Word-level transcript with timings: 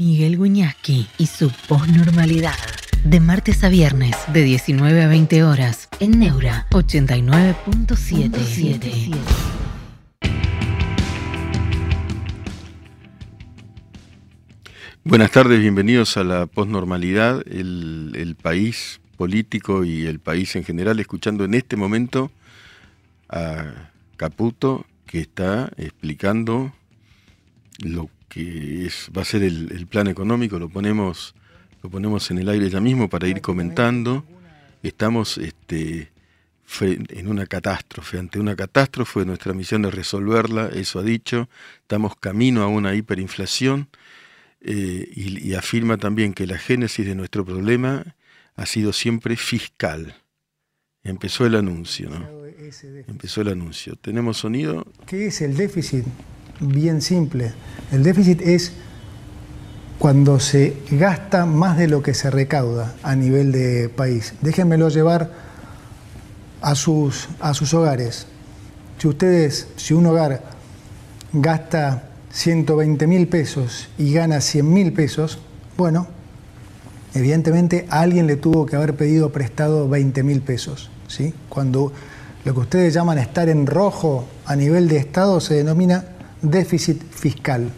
Miguel 0.00 0.38
Guiñaski 0.38 1.08
y 1.18 1.26
su 1.26 1.50
posnormalidad. 1.66 2.54
De 3.02 3.18
martes 3.18 3.64
a 3.64 3.68
viernes, 3.68 4.14
de 4.32 4.44
19 4.44 5.02
a 5.02 5.08
20 5.08 5.42
horas, 5.42 5.88
en 5.98 6.20
Neura 6.20 6.68
89.77. 6.70 9.12
Buenas 15.02 15.32
tardes, 15.32 15.58
bienvenidos 15.58 16.16
a 16.16 16.22
la 16.22 16.46
posnormalidad, 16.46 17.42
el, 17.48 18.12
el 18.14 18.36
país 18.36 19.00
político 19.16 19.84
y 19.84 20.06
el 20.06 20.20
país 20.20 20.54
en 20.54 20.62
general, 20.62 21.00
escuchando 21.00 21.44
en 21.44 21.54
este 21.54 21.74
momento 21.74 22.30
a 23.28 23.90
Caputo, 24.16 24.86
que 25.06 25.18
está 25.18 25.72
explicando 25.76 26.72
lo 27.78 28.08
que 28.28 28.86
es, 28.86 29.10
va 29.16 29.22
a 29.22 29.24
ser 29.24 29.42
el, 29.42 29.86
plan 29.86 30.06
económico, 30.06 30.58
lo 30.58 30.68
ponemos, 30.68 31.34
lo 31.82 31.90
ponemos 31.90 32.30
en 32.30 32.38
el 32.38 32.48
aire 32.48 32.68
ya 32.70 32.80
mismo 32.80 33.08
para 33.08 33.26
ir 33.28 33.40
comentando. 33.40 34.24
Estamos 34.82 35.38
este, 35.38 36.10
en 36.80 37.28
una 37.28 37.46
catástrofe, 37.46 38.18
ante 38.18 38.38
una 38.38 38.54
catástrofe, 38.54 39.24
nuestra 39.24 39.52
misión 39.54 39.84
es 39.84 39.94
resolverla, 39.94 40.68
eso 40.68 40.98
ha 40.98 41.02
dicho, 41.02 41.48
estamos 41.80 42.14
camino 42.16 42.62
a 42.62 42.68
una 42.68 42.94
hiperinflación 42.94 43.88
eh, 44.60 45.08
y, 45.14 45.48
y 45.48 45.54
afirma 45.54 45.96
también 45.96 46.34
que 46.34 46.46
la 46.46 46.58
génesis 46.58 47.06
de 47.06 47.14
nuestro 47.14 47.44
problema 47.44 48.14
ha 48.56 48.66
sido 48.66 48.92
siempre 48.92 49.36
fiscal. 49.36 50.16
Empezó 51.04 51.46
el 51.46 51.54
anuncio, 51.54 52.10
¿no? 52.10 52.38
Empezó 53.06 53.40
el 53.40 53.48
anuncio. 53.48 53.96
¿Tenemos 53.96 54.36
sonido? 54.36 54.86
¿Qué 55.06 55.28
es 55.28 55.40
el 55.40 55.56
déficit? 55.56 56.04
Bien 56.60 57.02
simple. 57.02 57.52
El 57.92 58.02
déficit 58.02 58.40
es 58.42 58.72
cuando 59.98 60.38
se 60.38 60.76
gasta 60.90 61.44
más 61.44 61.76
de 61.76 61.88
lo 61.88 62.02
que 62.02 62.14
se 62.14 62.30
recauda 62.30 62.94
a 63.02 63.16
nivel 63.16 63.52
de 63.52 63.88
país. 63.88 64.34
Déjenmelo 64.40 64.88
llevar 64.88 65.30
a 66.60 66.74
sus, 66.74 67.28
a 67.40 67.54
sus 67.54 67.74
hogares. 67.74 68.26
Si 68.98 69.08
ustedes, 69.08 69.68
si 69.76 69.94
un 69.94 70.06
hogar 70.06 70.42
gasta 71.32 72.04
120 72.30 73.06
mil 73.06 73.28
pesos 73.28 73.88
y 73.98 74.12
gana 74.12 74.40
100 74.40 74.72
mil 74.72 74.92
pesos, 74.92 75.38
bueno, 75.76 76.06
evidentemente 77.14 77.86
a 77.90 78.00
alguien 78.00 78.26
le 78.26 78.36
tuvo 78.36 78.66
que 78.66 78.76
haber 78.76 78.94
pedido 78.94 79.30
prestado 79.30 79.88
20 79.88 80.22
mil 80.22 80.40
pesos. 80.42 80.90
¿sí? 81.08 81.34
Cuando 81.48 81.92
lo 82.44 82.54
que 82.54 82.60
ustedes 82.60 82.94
llaman 82.94 83.18
estar 83.18 83.48
en 83.48 83.66
rojo 83.66 84.26
a 84.46 84.54
nivel 84.54 84.88
de 84.88 84.98
Estado 84.98 85.40
se 85.40 85.54
denomina 85.54 86.04
déficit 86.42 87.02
fiscal. 87.10 87.70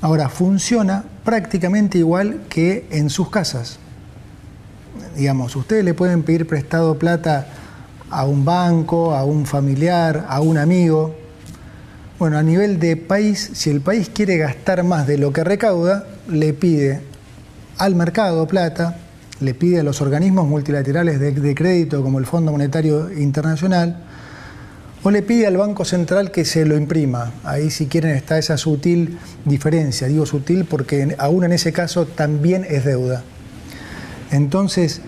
Ahora, 0.00 0.28
funciona 0.28 1.04
prácticamente 1.24 1.98
igual 1.98 2.42
que 2.48 2.86
en 2.90 3.08
sus 3.08 3.30
casas. 3.30 3.78
Digamos, 5.16 5.56
ustedes 5.56 5.84
le 5.84 5.94
pueden 5.94 6.22
pedir 6.22 6.46
prestado 6.46 6.98
plata 6.98 7.46
a 8.10 8.26
un 8.26 8.44
banco, 8.44 9.14
a 9.14 9.24
un 9.24 9.46
familiar, 9.46 10.26
a 10.28 10.40
un 10.40 10.58
amigo. 10.58 11.14
Bueno, 12.18 12.38
a 12.38 12.42
nivel 12.42 12.78
de 12.78 12.96
país, 12.96 13.50
si 13.54 13.70
el 13.70 13.80
país 13.80 14.10
quiere 14.12 14.36
gastar 14.36 14.84
más 14.84 15.06
de 15.06 15.18
lo 15.18 15.32
que 15.32 15.42
recauda, 15.42 16.06
le 16.28 16.52
pide 16.52 17.00
al 17.78 17.94
mercado 17.94 18.46
plata, 18.46 18.98
le 19.40 19.54
pide 19.54 19.80
a 19.80 19.82
los 19.82 20.00
organismos 20.00 20.46
multilaterales 20.46 21.18
de, 21.18 21.32
de 21.32 21.54
crédito 21.54 22.02
como 22.02 22.18
el 22.18 22.26
Fondo 22.26 22.52
Monetario 22.52 23.10
Internacional, 23.12 24.04
o 25.04 25.10
le 25.10 25.20
pide 25.20 25.46
al 25.46 25.58
Banco 25.58 25.84
Central 25.84 26.30
que 26.30 26.46
se 26.46 26.64
lo 26.64 26.78
imprima. 26.78 27.34
Ahí 27.44 27.70
si 27.70 27.86
quieren 27.86 28.16
está 28.16 28.38
esa 28.38 28.56
sutil 28.56 29.18
diferencia. 29.44 30.08
Digo 30.08 30.24
sutil 30.24 30.64
porque 30.64 31.14
aún 31.18 31.44
en 31.44 31.52
ese 31.52 31.74
caso 31.74 32.06
también 32.06 32.66
es 32.66 32.86
deuda. 32.86 33.22
Entonces, 34.30 35.02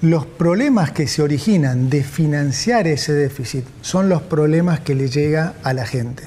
los 0.00 0.24
problemas 0.24 0.92
que 0.92 1.06
se 1.08 1.20
originan 1.20 1.90
de 1.90 2.02
financiar 2.02 2.86
ese 2.88 3.12
déficit 3.12 3.64
son 3.82 4.08
los 4.08 4.22
problemas 4.22 4.80
que 4.80 4.94
le 4.94 5.10
llega 5.10 5.54
a 5.62 5.74
la 5.74 5.84
gente. 5.84 6.24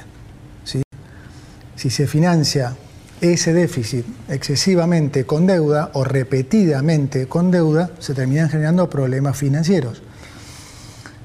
Si 1.75 1.89
se 1.89 2.07
financia 2.07 2.75
ese 3.19 3.53
déficit 3.53 4.05
excesivamente 4.27 5.25
con 5.25 5.47
deuda 5.47 5.89
o 5.93 6.03
repetidamente 6.03 7.25
con 7.25 7.51
deuda, 7.51 7.89
se 7.99 8.13
terminan 8.13 8.49
generando 8.49 8.89
problemas 8.89 9.37
financieros 9.37 10.03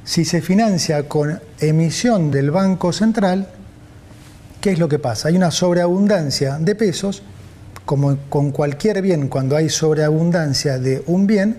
si 0.04 0.24
se 0.26 0.42
financia 0.42 1.08
con 1.08 1.40
emisión 1.60 2.30
del 2.30 2.50
Banco 2.50 2.92
Central, 2.92 3.48
¿qué 4.60 4.72
es 4.72 4.78
lo 4.78 4.88
que 4.88 4.98
pasa? 4.98 5.28
Hay 5.28 5.36
una 5.36 5.50
sobreabundancia 5.50 6.58
de 6.58 6.74
pesos, 6.74 7.22
como 7.86 8.18
con 8.28 8.50
cualquier 8.50 9.00
bien, 9.00 9.28
cuando 9.28 9.56
hay 9.56 9.70
sobreabundancia 9.70 10.78
de 10.78 11.02
un 11.06 11.26
bien, 11.26 11.56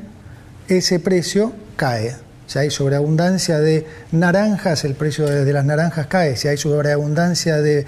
ese 0.67 0.99
precio 0.99 1.53
cae. 1.75 2.15
Si 2.45 2.59
hay 2.59 2.69
sobreabundancia 2.69 3.59
de 3.59 3.87
naranjas, 4.11 4.85
el 4.85 4.93
precio 4.93 5.25
de 5.25 5.51
las 5.51 5.65
naranjas 5.65 6.05
cae. 6.05 6.37
Si 6.37 6.47
hay 6.47 6.57
sobreabundancia 6.57 7.57
de 7.57 7.87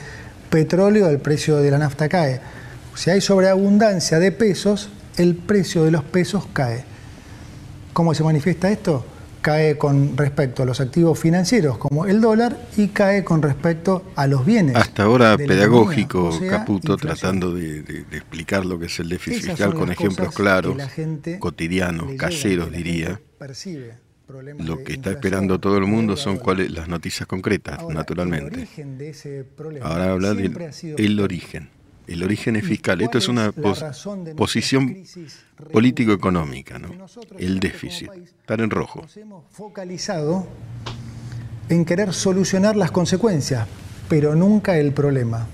petróleo, 0.50 1.10
el 1.10 1.20
precio 1.20 1.58
de 1.58 1.70
la 1.70 1.78
nafta 1.78 2.10
cae. 2.10 2.42
Si 2.96 3.12
hay 3.12 3.22
sobreabundancia 3.22 4.18
de 4.18 4.32
pesos, 4.32 4.90
el 5.18 5.36
precio 5.36 5.84
de 5.84 5.92
los 5.92 6.04
pesos 6.04 6.48
cae. 6.52 6.84
¿Cómo 7.94 8.16
se 8.16 8.24
manifiesta 8.24 8.72
esto? 8.72 9.06
Cae 9.42 9.78
con 9.78 10.18
respecto 10.18 10.64
a 10.64 10.66
los 10.66 10.80
activos 10.82 11.20
financieros 11.20 11.78
como 11.78 12.06
el 12.06 12.22
dólar 12.22 12.58
y 12.76 12.90
cae 12.90 13.24
con 13.24 13.42
respecto 13.42 14.04
a 14.16 14.28
los 14.28 14.46
bienes. 14.46 14.76
Hasta 14.76 15.04
ahora 15.04 15.38
pedagógico, 15.38 16.38
Caputo, 16.50 16.98
tratando 16.98 17.54
de, 17.54 17.80
explicar 18.12 18.66
lo 18.66 18.80
que 18.80 18.88
es 18.88 19.00
el 19.00 19.10
déficit 19.10 19.52
fiscal 19.52 19.74
con 19.74 19.92
ejemplos 19.92 20.34
claros, 20.34 20.78
cotidianos, 21.40 22.14
caseros 22.18 22.72
diría. 22.72 23.20
Lo 24.60 24.84
que 24.84 24.94
está 24.94 25.12
esperando 25.12 25.60
todo 25.60 25.78
el 25.78 25.86
mundo 25.86 26.18
son 26.18 26.38
cuáles 26.38 26.70
las 26.72 26.90
noticias 26.90 27.26
concretas, 27.28 27.80
naturalmente. 27.88 28.68
Ahora 29.82 30.12
habla 30.12 30.34
del 30.34 31.20
origen 31.22 31.77
el 32.08 32.24
origen 32.24 32.56
es 32.56 32.66
fiscal. 32.66 33.02
Esto 33.02 33.18
es 33.18 33.28
una 33.28 33.52
posición 34.36 35.04
político-económica, 35.72 36.80
¿no? 36.80 36.90
El 37.38 37.60
déficit, 37.60 38.10
estar 38.40 38.62
en 38.62 38.70
rojo. 38.70 39.02
Nos 39.02 39.18
hemos 39.18 39.44
focalizado 39.52 40.48
en 41.70 41.84
querer 41.84 42.14
solucionar 42.14 42.76
las 42.76 42.92
consecuencias, 42.92 43.68
pero 44.08 44.36
nunca 44.36 44.78
el 44.78 44.94
problema. 44.94 45.48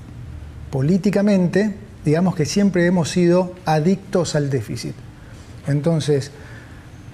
Políticamente, 0.70 1.76
digamos 2.06 2.36
que 2.36 2.46
siempre 2.46 2.86
hemos 2.86 3.10
sido 3.10 3.56
adictos 3.66 4.36
al 4.36 4.50
déficit. 4.50 4.94
Entonces, 5.66 6.32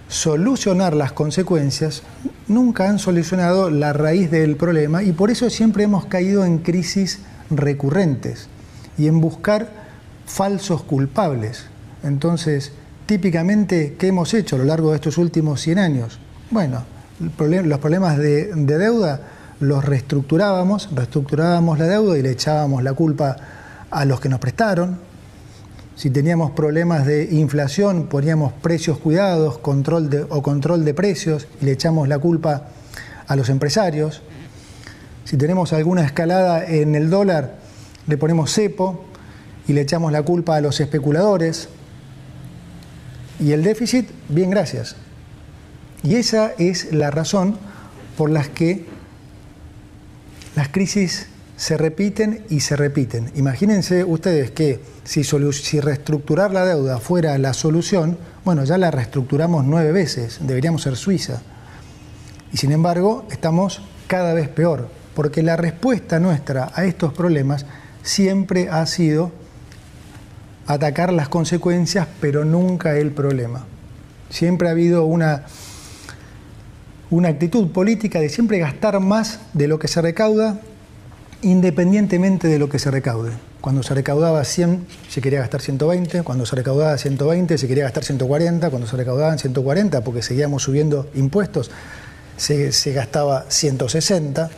solucionar 0.09 0.95
las 0.95 1.13
consecuencias 1.13 2.03
nunca 2.47 2.89
han 2.89 2.99
solucionado 2.99 3.69
la 3.69 3.93
raíz 3.93 4.31
del 4.31 4.57
problema 4.57 5.03
y 5.03 5.13
por 5.13 5.29
eso 5.31 5.49
siempre 5.49 5.83
hemos 5.83 6.05
caído 6.07 6.43
en 6.43 6.57
crisis 6.57 7.19
recurrentes 7.51 8.49
y 8.99 9.07
en 9.07 9.21
buscar 9.21 9.69
falsos 10.25 10.83
culpables. 10.83 11.65
Entonces, 12.03 12.73
típicamente, 13.05 13.95
¿qué 13.97 14.07
hemos 14.07 14.33
hecho 14.33 14.57
a 14.57 14.59
lo 14.59 14.65
largo 14.65 14.91
de 14.91 14.97
estos 14.97 15.17
últimos 15.17 15.61
100 15.61 15.79
años? 15.79 16.19
Bueno, 16.51 16.83
los 17.19 17.79
problemas 17.79 18.17
de, 18.17 18.53
deuda 18.53 19.21
los 19.61 19.83
reestructurábamos, 19.83 20.89
reestructurábamos 20.93 21.79
la 21.79 21.87
deuda 21.87 22.17
y 22.17 22.21
le 22.21 22.31
echábamos 22.31 22.83
la 22.83 22.93
culpa 22.93 23.37
a 23.89 24.05
los 24.05 24.19
que 24.19 24.29
nos 24.29 24.39
prestaron. 24.39 24.99
Si 25.95 26.09
teníamos 26.09 26.51
problemas 26.51 27.05
de 27.05 27.27
inflación, 27.31 28.07
poníamos 28.07 28.53
precios 28.53 28.99
cuidados 28.99 29.57
control 29.57 30.09
de, 30.09 30.25
o 30.29 30.41
control 30.41 30.85
de 30.85 30.93
precios 30.93 31.47
y 31.61 31.65
le 31.65 31.71
echamos 31.71 32.07
la 32.07 32.19
culpa 32.19 32.67
a 33.27 33.35
los 33.35 33.49
empresarios. 33.49 34.21
Si 35.25 35.35
tenemos 35.35 35.73
alguna 35.73 36.05
escalada 36.05 36.65
en 36.65 36.95
el 36.95 37.09
dólar, 37.09 37.68
le 38.09 38.17
ponemos 38.17 38.51
cepo 38.51 39.05
y 39.67 39.73
le 39.73 39.81
echamos 39.81 40.11
la 40.11 40.23
culpa 40.23 40.55
a 40.55 40.61
los 40.61 40.79
especuladores. 40.79 41.69
Y 43.39 43.51
el 43.51 43.63
déficit, 43.63 44.09
bien, 44.27 44.49
gracias. 44.49 44.95
Y 46.01 46.15
esa 46.15 46.53
es 46.57 46.91
la 46.91 47.11
razón 47.11 47.55
por 48.17 48.31
la 48.31 48.43
que 48.43 48.85
las 50.55 50.69
crisis 50.69 51.27
se 51.55 51.77
repiten 51.77 52.45
y 52.49 52.61
se 52.61 52.75
repiten. 52.75 53.31
Imagínense 53.35 54.03
ustedes 54.03 54.49
que 54.51 54.79
si, 55.03 55.23
si, 55.23 55.79
reestructurar 55.79 56.51
la 56.51 56.65
deuda 56.65 56.97
fuera 56.99 57.37
la 57.37 57.53
solución, 57.53 58.17
bueno, 58.43 58.63
ya 58.63 58.77
la 58.77 58.89
reestructuramos 58.89 59.65
nueve 59.65 59.91
veces, 59.91 60.39
deberíamos 60.41 60.81
ser 60.81 60.95
Suiza. 60.95 61.41
Y 62.51 62.57
sin 62.57 62.71
embargo, 62.71 63.25
estamos 63.29 63.81
cada 64.07 64.33
vez 64.33 64.49
peor, 64.49 64.87
porque 65.13 65.43
la 65.43 65.57
respuesta 65.57 66.19
nuestra 66.19 66.71
a 66.73 66.85
estos 66.85 67.13
problemas 67.13 67.65
siempre 68.03 68.69
ha 68.69 68.85
sido 68.85 69.31
atacar 70.67 71.11
las 71.11 71.29
consecuencias, 71.29 72.07
pero 72.21 72.45
nunca 72.45 72.97
el 72.97 73.11
problema. 73.11 73.65
Siempre 74.29 74.67
ha 74.67 74.71
habido 74.71 75.05
una, 75.05 75.45
una 77.09 77.29
actitud 77.29 77.71
política 77.71 78.19
de 78.19 78.29
siempre 78.29 78.59
gastar 78.59 78.99
más 78.99 79.39
de 79.53 79.67
lo 79.67 79.79
que 79.79 79.87
se 79.87 80.01
recauda 80.01 80.59
independientemente 81.41 82.47
de 82.47 82.59
lo 82.59 82.69
que 82.69 82.79
se 82.79 82.91
recaude. 82.91 83.31
Cuando 83.61 83.83
se 83.83 83.93
recaudaba 83.93 84.43
100, 84.43 84.85
se 85.09 85.21
quería 85.21 85.39
gastar 85.39 85.61
120, 85.61 86.23
cuando 86.23 86.45
se 86.45 86.55
recaudaba 86.55 86.97
120, 86.97 87.57
se 87.57 87.67
quería 87.67 87.85
gastar 87.85 88.03
140, 88.03 88.69
cuando 88.69 88.87
se 88.87 88.95
recaudaban 88.95 89.39
140, 89.39 90.01
porque 90.01 90.21
seguíamos 90.21 90.63
subiendo 90.63 91.09
impuestos, 91.15 91.71
se, 92.37 92.71
se 92.71 92.93
gastaba 92.93 93.45
160, 93.49 94.49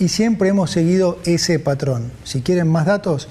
y 0.00 0.08
siempre 0.08 0.48
hemos 0.48 0.72
seguido 0.72 1.18
ese 1.24 1.60
patrón. 1.60 2.10
Si 2.24 2.40
quieren 2.40 2.68
más 2.68 2.86
datos, 2.86 3.28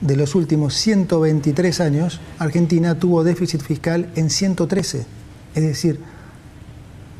de 0.00 0.16
los 0.16 0.34
últimos 0.34 0.74
123 0.74 1.80
años, 1.80 2.20
Argentina 2.38 2.98
tuvo 2.98 3.22
déficit 3.22 3.60
fiscal 3.60 4.08
en 4.16 4.30
113, 4.30 5.04
es 5.54 5.62
decir, 5.62 6.00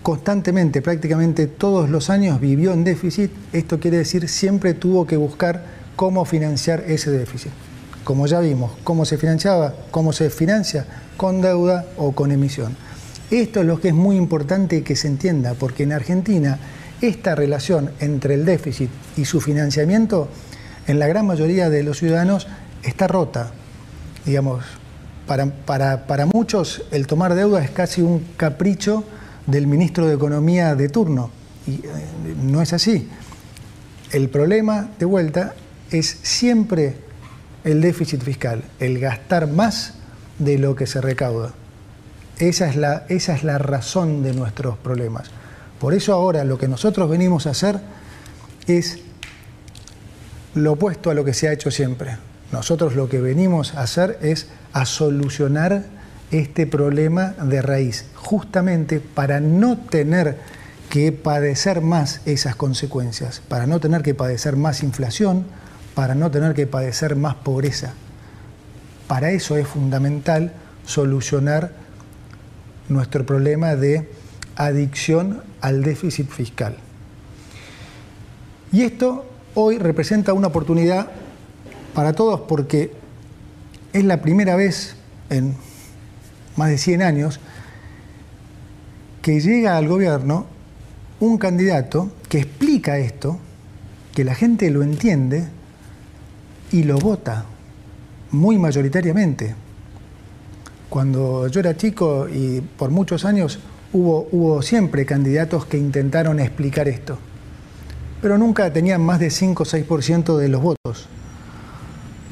constantemente, 0.02 0.82
prácticamente 0.82 1.46
todos 1.46 1.90
los 1.90 2.10
años 2.10 2.40
vivió 2.40 2.72
en 2.72 2.82
déficit, 2.82 3.30
esto 3.52 3.78
quiere 3.78 3.98
decir 3.98 4.28
siempre 4.28 4.74
tuvo 4.74 5.06
que 5.06 5.16
buscar 5.16 5.64
cómo 5.94 6.24
financiar 6.24 6.84
ese 6.88 7.10
déficit. 7.10 7.52
Como 8.02 8.26
ya 8.26 8.40
vimos, 8.40 8.72
cómo 8.82 9.04
se 9.04 9.16
financiaba, 9.16 9.74
cómo 9.92 10.12
se 10.12 10.28
financia, 10.28 10.86
con 11.16 11.40
deuda 11.40 11.86
o 11.96 12.12
con 12.12 12.32
emisión. 12.32 12.76
Esto 13.30 13.60
es 13.60 13.66
lo 13.66 13.80
que 13.80 13.88
es 13.88 13.94
muy 13.94 14.16
importante 14.16 14.82
que 14.82 14.96
se 14.96 15.06
entienda, 15.06 15.54
porque 15.54 15.84
en 15.84 15.92
Argentina 15.92 16.58
esta 17.02 17.34
relación 17.34 17.90
entre 18.00 18.34
el 18.34 18.44
déficit 18.44 18.90
y 19.16 19.24
su 19.24 19.40
financiamiento, 19.40 20.28
en 20.86 20.98
la 20.98 21.06
gran 21.06 21.26
mayoría 21.26 21.68
de 21.70 21.82
los 21.82 21.98
ciudadanos, 21.98 22.46
está 22.82 23.06
rota. 23.06 23.50
Digamos, 24.24 24.64
para, 25.26 25.46
para, 25.46 26.06
para 26.06 26.26
muchos 26.26 26.84
el 26.90 27.06
tomar 27.06 27.34
deuda 27.34 27.62
es 27.62 27.70
casi 27.70 28.02
un 28.02 28.24
capricho 28.36 29.04
del 29.46 29.66
ministro 29.66 30.06
de 30.06 30.14
Economía 30.14 30.74
de 30.74 30.88
turno. 30.88 31.30
Y 31.66 31.74
eh, 31.74 31.80
no 32.42 32.62
es 32.62 32.72
así. 32.72 33.08
El 34.10 34.28
problema, 34.28 34.90
de 34.98 35.04
vuelta, 35.06 35.54
es 35.90 36.18
siempre 36.22 36.96
el 37.64 37.80
déficit 37.80 38.22
fiscal, 38.22 38.62
el 38.78 38.98
gastar 38.98 39.46
más 39.46 39.94
de 40.38 40.58
lo 40.58 40.74
que 40.74 40.86
se 40.86 41.00
recauda. 41.00 41.52
Esa 42.38 42.68
es 42.68 42.76
la, 42.76 43.04
esa 43.08 43.34
es 43.34 43.44
la 43.44 43.58
razón 43.58 44.22
de 44.22 44.32
nuestros 44.34 44.76
problemas. 44.78 45.30
Por 45.82 45.94
eso 45.94 46.12
ahora 46.12 46.44
lo 46.44 46.58
que 46.58 46.68
nosotros 46.68 47.10
venimos 47.10 47.48
a 47.48 47.50
hacer 47.50 47.80
es 48.68 49.00
lo 50.54 50.74
opuesto 50.74 51.10
a 51.10 51.14
lo 51.14 51.24
que 51.24 51.34
se 51.34 51.48
ha 51.48 51.52
hecho 51.52 51.72
siempre. 51.72 52.18
Nosotros 52.52 52.94
lo 52.94 53.08
que 53.08 53.20
venimos 53.20 53.74
a 53.74 53.80
hacer 53.80 54.16
es 54.22 54.46
a 54.72 54.86
solucionar 54.86 55.86
este 56.30 56.68
problema 56.68 57.30
de 57.30 57.62
raíz, 57.62 58.04
justamente 58.14 59.00
para 59.00 59.40
no 59.40 59.76
tener 59.76 60.38
que 60.88 61.10
padecer 61.10 61.80
más 61.80 62.20
esas 62.26 62.54
consecuencias, 62.54 63.42
para 63.48 63.66
no 63.66 63.80
tener 63.80 64.02
que 64.02 64.14
padecer 64.14 64.54
más 64.54 64.84
inflación, 64.84 65.46
para 65.96 66.14
no 66.14 66.30
tener 66.30 66.54
que 66.54 66.68
padecer 66.68 67.16
más 67.16 67.34
pobreza. 67.34 67.94
Para 69.08 69.32
eso 69.32 69.56
es 69.56 69.66
fundamental 69.66 70.52
solucionar 70.86 71.72
nuestro 72.88 73.26
problema 73.26 73.74
de 73.74 74.21
adicción 74.56 75.42
al 75.60 75.82
déficit 75.82 76.28
fiscal. 76.28 76.76
Y 78.72 78.82
esto 78.82 79.26
hoy 79.54 79.78
representa 79.78 80.32
una 80.32 80.48
oportunidad 80.48 81.10
para 81.94 82.14
todos 82.14 82.40
porque 82.40 82.92
es 83.92 84.04
la 84.04 84.22
primera 84.22 84.56
vez 84.56 84.96
en 85.30 85.54
más 86.56 86.70
de 86.70 86.78
100 86.78 87.02
años, 87.02 87.40
que 89.20 89.40
llega 89.40 89.76
al 89.76 89.88
gobierno 89.88 90.46
un 91.20 91.38
candidato 91.38 92.10
que 92.28 92.38
explica 92.38 92.98
esto, 92.98 93.38
que 94.14 94.24
la 94.24 94.34
gente 94.34 94.70
lo 94.70 94.82
entiende 94.82 95.48
y 96.72 96.82
lo 96.84 96.98
vota 96.98 97.44
muy 98.30 98.58
mayoritariamente. 98.58 99.54
Cuando 100.88 101.46
yo 101.46 101.60
era 101.60 101.76
chico 101.76 102.28
y 102.28 102.60
por 102.60 102.90
muchos 102.90 103.24
años 103.24 103.58
hubo, 103.92 104.28
hubo 104.32 104.62
siempre 104.62 105.04
candidatos 105.06 105.66
que 105.66 105.78
intentaron 105.78 106.40
explicar 106.40 106.88
esto, 106.88 107.18
pero 108.20 108.38
nunca 108.38 108.72
tenían 108.72 109.00
más 109.02 109.20
de 109.20 109.30
5 109.30 109.62
o 109.62 109.66
6% 109.66 110.36
de 110.36 110.48
los 110.48 110.62
votos. 110.62 111.08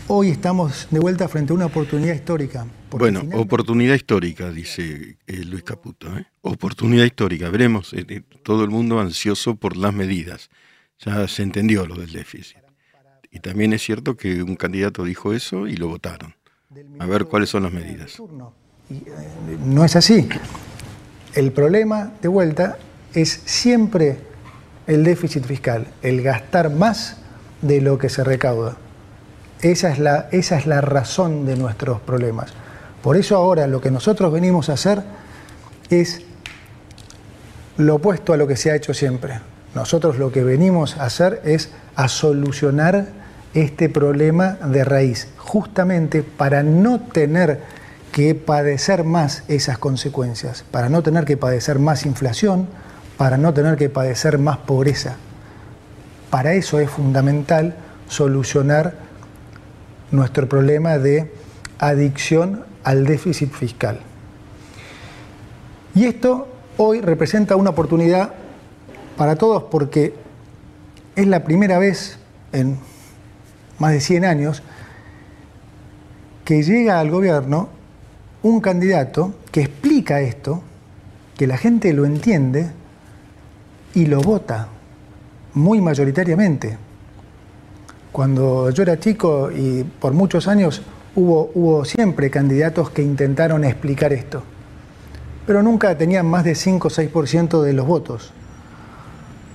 Hoy 0.08 0.30
estamos 0.30 0.88
de 0.90 0.98
vuelta 0.98 1.28
frente 1.28 1.52
a 1.52 1.56
una 1.56 1.66
oportunidad 1.66 2.14
histórica. 2.14 2.66
Bueno, 2.90 3.22
oportunidad 3.34 3.94
histórica, 3.94 4.50
dice 4.50 5.18
eh, 5.26 5.44
Luis 5.44 5.62
Caputo. 5.62 6.08
¿eh? 6.18 6.26
Oportunidad 6.40 7.04
histórica. 7.04 7.48
Veremos, 7.48 7.92
eh, 7.92 8.22
todo 8.42 8.64
el 8.64 8.70
mundo 8.70 8.98
ansioso 8.98 9.54
por 9.54 9.76
las 9.76 9.94
medidas. 9.94 10.50
Ya 10.98 11.28
se 11.28 11.44
entendió 11.44 11.86
lo 11.86 11.94
del 11.94 12.10
déficit. 12.12 12.58
Y 13.30 13.38
también 13.38 13.72
es 13.72 13.82
cierto 13.82 14.16
que 14.16 14.42
un 14.42 14.56
candidato 14.56 15.04
dijo 15.04 15.32
eso 15.32 15.68
y 15.68 15.76
lo 15.76 15.86
votaron. 15.86 16.34
A 16.98 17.06
ver 17.06 17.26
cuáles 17.26 17.50
son 17.50 17.62
las 17.62 17.72
medidas. 17.72 18.20
No 19.64 19.84
es 19.84 19.94
así. 19.94 20.28
El 21.34 21.52
problema, 21.52 22.12
de 22.22 22.28
vuelta, 22.28 22.78
es 23.14 23.42
siempre 23.44 24.18
el 24.86 25.04
déficit 25.04 25.44
fiscal, 25.44 25.86
el 26.02 26.22
gastar 26.22 26.70
más 26.70 27.16
de 27.62 27.80
lo 27.80 27.98
que 27.98 28.08
se 28.08 28.24
recauda. 28.24 28.76
Esa 29.62 29.90
es, 29.90 29.98
la, 29.98 30.28
esa 30.32 30.56
es 30.56 30.66
la 30.66 30.80
razón 30.80 31.46
de 31.46 31.56
nuestros 31.56 32.00
problemas. 32.00 32.52
Por 33.02 33.16
eso 33.16 33.36
ahora 33.36 33.66
lo 33.66 33.80
que 33.80 33.90
nosotros 33.90 34.32
venimos 34.32 34.68
a 34.68 34.74
hacer 34.74 35.02
es 35.90 36.22
lo 37.76 37.96
opuesto 37.96 38.32
a 38.32 38.36
lo 38.36 38.46
que 38.46 38.56
se 38.56 38.70
ha 38.70 38.74
hecho 38.74 38.94
siempre. 38.94 39.40
Nosotros 39.74 40.18
lo 40.18 40.32
que 40.32 40.42
venimos 40.42 40.96
a 40.96 41.04
hacer 41.04 41.40
es 41.44 41.70
a 41.94 42.08
solucionar 42.08 43.06
este 43.54 43.88
problema 43.88 44.58
de 44.64 44.84
raíz, 44.84 45.28
justamente 45.36 46.22
para 46.22 46.62
no 46.62 47.00
tener 47.00 47.60
que 48.12 48.34
padecer 48.34 49.04
más 49.04 49.44
esas 49.48 49.78
consecuencias, 49.78 50.64
para 50.70 50.88
no 50.88 51.02
tener 51.02 51.24
que 51.24 51.36
padecer 51.36 51.78
más 51.78 52.06
inflación, 52.06 52.68
para 53.16 53.36
no 53.36 53.54
tener 53.54 53.76
que 53.76 53.88
padecer 53.88 54.38
más 54.38 54.58
pobreza. 54.58 55.16
Para 56.30 56.54
eso 56.54 56.80
es 56.80 56.90
fundamental 56.90 57.76
solucionar 58.08 58.94
nuestro 60.10 60.48
problema 60.48 60.98
de 60.98 61.32
adicción 61.78 62.64
al 62.82 63.06
déficit 63.06 63.52
fiscal. 63.52 64.00
Y 65.94 66.04
esto 66.06 66.48
hoy 66.76 67.00
representa 67.00 67.56
una 67.56 67.70
oportunidad 67.70 68.32
para 69.16 69.36
todos 69.36 69.64
porque 69.64 70.14
es 71.16 71.26
la 71.26 71.44
primera 71.44 71.78
vez 71.78 72.18
en 72.52 72.78
más 73.78 73.92
de 73.92 74.00
100 74.00 74.24
años 74.24 74.62
que 76.44 76.62
llega 76.62 77.00
al 77.00 77.10
gobierno 77.10 77.79
un 78.42 78.60
candidato 78.60 79.34
que 79.52 79.62
explica 79.62 80.20
esto, 80.20 80.62
que 81.36 81.46
la 81.46 81.58
gente 81.58 81.92
lo 81.92 82.06
entiende 82.06 82.70
y 83.94 84.06
lo 84.06 84.20
vota 84.20 84.68
muy 85.54 85.80
mayoritariamente. 85.80 86.78
Cuando 88.12 88.70
yo 88.70 88.82
era 88.82 88.98
chico 88.98 89.50
y 89.50 89.84
por 89.84 90.12
muchos 90.12 90.48
años 90.48 90.82
hubo, 91.14 91.84
siempre 91.84 92.30
candidatos 92.30 92.90
que 92.90 93.02
intentaron 93.02 93.64
explicar 93.64 94.12
esto, 94.12 94.42
pero 95.46 95.62
nunca 95.62 95.96
tenían 95.98 96.26
más 96.26 96.44
de 96.44 96.54
5 96.54 96.88
o 96.88 96.90
6% 96.90 97.62
de 97.62 97.72
los 97.72 97.86
votos. 97.86 98.32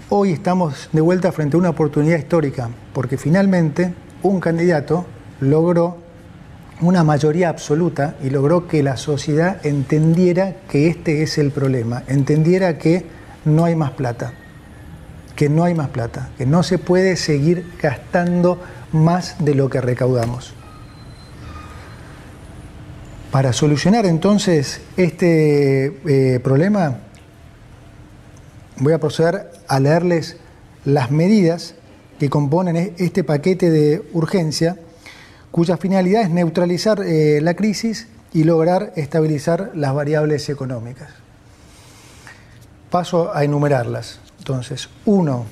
Hoy 0.10 0.32
estamos 0.32 0.90
de 0.92 1.02
vuelta 1.02 1.32
frente 1.32 1.56
a 1.56 1.60
una 1.60 1.70
oportunidad 1.70 2.18
histórica, 2.18 2.70
porque 2.94 3.18
finalmente 3.18 3.94
un 4.22 4.40
candidato 4.40 5.06
logró 5.40 6.05
una 6.82 7.04
mayoría 7.04 7.50
absoluta 7.50 8.16
y 8.24 8.30
logró 8.30 8.68
que 8.68 8.84
la 8.84 8.98
sociedad 8.98 9.66
entendiera 9.66 10.56
que 10.70 10.88
este 10.88 11.24
es 11.24 11.38
el 11.38 11.52
problema, 11.52 12.04
entendiera 12.08 12.78
que 12.78 13.06
no 13.46 13.66
hay 13.66 13.76
más 13.76 13.92
plata 13.92 14.34
que 15.36 15.50
no 15.50 15.64
hay 15.64 15.76
más 15.76 15.90
plata, 15.90 16.30
que 16.38 16.46
no 16.46 16.64
se 16.64 16.78
puede 16.78 17.18
seguir 17.18 17.74
gastando 17.82 18.60
más 18.92 19.36
de 19.44 19.54
lo 19.54 19.70
que 19.70 19.82
recaudamos. 19.82 20.54
Para 23.32 23.52
solucionar 23.52 24.06
entonces 24.06 24.80
este 24.96 25.98
eh, 26.06 26.40
problema, 26.40 27.00
voy 28.78 28.94
a 28.94 29.00
proceder 29.00 29.52
a 29.68 29.80
leerles 29.80 30.38
las 30.86 31.12
medidas 31.12 31.76
que 32.18 32.30
componen 32.30 32.78
e-, 32.78 32.94
este 32.98 33.26
paquete 33.26 33.70
de 33.70 34.04
urgencia, 34.14 34.78
cuya 35.56 35.78
finalidad 35.78 36.24
es 36.24 36.30
neutralizar 36.30 37.00
eh, 37.02 37.40
la 37.42 37.54
crisis 37.54 38.10
y 38.34 38.44
lograr 38.44 38.92
estabilizar 38.98 39.72
las 39.74 39.94
variables 39.94 40.50
económicas. 40.50 41.08
Paso 42.92 43.34
a 43.34 43.46
enumerarlas. 43.46 44.20
Entonces, 44.40 44.90
uno, 45.06 45.46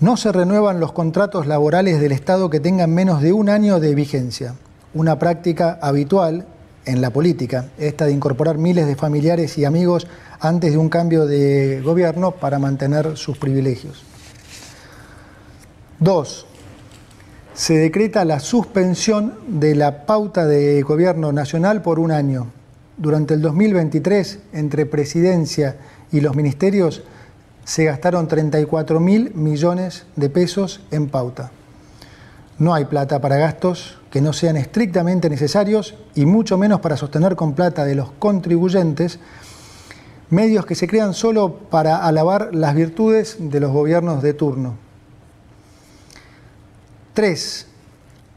no 0.00 0.16
se 0.16 0.32
renuevan 0.32 0.80
los 0.80 0.92
contratos 0.92 1.46
laborales 1.46 2.00
del 2.00 2.12
Estado 2.12 2.48
que 2.48 2.58
tengan 2.58 2.94
menos 2.94 3.20
de 3.20 3.34
un 3.34 3.50
año 3.50 3.80
de 3.80 3.94
vigencia, 3.94 4.54
una 4.94 5.18
práctica 5.18 5.78
habitual 5.82 6.46
en 6.86 7.02
la 7.02 7.10
política, 7.10 7.66
esta 7.76 8.06
de 8.06 8.12
incorporar 8.12 8.56
miles 8.56 8.86
de 8.86 8.96
familiares 8.96 9.58
y 9.58 9.66
amigos 9.66 10.06
antes 10.40 10.72
de 10.72 10.78
un 10.78 10.88
cambio 10.88 11.26
de 11.26 11.82
gobierno 11.82 12.30
para 12.30 12.58
mantener 12.58 13.18
sus 13.18 13.36
privilegios. 13.36 14.04
Dos, 16.00 16.46
se 17.56 17.78
decreta 17.78 18.26
la 18.26 18.38
suspensión 18.38 19.32
de 19.48 19.74
la 19.74 20.04
pauta 20.04 20.44
de 20.44 20.82
gobierno 20.82 21.32
nacional 21.32 21.80
por 21.80 21.98
un 21.98 22.12
año. 22.12 22.48
Durante 22.98 23.32
el 23.32 23.40
2023, 23.40 24.40
entre 24.52 24.84
presidencia 24.84 25.76
y 26.12 26.20
los 26.20 26.36
ministerios, 26.36 27.02
se 27.64 27.86
gastaron 27.86 28.28
34 28.28 29.00
mil 29.00 29.34
millones 29.34 30.04
de 30.16 30.28
pesos 30.28 30.82
en 30.90 31.08
pauta. 31.08 31.50
No 32.58 32.74
hay 32.74 32.84
plata 32.84 33.22
para 33.22 33.38
gastos 33.38 34.00
que 34.10 34.20
no 34.20 34.34
sean 34.34 34.58
estrictamente 34.58 35.30
necesarios 35.30 35.94
y 36.14 36.26
mucho 36.26 36.58
menos 36.58 36.80
para 36.80 36.98
sostener 36.98 37.36
con 37.36 37.54
plata 37.54 37.86
de 37.86 37.94
los 37.94 38.12
contribuyentes 38.12 39.18
medios 40.28 40.66
que 40.66 40.74
se 40.74 40.88
crean 40.88 41.14
solo 41.14 41.54
para 41.70 42.04
alabar 42.04 42.54
las 42.54 42.74
virtudes 42.74 43.38
de 43.40 43.60
los 43.60 43.72
gobiernos 43.72 44.22
de 44.22 44.34
turno. 44.34 44.85
3. 47.16 47.66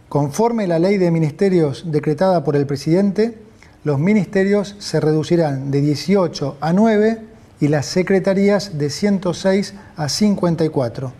Conforme 0.08 0.66
la 0.66 0.80
ley 0.80 0.98
de 0.98 1.12
ministerios 1.12 1.92
decretada 1.92 2.46
por 2.46 2.56
el 2.56 2.66
presidente, 2.66 3.38
los 3.84 4.00
ministerios 4.00 4.78
se 4.80 5.02
reducirán 5.02 5.70
de 5.70 5.82
18 5.82 6.56
a 6.62 6.72
9 6.72 7.22
y 7.60 7.68
las 7.68 7.88
secretarías 7.88 8.78
de 8.78 8.90
106 8.90 9.74
a 9.98 10.08
54. 10.08 11.12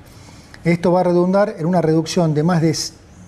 Esto 0.64 0.94
va 0.94 1.02
a 1.02 1.04
redundar 1.04 1.56
en 1.60 1.66
una 1.66 1.82
reducción 1.82 2.34
de 2.34 2.44
más 2.44 2.62
de, 2.62 2.74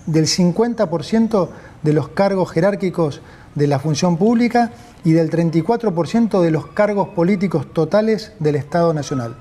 del 0.06 0.24
50% 0.24 1.48
de 1.82 1.92
los 1.92 2.08
cargos 2.08 2.50
jerárquicos 2.52 3.20
de 3.54 3.66
la 3.66 3.80
función 3.80 4.16
pública 4.16 4.72
y 5.04 5.12
del 5.12 5.30
34% 5.30 6.40
de 6.40 6.50
los 6.50 6.68
cargos 6.68 7.08
políticos 7.08 7.70
totales 7.74 8.32
del 8.38 8.54
Estado 8.54 8.94
Nacional. 8.94 9.36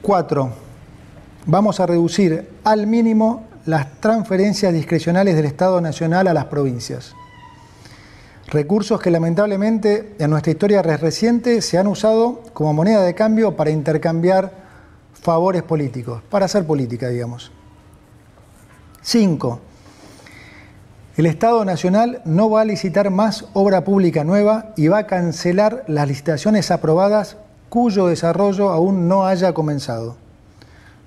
4 0.00 0.67
vamos 1.48 1.80
a 1.80 1.86
reducir 1.86 2.46
al 2.62 2.86
mínimo 2.86 3.44
las 3.64 4.00
transferencias 4.00 4.72
discrecionales 4.72 5.34
del 5.34 5.46
Estado 5.46 5.80
Nacional 5.80 6.28
a 6.28 6.34
las 6.34 6.44
provincias. 6.44 7.14
Recursos 8.48 9.00
que 9.00 9.10
lamentablemente 9.10 10.14
en 10.18 10.30
nuestra 10.30 10.52
historia 10.52 10.82
reciente 10.82 11.62
se 11.62 11.78
han 11.78 11.86
usado 11.86 12.42
como 12.52 12.74
moneda 12.74 13.02
de 13.02 13.14
cambio 13.14 13.56
para 13.56 13.70
intercambiar 13.70 14.52
favores 15.14 15.62
políticos, 15.62 16.22
para 16.28 16.44
hacer 16.44 16.66
política, 16.66 17.08
digamos. 17.08 17.50
5. 19.00 19.60
El 21.16 21.26
Estado 21.26 21.64
Nacional 21.64 22.20
no 22.26 22.50
va 22.50 22.60
a 22.60 22.66
licitar 22.66 23.10
más 23.10 23.46
obra 23.54 23.84
pública 23.84 24.22
nueva 24.22 24.74
y 24.76 24.88
va 24.88 24.98
a 24.98 25.06
cancelar 25.06 25.84
las 25.88 26.08
licitaciones 26.08 26.70
aprobadas 26.70 27.38
cuyo 27.70 28.06
desarrollo 28.06 28.70
aún 28.70 29.08
no 29.08 29.26
haya 29.26 29.54
comenzado. 29.54 30.27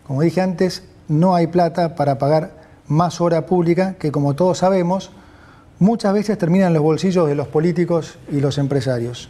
Como 0.08 0.22
dije 0.22 0.42
antes, 0.42 0.84
no 1.08 1.36
hay 1.36 1.48
plata 1.48 1.96
para 1.96 2.18
pagar 2.18 2.52
más 2.88 3.22
obra 3.22 3.46
pública 3.46 3.96
que, 4.00 4.12
como 4.12 4.36
todos 4.36 4.60
sabemos, 4.60 5.12
muchas 5.80 6.14
veces 6.14 6.38
termina 6.38 6.68
en 6.68 6.74
los 6.74 6.84
bolsillos 6.84 7.28
de 7.28 7.36
los 7.36 7.48
políticos 7.48 8.18
y 8.32 8.40
los 8.40 8.58
empresarios. 8.58 9.30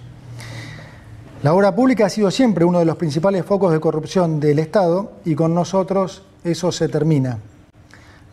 La 1.44 1.54
obra 1.54 1.74
pública 1.74 2.06
ha 2.06 2.10
sido 2.10 2.30
siempre 2.30 2.66
uno 2.66 2.80
de 2.80 2.86
los 2.86 2.98
principales 2.98 3.46
focos 3.46 3.72
de 3.72 3.80
corrupción 3.80 4.40
del 4.40 4.60
Estado 4.60 5.14
y 5.26 5.34
con 5.34 5.56
nosotros 5.56 6.24
eso 6.44 6.72
se 6.72 6.88
termina. 6.88 7.40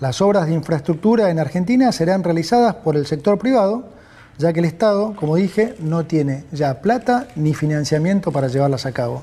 Las 0.00 0.21
obras 0.21 0.47
de 0.47 0.52
infraestructura 0.54 1.30
en 1.30 1.38
Argentina 1.38 1.90
serán 1.90 2.23
realizadas 2.23 2.75
por 2.75 2.97
el 2.97 3.07
sector 3.07 3.38
privado, 3.38 3.85
ya 4.37 4.52
que 4.52 4.61
el 4.61 4.66
Estado, 4.66 5.14
como 5.16 5.37
dije, 5.37 5.75
no 5.80 6.04
tiene 6.04 6.45
ya 6.52 6.83
plata 6.83 7.28
ni 7.35 7.54
financiamiento 7.54 8.30
para 8.30 8.49
llevarlas 8.49 8.87
a 8.87 8.92
cabo. 8.92 9.23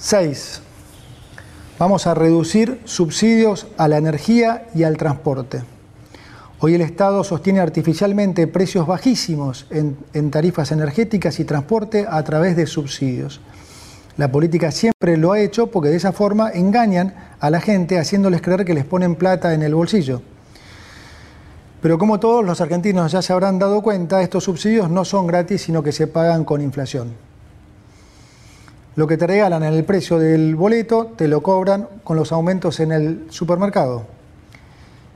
6. 0.00 0.60
Vamos 1.76 2.06
a 2.06 2.14
reducir 2.14 2.80
subsidios 2.84 3.66
a 3.76 3.88
la 3.88 3.96
energía 3.96 4.66
y 4.72 4.84
al 4.84 4.96
transporte. 4.96 5.62
Hoy 6.60 6.74
el 6.74 6.82
Estado 6.82 7.24
sostiene 7.24 7.58
artificialmente 7.58 8.46
precios 8.46 8.86
bajísimos 8.86 9.66
en, 9.70 10.30
tarifas 10.30 10.70
energéticas 10.70 11.40
y 11.40 11.44
transporte 11.44 12.06
a 12.08 12.22
través 12.22 12.56
de 12.56 12.66
subsidios. 12.66 13.40
La 14.16 14.30
política 14.30 14.70
siempre 14.70 15.16
lo 15.16 15.32
ha 15.32 15.40
hecho 15.40 15.68
porque 15.68 15.88
de 15.88 15.96
esa 15.96 16.12
forma 16.12 16.50
engañan 16.50 17.14
a 17.40 17.50
la 17.50 17.60
gente 17.60 17.98
haciéndoles 17.98 18.40
creer 18.40 18.64
que 18.64 18.74
les 18.74 18.84
ponen 18.84 19.16
plata 19.16 19.52
en 19.52 19.62
el 19.62 19.74
bolsillo. 19.74 20.22
Pero 21.82 21.98
como 21.98 22.20
todos 22.20 22.44
los 22.44 22.60
argentinos 22.60 23.10
ya 23.10 23.22
se 23.22 23.32
habrán 23.32 23.58
dado 23.58 23.82
cuenta, 23.82 24.22
estos 24.22 24.44
subsidios 24.44 24.90
no 24.90 25.04
son 25.04 25.26
gratis, 25.26 25.62
sino 25.62 25.82
que 25.82 25.90
se 25.90 26.06
pagan 26.06 26.44
con 26.44 26.60
inflación. 26.60 27.27
Lo 28.98 29.06
que 29.06 29.16
te 29.16 29.28
regalan 29.28 29.62
en 29.62 29.74
el 29.74 29.84
precio 29.84 30.18
del 30.18 30.56
boleto 30.56 31.12
te 31.16 31.28
lo 31.28 31.40
cobran 31.40 31.86
con 32.02 32.16
los 32.16 32.32
aumentos 32.32 32.80
en 32.80 32.90
el 32.90 33.26
supermercado. 33.28 34.04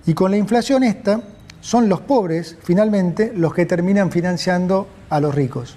Y 0.06 0.14
con 0.14 0.30
la 0.30 0.36
inflación 0.36 0.84
esta, 0.84 1.20
son 1.60 1.88
los 1.88 2.00
pobres, 2.00 2.56
finalmente, 2.62 3.32
los 3.34 3.52
que 3.52 3.66
terminan 3.66 4.12
financiando 4.12 4.86
a 5.10 5.18
los 5.18 5.34
ricos. 5.34 5.76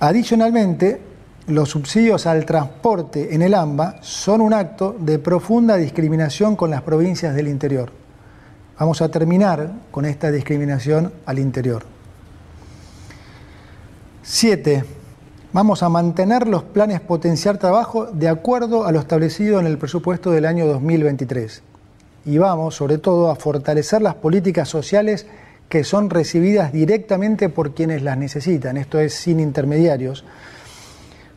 Adicionalmente, 0.00 1.00
los 1.46 1.68
subsidios 1.68 2.26
al 2.26 2.44
transporte 2.44 3.32
en 3.32 3.42
el 3.42 3.54
AMBA 3.54 4.02
son 4.02 4.40
un 4.40 4.54
acto 4.54 4.96
de 4.98 5.20
profunda 5.20 5.76
discriminación 5.76 6.56
con 6.56 6.70
las 6.70 6.82
provincias 6.82 7.32
del 7.36 7.46
interior. 7.46 7.92
Vamos 8.76 9.00
a 9.02 9.08
terminar 9.08 9.70
con 9.92 10.04
esta 10.04 10.32
discriminación 10.32 11.12
al 11.26 11.38
interior. 11.38 11.84
Siete, 14.24 14.97
Vamos 15.50 15.82
a 15.82 15.88
mantener 15.88 16.46
los 16.46 16.62
planes 16.62 17.00
potenciar 17.00 17.56
trabajo 17.56 18.04
de 18.04 18.28
acuerdo 18.28 18.84
a 18.84 18.92
lo 18.92 19.00
establecido 19.00 19.58
en 19.58 19.66
el 19.66 19.78
presupuesto 19.78 20.30
del 20.30 20.44
año 20.44 20.66
2023. 20.66 21.62
Y 22.26 22.36
vamos, 22.36 22.74
sobre 22.74 22.98
todo, 22.98 23.30
a 23.30 23.36
fortalecer 23.36 24.02
las 24.02 24.14
políticas 24.14 24.68
sociales 24.68 25.26
que 25.70 25.84
son 25.84 26.10
recibidas 26.10 26.70
directamente 26.70 27.48
por 27.48 27.72
quienes 27.72 28.02
las 28.02 28.18
necesitan, 28.18 28.76
esto 28.76 28.98
es 29.00 29.14
sin 29.14 29.40
intermediarios, 29.40 30.22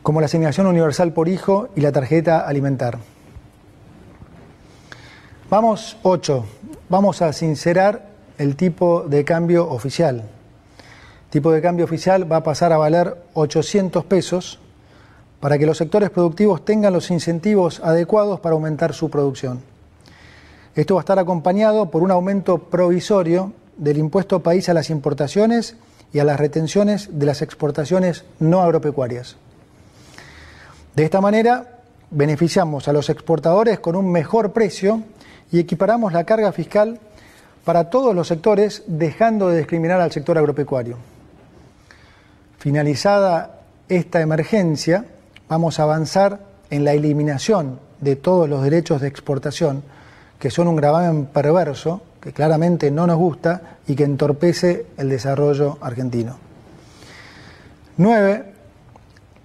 como 0.02 0.20
la 0.20 0.26
asignación 0.26 0.66
universal 0.66 1.14
por 1.14 1.28
hijo 1.28 1.70
y 1.74 1.80
la 1.80 1.92
tarjeta 1.92 2.46
alimentar. 2.46 2.98
Vamos, 5.48 5.96
8. 6.02 6.44
Vamos 6.90 7.22
a 7.22 7.32
sincerar 7.32 8.10
el 8.36 8.56
tipo 8.56 9.04
de 9.08 9.24
cambio 9.24 9.70
oficial 9.70 10.24
tipo 11.32 11.50
de 11.50 11.62
cambio 11.62 11.86
oficial 11.86 12.30
va 12.30 12.36
a 12.36 12.42
pasar 12.42 12.74
a 12.74 12.76
valer 12.76 13.16
800 13.32 14.04
pesos 14.04 14.58
para 15.40 15.56
que 15.56 15.64
los 15.64 15.78
sectores 15.78 16.10
productivos 16.10 16.62
tengan 16.62 16.92
los 16.92 17.10
incentivos 17.10 17.80
adecuados 17.80 18.38
para 18.40 18.52
aumentar 18.52 18.92
su 18.92 19.08
producción. 19.08 19.62
Esto 20.74 20.94
va 20.94 21.00
a 21.00 21.04
estar 21.04 21.18
acompañado 21.18 21.90
por 21.90 22.02
un 22.02 22.10
aumento 22.10 22.58
provisorio 22.58 23.54
del 23.78 23.96
impuesto 23.96 24.42
país 24.42 24.68
a 24.68 24.74
las 24.74 24.90
importaciones 24.90 25.76
y 26.12 26.18
a 26.18 26.24
las 26.24 26.38
retenciones 26.38 27.08
de 27.18 27.24
las 27.24 27.40
exportaciones 27.40 28.26
no 28.38 28.60
agropecuarias. 28.60 29.36
De 30.94 31.04
esta 31.04 31.22
manera, 31.22 31.80
beneficiamos 32.10 32.88
a 32.88 32.92
los 32.92 33.08
exportadores 33.08 33.80
con 33.80 33.96
un 33.96 34.12
mejor 34.12 34.52
precio 34.52 35.02
y 35.50 35.60
equiparamos 35.60 36.12
la 36.12 36.24
carga 36.24 36.52
fiscal 36.52 37.00
para 37.64 37.88
todos 37.88 38.14
los 38.14 38.28
sectores, 38.28 38.82
dejando 38.86 39.48
de 39.48 39.58
discriminar 39.58 40.02
al 40.02 40.12
sector 40.12 40.36
agropecuario. 40.36 41.11
Finalizada 42.62 43.58
esta 43.88 44.20
emergencia, 44.20 45.04
vamos 45.48 45.80
a 45.80 45.82
avanzar 45.82 46.38
en 46.70 46.84
la 46.84 46.92
eliminación 46.92 47.80
de 48.00 48.14
todos 48.14 48.48
los 48.48 48.62
derechos 48.62 49.00
de 49.00 49.08
exportación, 49.08 49.82
que 50.38 50.48
son 50.48 50.68
un 50.68 50.76
gravamen 50.76 51.26
perverso, 51.26 52.02
que 52.20 52.32
claramente 52.32 52.92
no 52.92 53.08
nos 53.08 53.16
gusta 53.18 53.78
y 53.88 53.96
que 53.96 54.04
entorpece 54.04 54.86
el 54.96 55.08
desarrollo 55.08 55.78
argentino. 55.80 56.36
9. 57.96 58.44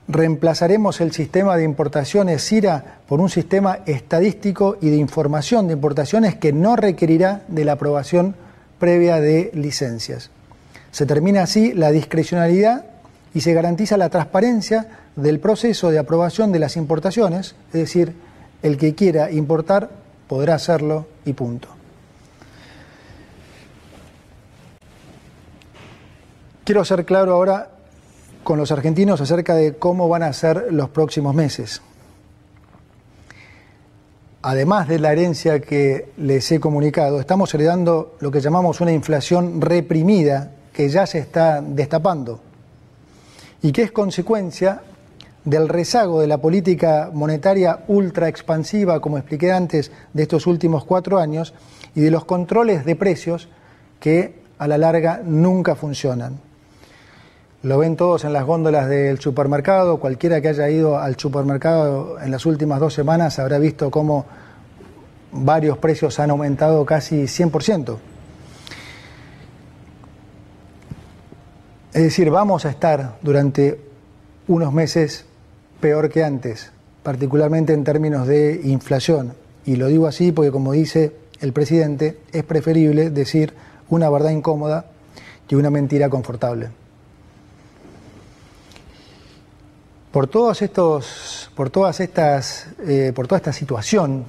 Reemplazaremos 0.09 1.01
el 1.01 1.11
sistema 1.11 1.57
de 1.57 1.63
importaciones 1.63 2.47
CIRA 2.47 2.99
por 3.07 3.19
un 3.19 3.29
sistema 3.29 3.79
estadístico 3.87 4.77
y 4.79 4.91
de 4.91 4.97
información 4.97 5.65
de 5.65 5.73
importaciones 5.73 6.35
que 6.35 6.53
no 6.53 6.75
requerirá 6.75 7.41
de 7.47 7.65
la 7.65 7.71
aprobación 7.71 8.35
previa 8.77 9.19
de 9.19 9.49
licencias. 9.55 10.29
Se 10.91 11.07
termina 11.07 11.41
así 11.41 11.73
la 11.73 11.91
discrecionalidad 11.91 12.85
y 13.33 13.41
se 13.41 13.53
garantiza 13.53 13.97
la 13.97 14.09
transparencia 14.09 14.87
del 15.15 15.39
proceso 15.39 15.89
de 15.89 15.99
aprobación 15.99 16.51
de 16.51 16.59
las 16.59 16.77
importaciones, 16.77 17.55
es 17.67 17.73
decir, 17.73 18.15
el 18.61 18.77
que 18.77 18.95
quiera 18.95 19.31
importar 19.31 19.89
podrá 20.27 20.55
hacerlo 20.55 21.07
y 21.25 21.33
punto. 21.33 21.69
Quiero 26.63 26.83
ser 26.83 27.05
claro 27.05 27.33
ahora 27.33 27.69
con 28.43 28.57
los 28.57 28.71
argentinos 28.71 29.21
acerca 29.21 29.55
de 29.55 29.75
cómo 29.75 30.09
van 30.09 30.23
a 30.23 30.33
ser 30.33 30.67
los 30.71 30.89
próximos 30.89 31.33
meses. 31.33 31.81
Además 34.41 34.87
de 34.87 34.99
la 34.99 35.11
herencia 35.11 35.59
que 35.59 36.11
les 36.17 36.51
he 36.51 36.59
comunicado, 36.59 37.19
estamos 37.19 37.53
heredando 37.53 38.15
lo 38.19 38.31
que 38.31 38.41
llamamos 38.41 38.81
una 38.81 38.91
inflación 38.91 39.59
reprimida 39.61 40.51
que 40.73 40.89
ya 40.89 41.05
se 41.05 41.19
está 41.19 41.61
destapando 41.61 42.46
y 43.61 43.71
que 43.71 43.83
es 43.83 43.91
consecuencia 43.91 44.81
del 45.43 45.69
rezago 45.69 46.19
de 46.19 46.27
la 46.27 46.39
política 46.39 47.09
monetaria 47.13 47.79
ultra 47.87 48.27
expansiva, 48.27 48.99
como 48.99 49.17
expliqué 49.17 49.51
antes, 49.51 49.91
de 50.13 50.23
estos 50.23 50.45
últimos 50.45 50.83
cuatro 50.83 51.19
años, 51.19 51.53
y 51.95 52.01
de 52.01 52.11
los 52.11 52.25
controles 52.25 52.85
de 52.85 52.95
precios 52.95 53.47
que 53.99 54.41
a 54.59 54.67
la 54.67 54.77
larga 54.77 55.21
nunca 55.23 55.75
funcionan. 55.75 56.39
Lo 57.63 57.79
ven 57.79 57.95
todos 57.95 58.23
en 58.23 58.33
las 58.33 58.45
góndolas 58.45 58.87
del 58.87 59.19
supermercado, 59.19 59.99
cualquiera 59.99 60.41
que 60.41 60.49
haya 60.49 60.69
ido 60.69 60.99
al 60.99 61.17
supermercado 61.17 62.19
en 62.19 62.31
las 62.31 62.45
últimas 62.45 62.79
dos 62.79 62.93
semanas 62.93 63.39
habrá 63.39 63.57
visto 63.57 63.89
cómo 63.89 64.25
varios 65.31 65.77
precios 65.77 66.19
han 66.19 66.29
aumentado 66.29 66.85
casi 66.85 67.23
100%. 67.23 67.97
Es 71.97 72.03
decir, 72.03 72.29
vamos 72.29 72.63
a 72.67 72.69
estar 72.69 73.17
durante 73.23 73.81
unos 74.47 74.71
meses 74.71 75.25
peor 75.79 76.11
que 76.11 76.23
antes, 76.23 76.69
particularmente 77.01 77.73
en 77.73 77.83
términos 77.83 78.27
de 78.27 78.61
inflación. 78.65 79.33
Y 79.65 79.77
lo 79.77 79.87
digo 79.87 80.05
así 80.05 80.31
porque, 80.31 80.51
como 80.51 80.73
dice 80.73 81.15
el 81.39 81.53
presidente, 81.53 82.19
es 82.31 82.43
preferible 82.43 83.09
decir 83.09 83.55
una 83.89 84.11
verdad 84.11 84.29
incómoda 84.29 84.85
que 85.47 85.55
una 85.55 85.71
mentira 85.71 86.07
confortable. 86.07 86.69
Por 90.11 90.27
todos 90.27 90.61
estos, 90.61 91.49
por 91.55 91.71
todas 91.71 91.99
estas, 91.99 92.67
eh, 92.85 93.11
por 93.15 93.25
toda 93.25 93.37
esta 93.37 93.53
situación 93.53 94.23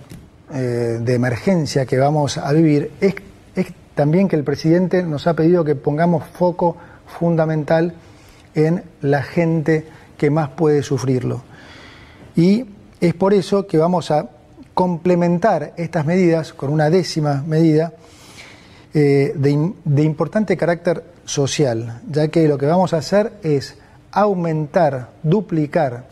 eh, 0.54 1.00
de 1.02 1.14
emergencia 1.14 1.84
que 1.84 1.98
vamos 1.98 2.38
a 2.38 2.50
vivir, 2.54 2.92
es, 3.02 3.14
es 3.54 3.66
también 3.94 4.26
que 4.26 4.37
el 4.37 4.44
presidente 4.44 5.02
nos 5.02 5.26
ha 5.26 5.34
pedido 5.34 5.64
que 5.64 5.75
pongamos 5.75 6.25
foco 6.25 6.78
fundamental 7.18 7.94
en 8.54 8.82
la 9.00 9.22
gente 9.22 9.86
que 10.16 10.30
más 10.30 10.50
puede 10.50 10.82
sufrirlo. 10.82 11.42
Y 12.36 12.66
es 13.00 13.14
por 13.14 13.34
eso 13.34 13.66
que 13.66 13.78
vamos 13.78 14.10
a 14.10 14.28
complementar 14.74 15.72
estas 15.76 16.06
medidas 16.06 16.52
con 16.52 16.72
una 16.72 16.90
décima 16.90 17.42
medida 17.46 17.92
eh, 18.94 19.32
de, 19.34 20.02
importante 20.02 20.56
carácter 20.56 21.04
social, 21.24 22.00
ya 22.08 22.28
que 22.28 22.48
lo 22.48 22.58
que 22.58 22.66
vamos 22.66 22.94
a 22.94 22.98
hacer 22.98 23.32
es 23.42 23.76
aumentar, 24.12 25.10
duplicar 25.22 26.06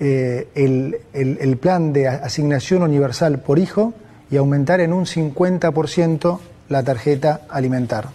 eh, 0.00 0.48
el, 0.54 0.98
el, 1.12 1.56
plan 1.58 1.92
de 1.92 2.08
asignación 2.08 2.82
universal 2.82 3.38
por 3.40 3.58
hijo 3.58 3.94
y 4.30 4.36
aumentar 4.36 4.80
en 4.80 4.92
un 4.92 5.04
50% 5.04 6.38
la 6.68 6.82
tarjeta 6.82 7.42
alimentar. 7.48 8.08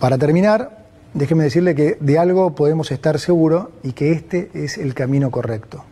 Para 0.00 0.16
terminar, 0.16 0.78
déjeme 1.12 1.44
decirle 1.44 1.74
que 1.74 1.98
de 2.00 2.18
algo 2.18 2.54
podemos 2.54 2.90
estar 2.90 3.18
seguros 3.18 3.66
y 3.82 3.92
que 3.92 4.12
este 4.12 4.50
es 4.54 4.78
el 4.78 4.94
camino 4.94 5.30
correcto. 5.30 5.84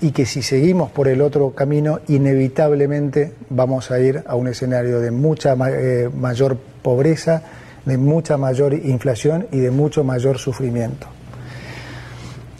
Y 0.00 0.12
que 0.12 0.24
si 0.24 0.40
seguimos 0.40 0.92
por 0.92 1.08
el 1.08 1.20
otro 1.20 1.50
camino, 1.50 1.98
inevitablemente 2.06 3.32
vamos 3.50 3.90
a 3.90 3.98
ir 3.98 4.22
a 4.24 4.36
un 4.36 4.46
escenario 4.46 5.00
de 5.00 5.10
mucha 5.10 5.56
eh, 5.68 6.08
mayor 6.16 6.56
pobreza, 6.80 7.42
de 7.84 7.98
mucha 7.98 8.36
mayor 8.36 8.72
inflación 8.72 9.48
y 9.50 9.58
de 9.58 9.72
mucho 9.72 10.04
mayor 10.04 10.38
sufrimiento. 10.38 11.08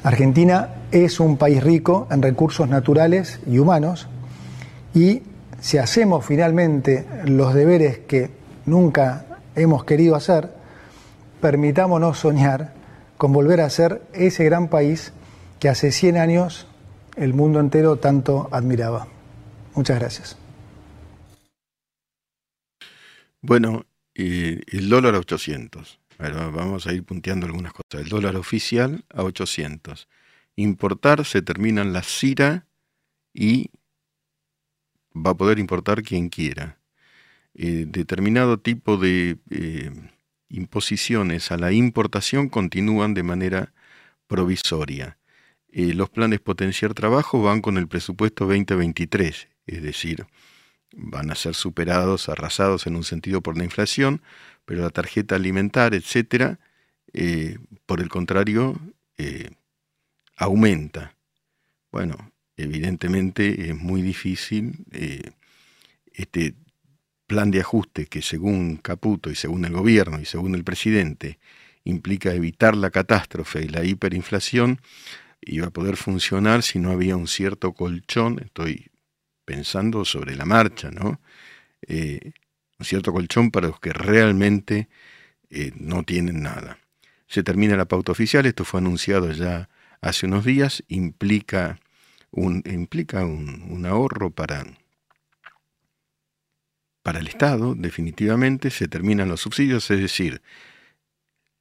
Argentina 0.03 0.71
es 0.91 1.21
un 1.21 1.37
país 1.37 1.63
rico 1.63 2.09
en 2.11 2.21
recursos 2.21 2.69
naturales 2.69 3.39
y 3.47 3.59
humanos 3.59 4.09
y 4.93 5.23
si 5.61 5.79
hacemos 5.79 6.25
finalmente 6.25 7.07
los 7.27 7.55
deberes 7.55 7.99
que 7.99 8.31
nunca 8.67 9.25
hemos 9.59 9.85
querido 9.85 10.15
hacer, 10.15 10.51
permitámonos 11.41 12.19
soñar 12.19 12.75
con 13.17 13.33
volver 13.33 13.61
a 13.61 13.71
ser 13.71 14.03
ese 14.13 14.45
gran 14.45 14.69
país 14.69 15.13
que 15.61 15.69
hace 15.69 15.93
100 15.93 16.17
años 16.17 16.67
el 17.17 17.35
mundo 17.35 17.61
entero 17.61 17.97
tanto 17.97 18.49
admiraba. 18.53 19.09
Muchas 19.75 19.99
gracias. 19.99 20.39
Bueno, 23.41 23.87
el 24.15 24.89
dólar 24.89 25.15
a 25.15 25.19
800. 25.19 26.01
vamos 26.19 26.87
a 26.87 26.93
ir 26.93 27.05
punteando 27.05 27.47
algunas 27.47 27.73
cosas. 27.73 28.05
El 28.05 28.09
dólar 28.09 28.37
oficial 28.37 29.05
a 29.13 29.23
800. 29.23 30.09
Importar 30.57 31.25
se 31.25 31.43
terminan 31.43 31.93
la 31.93 32.03
CIRA 32.03 32.67
y 33.33 33.71
va 35.15 35.31
a 35.31 35.37
poder 35.37 35.59
importar 35.59 36.03
quien 36.03 36.29
quiera. 36.29 36.78
Eh, 37.61 37.87
determinado 37.89 38.61
tipo 38.61 38.99
de 38.99 39.37
eh, 39.51 39.91
imposiciones 40.49 41.51
a 41.51 41.57
la 41.57 41.73
importación 41.73 42.49
continúan 42.49 43.15
de 43.15 43.25
manera 43.25 43.73
provisoria. 44.29 45.19
Eh, 45.73 45.93
los 45.93 46.09
planes 46.09 46.39
potenciar 46.39 46.95
trabajo 46.95 47.43
van 47.43 47.61
con 47.61 47.77
el 47.77 47.89
presupuesto 47.89 48.47
2023, 48.47 49.49
es 49.67 49.83
decir, 49.83 50.27
van 50.93 51.33
a 51.33 51.35
ser 51.35 51.57
superados, 51.57 52.29
arrasados 52.29 52.87
en 52.87 52.95
un 52.95 53.03
sentido 53.03 53.41
por 53.41 53.59
la 53.59 53.65
inflación, 53.65 54.23
pero 54.65 54.83
la 54.83 54.91
tarjeta 54.91 55.35
alimentar, 55.35 55.95
etcétera, 55.95 56.61
por 57.87 58.01
el 58.01 58.09
contrario, 58.09 58.81
aumenta. 60.37 61.17
Bueno, 61.91 62.31
evidentemente 62.57 63.71
es 63.71 63.77
muy 63.77 64.01
difícil 64.01 64.85
este, 66.13 66.55
plan 67.29 67.51
de 67.53 67.61
ajuste 67.61 68.07
que 68.07 68.23
según 68.23 68.79
Caputo 68.79 69.31
y 69.31 69.37
según 69.37 69.65
el 69.67 69.73
gobierno 69.73 70.19
y 70.19 70.25
según 70.25 70.57
el 70.57 70.65
presidente 70.65 71.39
implica 71.85 72.35
evitar 72.35 72.75
la 72.75 72.91
catástrofe 72.91 73.63
y 73.63 73.69
la 73.69 73.85
hiperinflación, 73.85 74.81
iba 75.43 75.69
a 75.69 75.71
poder 75.71 75.97
funcionar 75.97 76.63
si 76.63 76.79
no 76.79 76.91
había 76.91 77.17
un 77.17 77.29
cierto 77.29 77.73
colchón, 77.73 78.41
estoy 78.41 78.91
pensando 79.45 80.05
sobre 80.05 80.37
la 80.37 80.45
marcha, 80.45 80.91
¿no? 80.91 81.21
Eh, 81.83 82.33
un 82.79 82.87
cierto 82.87 83.13
colchón 83.13 83.51
para 83.51 83.69
los 83.69 83.79
que 83.79 83.93
realmente 83.93 84.89
eh, 85.51 85.73
no 85.77 86.03
tienen 86.03 86.43
nada. 86.43 86.79
Se 87.27 87.43
termina 87.43 87.77
la 87.77 87.87
pauta 87.87 88.13
oficial, 88.13 88.47
esto 88.47 88.65
fue 88.65 88.81
anunciado 88.81 89.31
ya 89.33 89.69
hace 90.01 90.27
unos 90.27 90.45
días, 90.45 90.83
implica 90.89 91.79
un, 92.31 92.63
implica 92.67 93.25
un 93.25 93.85
ahorro 93.87 94.31
para 94.31 94.65
para 97.09 97.21
el 97.21 97.27
Estado, 97.27 97.75
definitivamente, 97.75 98.69
se 98.69 98.87
terminan 98.87 99.31
los 99.31 99.41
subsidios, 99.41 99.91
es 99.91 99.99
decir, 99.99 100.43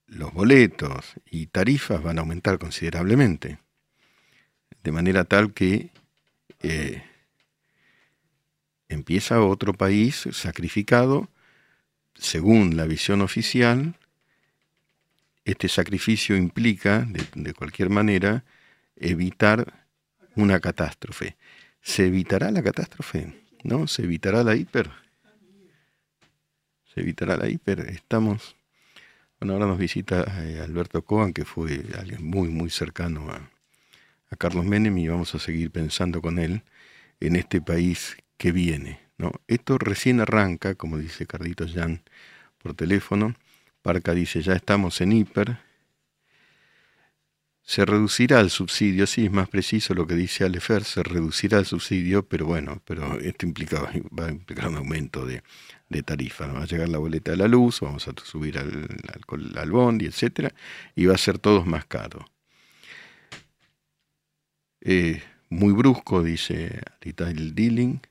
los 0.06 0.34
boletos 0.34 1.14
y 1.32 1.46
tarifas 1.48 2.04
van 2.04 2.18
a 2.18 2.20
aumentar 2.20 2.60
considerablemente, 2.60 3.58
de 4.84 4.92
manera 4.92 5.24
tal 5.24 5.54
que 5.54 5.92
eh, 6.64 7.02
empieza 8.90 9.42
otro 9.42 9.72
país 9.72 10.28
sacrificado, 10.34 11.30
según 12.14 12.76
la 12.76 12.84
visión 12.84 13.22
oficial, 13.22 13.96
este 15.46 15.70
sacrificio 15.70 16.36
implica, 16.36 17.08
de 17.36 17.54
cualquier 17.54 17.90
manera, 17.90 18.44
evitar 18.98 19.88
una 20.36 20.60
catástrofe. 20.60 21.38
¿Se 21.82 22.08
evitará 22.08 22.52
la 22.52 22.62
catástrofe? 22.62 23.34
¿No? 23.64 23.88
¿Se 23.88 24.04
evitará 24.04 24.44
la 24.44 24.54
hiper? 24.54 25.07
Evitará 26.98 27.38
la 27.38 27.48
hiper. 27.48 27.82
Estamos, 27.82 28.56
bueno, 29.40 29.54
ahora 29.54 29.68
nos 29.68 29.78
visita 29.78 30.24
eh, 30.44 30.62
Alberto 30.62 31.04
Coan, 31.04 31.34
que 31.34 31.46
fue 31.46 31.84
alguien 31.98 32.26
muy, 32.26 32.50
muy 32.50 32.70
cercano 32.70 33.30
a, 33.30 33.50
Carlos 34.38 34.66
Menem 34.66 34.98
y 34.98 35.08
vamos 35.08 35.34
a 35.36 35.40
seguir 35.40 35.72
pensando 35.72 36.22
con 36.22 36.38
él 36.38 36.64
en 37.22 37.38
este 37.38 37.62
país 37.62 38.18
que 38.38 38.52
viene. 38.52 39.00
¿no? 39.18 39.32
Esto 39.48 39.78
recién 39.78 40.20
arranca, 40.20 40.76
como 40.76 40.98
dice 40.98 41.26
Carlitos 41.26 41.74
Jan 41.74 42.02
por 42.58 42.74
teléfono. 42.74 43.36
Parca 43.82 44.14
dice, 44.14 44.42
ya 44.42 44.54
estamos 44.54 45.00
en 45.00 45.14
hiper. 45.14 45.60
Se 47.62 47.86
reducirá 47.86 48.40
el 48.40 48.50
subsidio, 48.50 49.08
sí, 49.08 49.26
es 49.26 49.32
más 49.32 49.50
preciso 49.50 49.94
lo 49.94 50.08
que 50.08 50.16
dice 50.16 50.46
Alefer, 50.46 50.84
se 50.86 51.04
reducirá 51.04 51.60
el 51.60 51.66
subsidio, 51.66 52.26
pero 52.26 52.46
bueno, 52.46 52.82
pero 52.86 53.20
esto 53.20 53.46
implica, 53.46 53.82
va 54.18 54.28
a 54.28 54.32
implicar 54.32 54.70
un 54.70 54.78
aumento 54.78 55.26
de 55.26 55.44
de 55.90 56.04
tarifa. 56.04 56.48
Va 56.48 56.64
a 56.64 56.66
llegar 56.66 56.90
la 56.90 56.98
boleta 56.98 57.32
de 57.32 57.38
la 57.38 57.48
luz, 57.48 57.80
vamos 57.82 58.08
a 58.08 58.14
subir 58.24 58.58
al, 58.58 58.88
al, 59.14 59.58
al 59.58 59.72
bondi, 59.72 60.06
etcétera, 60.06 60.54
y 60.96 61.06
va 61.06 61.16
a 61.16 61.18
ser 61.18 61.40
todo 61.40 61.66
más 61.66 61.86
caro. 61.86 62.26
Eh, 64.82 65.22
muy 65.50 65.74
brusco, 65.74 66.24
dice 66.24 66.82
retail 67.02 67.56
dealing. 67.56 68.02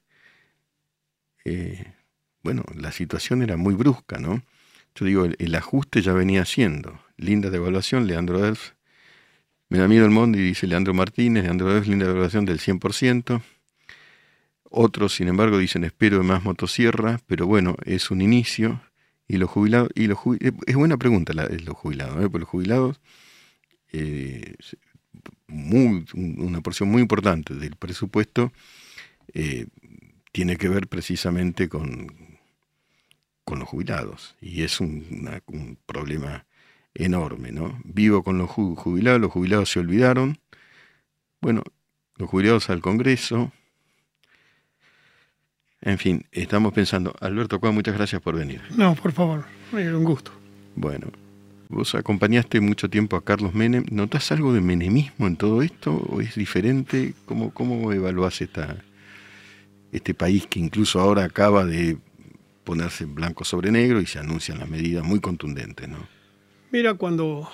Eh, 1.45 1.93
bueno, 2.43 2.65
la 2.75 2.93
situación 2.93 3.43
era 3.43 3.57
muy 3.57 3.75
brusca, 3.75 4.19
¿no? 4.19 4.43
Yo 4.95 5.07
digo, 5.07 5.25
el, 5.25 5.55
ajuste 5.55 6.03
ya 6.03 6.13
venía 6.13 6.45
siendo. 6.45 7.01
Linda 7.17 7.51
devaluación, 7.51 8.07
Leandro 8.07 8.47
Elf. 8.47 8.73
Me 9.69 9.79
da 9.79 9.89
miedo 9.89 10.05
el 10.05 10.11
mundo 10.11 10.39
y 10.39 10.43
dice 10.43 10.67
Leandro 10.67 10.95
Martínez, 10.95 11.45
Leandro 11.45 11.77
Elf, 11.77 11.87
linda 11.87 12.07
devaluación 12.07 12.45
del 12.45 12.61
100%. 12.61 13.43
Otros, 14.79 15.15
sin 15.15 15.29
embargo, 15.29 15.57
dicen 15.57 15.85
espero 15.85 16.23
más 16.23 16.45
motosierra, 16.45 17.19
pero 17.27 17.47
bueno, 17.47 17.77
es 17.87 18.11
un 18.11 18.21
inicio 18.21 18.83
Y 19.27 19.39
los 19.39 19.49
jubilados, 19.49 19.89
y 19.95 20.07
los 20.07 20.19
es 20.67 20.77
buena 20.77 20.99
pregunta 20.99 21.33
la, 21.33 21.49
los 21.49 21.75
jubilados, 21.75 22.17
¿eh? 22.17 22.29
porque 22.29 22.41
los 22.41 22.49
jubilados, 22.51 23.01
eh, 23.93 24.55
una 25.49 26.61
porción 26.61 26.91
muy 26.91 27.01
importante 27.01 27.55
del 27.55 27.77
presupuesto 27.77 28.53
eh, 29.33 29.67
tiene 30.33 30.59
que 30.59 30.69
ver 30.69 30.89
precisamente 30.89 31.71
con, 31.71 32.39
con 33.45 33.59
los 33.59 33.69
jubilados. 33.69 34.37
Y 34.43 34.63
es 34.63 34.79
un 34.81 35.79
problema 35.87 36.45
enorme, 36.93 37.51
¿no? 37.51 37.81
Vivo 37.85 38.23
con 38.23 38.37
los 38.37 38.51
jubilados, 38.51 39.23
los 39.23 39.33
jubilados 39.33 39.71
se 39.71 39.81
olvidaron. 39.81 40.39
Bueno, 41.41 41.63
los 42.17 42.29
jubilados 42.29 42.69
al 42.69 42.83
Congreso, 42.83 43.53
en 45.87 45.99
fin, 45.99 46.27
estamos 46.33 46.73
pensando. 46.73 47.15
Alberto 47.21 47.61
Cuá, 47.61 47.71
muchas 47.71 47.95
gracias 47.95 48.21
por 48.21 48.37
venir. 48.37 48.61
No, 48.77 48.97
por 48.97 49.13
favor, 49.13 49.45
un 49.73 50.03
gusto. 50.03 50.33
Bueno, 50.75 51.07
vos 51.69 51.95
acompañaste 51.95 52.61
mucho 52.61 52.91
tiempo 52.91 53.15
a 53.15 53.25
Carlos 53.25 53.55
Menem. 53.55 53.85
¿Notas 53.93 54.33
algo 54.33 54.53
de 54.53 54.61
menemismo 54.61 55.29
en 55.29 55.37
todo 55.37 55.63
esto 55.63 55.93
o 55.93 56.21
es 56.21 56.35
diferente? 56.35 57.15
¿Cómo, 57.25 57.55
cómo 57.55 57.93
evaluás 57.93 58.41
esta, 58.43 58.83
este 59.93 60.13
país 60.13 60.49
que 60.49 60.59
incluso 60.59 60.99
ahora 60.99 61.23
acaba 61.23 61.65
de 61.65 61.99
ponerse 62.65 63.05
blanco 63.05 63.45
sobre 63.45 63.71
negro 63.71 64.01
y 64.01 64.07
se 64.07 64.19
anuncian 64.19 64.59
las 64.59 64.69
medidas 64.69 65.05
muy 65.05 65.21
contundentes, 65.21 65.89
¿no? 65.89 65.99
Mira, 66.73 66.95
cuando 66.95 67.49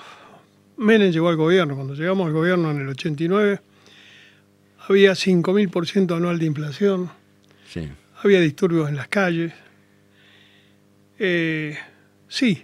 Menem 0.79 1.13
llegó 1.13 1.29
al 1.29 1.37
gobierno, 1.37 1.75
cuando 1.75 1.95
llegamos 1.95 2.29
al 2.29 2.33
gobierno 2.33 2.71
en 2.71 2.81
el 2.81 2.89
89, 2.89 3.61
había 4.89 5.13
5.000% 5.13 6.17
anual 6.17 6.39
de 6.39 6.47
inflación. 6.47 7.11
Sí 7.69 7.91
había 8.23 8.41
disturbios 8.41 8.89
en 8.89 8.97
las 8.97 9.09
calles. 9.09 9.53
Eh, 11.19 11.77
sí, 12.29 12.63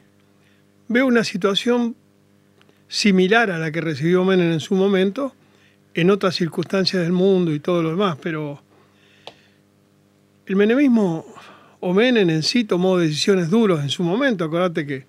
veo 0.86 1.06
una 1.06 1.24
situación 1.24 1.96
similar 2.86 3.50
a 3.50 3.58
la 3.58 3.70
que 3.72 3.80
recibió 3.80 4.24
Menem 4.24 4.52
en 4.52 4.60
su 4.60 4.74
momento, 4.74 5.34
en 5.94 6.10
otras 6.10 6.36
circunstancias 6.36 7.02
del 7.02 7.12
mundo 7.12 7.52
y 7.52 7.60
todo 7.60 7.82
lo 7.82 7.90
demás, 7.90 8.16
pero 8.22 8.62
el 10.46 10.56
menemismo 10.56 11.26
o 11.80 11.92
Menem 11.92 12.30
en 12.30 12.42
sí 12.42 12.64
tomó 12.64 12.96
decisiones 12.96 13.50
duras 13.50 13.80
en 13.80 13.90
su 13.90 14.02
momento. 14.02 14.44
Acordate 14.44 14.86
que 14.86 15.06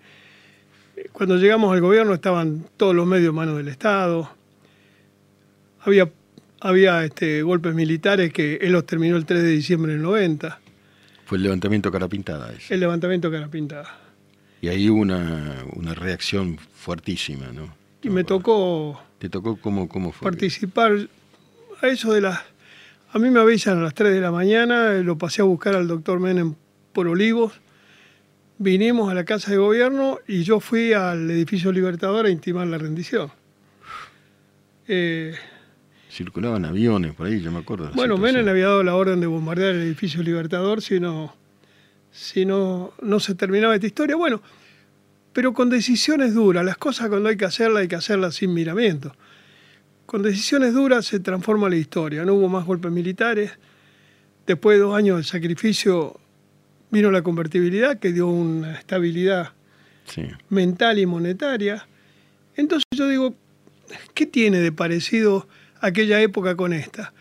eh, 0.98 1.10
cuando 1.12 1.38
llegamos 1.38 1.72
al 1.72 1.82
gobierno 1.82 2.14
estaban 2.14 2.66
todos 2.76 2.96
los 2.96 3.06
medios 3.06 3.30
en 3.30 3.36
manos 3.36 3.58
del 3.58 3.68
Estado, 3.68 4.30
había 5.82 6.10
había 6.62 7.04
este, 7.04 7.42
golpes 7.42 7.74
militares 7.74 8.34
que 8.34 8.56
él 8.62 8.72
los 8.72 8.86
terminó 8.86 9.18
el 9.18 9.26
3 9.26 9.42
de 9.42 9.50
diciembre 9.50 9.94
del 9.94 10.02
90. 10.02 10.60
Fue 11.26 11.38
el 11.38 11.44
levantamiento 11.44 11.92
cara 11.92 12.08
pintada. 12.08 12.52
Ese. 12.52 12.74
El 12.74 12.80
levantamiento 12.80 13.32
cara 13.32 13.48
pintada. 13.48 13.98
Y 14.62 14.68
ahí 14.68 14.90
hubo 14.90 15.00
una, 15.00 15.64
una 15.74 15.94
reacción 15.94 16.58
fuertísima, 16.58 17.48
¿no? 17.54 17.74
Y 18.02 18.10
me 18.10 18.24
tocó... 18.24 19.02
¿Te 19.20 19.30
tocó 19.30 19.58
cómo, 19.58 19.88
cómo 19.88 20.12
fue? 20.12 20.30
Participar 20.30 21.08
a 21.82 21.88
eso 21.88 22.14
de 22.14 22.22
las... 22.22 22.40
A 23.12 23.20
mí 23.20 23.30
me 23.30 23.40
avisan 23.40 23.80
a 23.80 23.82
las 23.82 23.94
3 23.94 24.14
de 24.14 24.22
la 24.22 24.32
mañana, 24.32 24.94
lo 24.94 25.18
pasé 25.18 25.42
a 25.42 25.46
buscar 25.46 25.76
al 25.76 25.88
doctor 25.88 26.20
Menem 26.20 26.56
por 26.94 27.08
Olivos, 27.08 27.54
vinimos 28.60 29.10
a 29.10 29.16
la 29.16 29.26
Casa 29.26 29.52
de 29.52 29.58
Gobierno 29.58 30.20
y 30.28 30.44
yo 30.44 30.60
fui 30.60 30.94
al 30.94 31.30
edificio 31.32 31.72
Libertador 31.72 32.28
a 32.28 32.30
intimar 32.30 32.68
la 32.68 32.78
rendición. 32.78 33.32
Eh, 34.88 35.34
Circulaban 36.10 36.66
aviones 36.66 37.14
por 37.14 37.28
ahí, 37.28 37.40
yo 37.40 37.52
me 37.52 37.60
acuerdo. 37.60 37.92
Bueno, 37.94 38.18
Menem 38.18 38.48
había 38.48 38.66
dado 38.66 38.84
la 38.84 38.96
orden 38.96 39.20
de 39.20 39.28
bombardear 39.28 39.76
el 39.76 39.82
edificio 39.82 40.24
Libertador 40.24 40.82
si 40.82 41.00
no, 41.00 41.36
si 42.12 42.46
no, 42.46 42.94
no 43.02 43.20
se 43.20 43.36
terminaba 43.36 43.76
esta 43.76 43.86
historia. 43.86 44.16
Bueno, 44.16 44.42
pero 45.34 45.54
con 45.54 45.70
decisiones 45.70 46.34
duras. 46.34 46.66
Las 46.66 46.78
cosas 46.78 47.10
cuando 47.10 47.30
hay 47.30 47.38
que 47.38 47.46
hacerlas, 47.46 47.82
hay 47.82 47.88
que 47.88 47.96
hacerlas 47.96 48.36
sin 48.36 48.54
miramiento. 48.54 49.16
Con 50.08 50.24
decisiones 50.24 50.74
duras 50.74 51.06
se 51.06 51.20
transforma 51.20 51.70
la 51.70 51.76
historia. 51.76 52.26
No 52.26 52.34
hubo 52.34 52.50
más 52.50 52.66
golpes 52.66 52.92
militares. 52.92 53.52
Después 54.48 54.78
de 54.78 54.84
dos 54.84 54.96
años 54.98 55.18
de 55.18 55.24
sacrificio 55.24 56.20
vino 56.90 57.12
la 57.12 57.22
convertibilidad 57.22 58.00
que 58.00 58.12
dio 58.12 58.28
una 58.28 58.74
estabilidad 58.74 59.54
mental 60.50 60.98
y 60.98 61.06
monetaria. 61.06 61.88
Entonces 62.56 62.86
yo 62.96 63.08
digo, 63.08 63.36
¿qué 64.16 64.26
tiene 64.26 64.58
de 64.58 64.72
parecido 64.72 65.48
aquella 65.82 66.22
época 66.22 66.56
con 66.56 66.74
esta. 66.74 67.14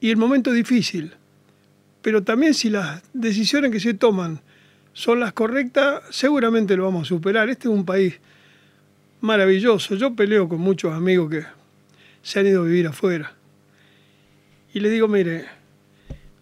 Y 0.00 0.10
el 0.10 0.16
momento 0.16 0.52
difícil. 0.52 1.12
Pero 2.02 2.22
también 2.22 2.54
si 2.54 2.70
las 2.70 3.02
decisiones 3.12 3.70
que 3.70 3.80
se 3.80 3.94
toman 3.94 4.40
son 4.92 5.20
las 5.20 5.32
correctas, 5.32 6.02
seguramente 6.10 6.76
lo 6.76 6.84
vamos 6.84 7.02
a 7.02 7.08
superar. 7.08 7.48
Este 7.48 7.68
es 7.68 7.74
un 7.74 7.84
país 7.84 8.14
maravilloso. 9.20 9.94
Yo 9.96 10.14
peleo 10.14 10.48
con 10.48 10.60
muchos 10.60 10.92
amigos 10.92 11.30
que 11.30 11.44
se 12.22 12.40
han 12.40 12.46
ido 12.46 12.62
a 12.62 12.66
vivir 12.66 12.86
afuera. 12.86 13.32
Y 14.72 14.80
les 14.80 14.92
digo, 14.92 15.08
mire, 15.08 15.44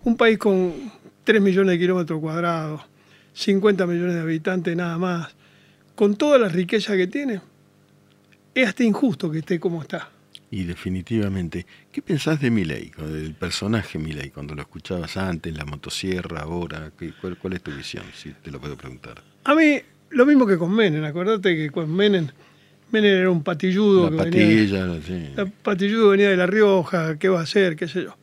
un 0.05 0.16
país 0.16 0.38
con 0.38 0.72
3 1.24 1.40
millones 1.40 1.72
de 1.72 1.78
kilómetros 1.78 2.20
cuadrados, 2.20 2.83
50 3.35 3.87
millones 3.87 4.14
de 4.14 4.20
habitantes 4.20 4.76
nada 4.76 4.98
más, 4.98 5.28
con 5.94 6.16
toda 6.16 6.38
la 6.38 6.48
riqueza 6.48 6.96
que 6.96 7.07
tiene, 7.07 7.40
es 8.55 8.68
hasta 8.68 8.85
injusto 8.85 9.31
que 9.31 9.38
esté 9.38 9.61
como 9.61 9.83
está. 9.83 10.09
Y 10.53 10.65
definitivamente, 10.65 11.65
¿qué 11.91 12.03
pensás 12.03 12.38
de 12.38 12.51
Milei, 12.51 12.93
del 12.99 13.33
personaje 13.33 13.99
Milei, 13.99 14.29
cuando 14.29 14.55
lo 14.55 14.61
escuchabas 14.61 15.17
antes, 15.17 15.57
la 15.57 15.65
motosierra, 15.65 16.41
ahora? 16.41 16.93
cuál, 17.23 17.38
cuál, 17.38 17.55
es 17.55 17.62
tu 17.62 17.71
visión, 17.71 18.05
si 18.15 18.33
te 18.33 18.51
lo 18.51 18.61
puedo 18.61 18.77
preguntar? 18.77 19.23
A 19.45 19.55
mí, 19.55 19.81
lo 20.11 20.27
mismo 20.27 20.47
que 20.47 20.59
con 20.59 20.71
Menem, 20.71 21.03
acordate 21.05 21.57
que 21.57 21.71
con 21.71 21.91
Menem, 21.91 22.29
Menem 22.91 23.21
era 23.21 23.31
un 23.31 23.43
patilludo. 23.43 24.11
La 24.11 24.25
patilla, 24.25 25.01
sí. 25.01 25.31
La 25.35 25.47
patilludo 25.47 26.11
venía 26.11 26.29
de 26.29 26.37
La 26.37 26.47
Rioja, 26.47 27.19
¿qué 27.19 27.31
va 27.31 27.41
a 27.41 27.45
hacer? 27.45 27.75
¿Qué 27.75 27.88
sé 27.88 28.03
yo? 28.03 28.19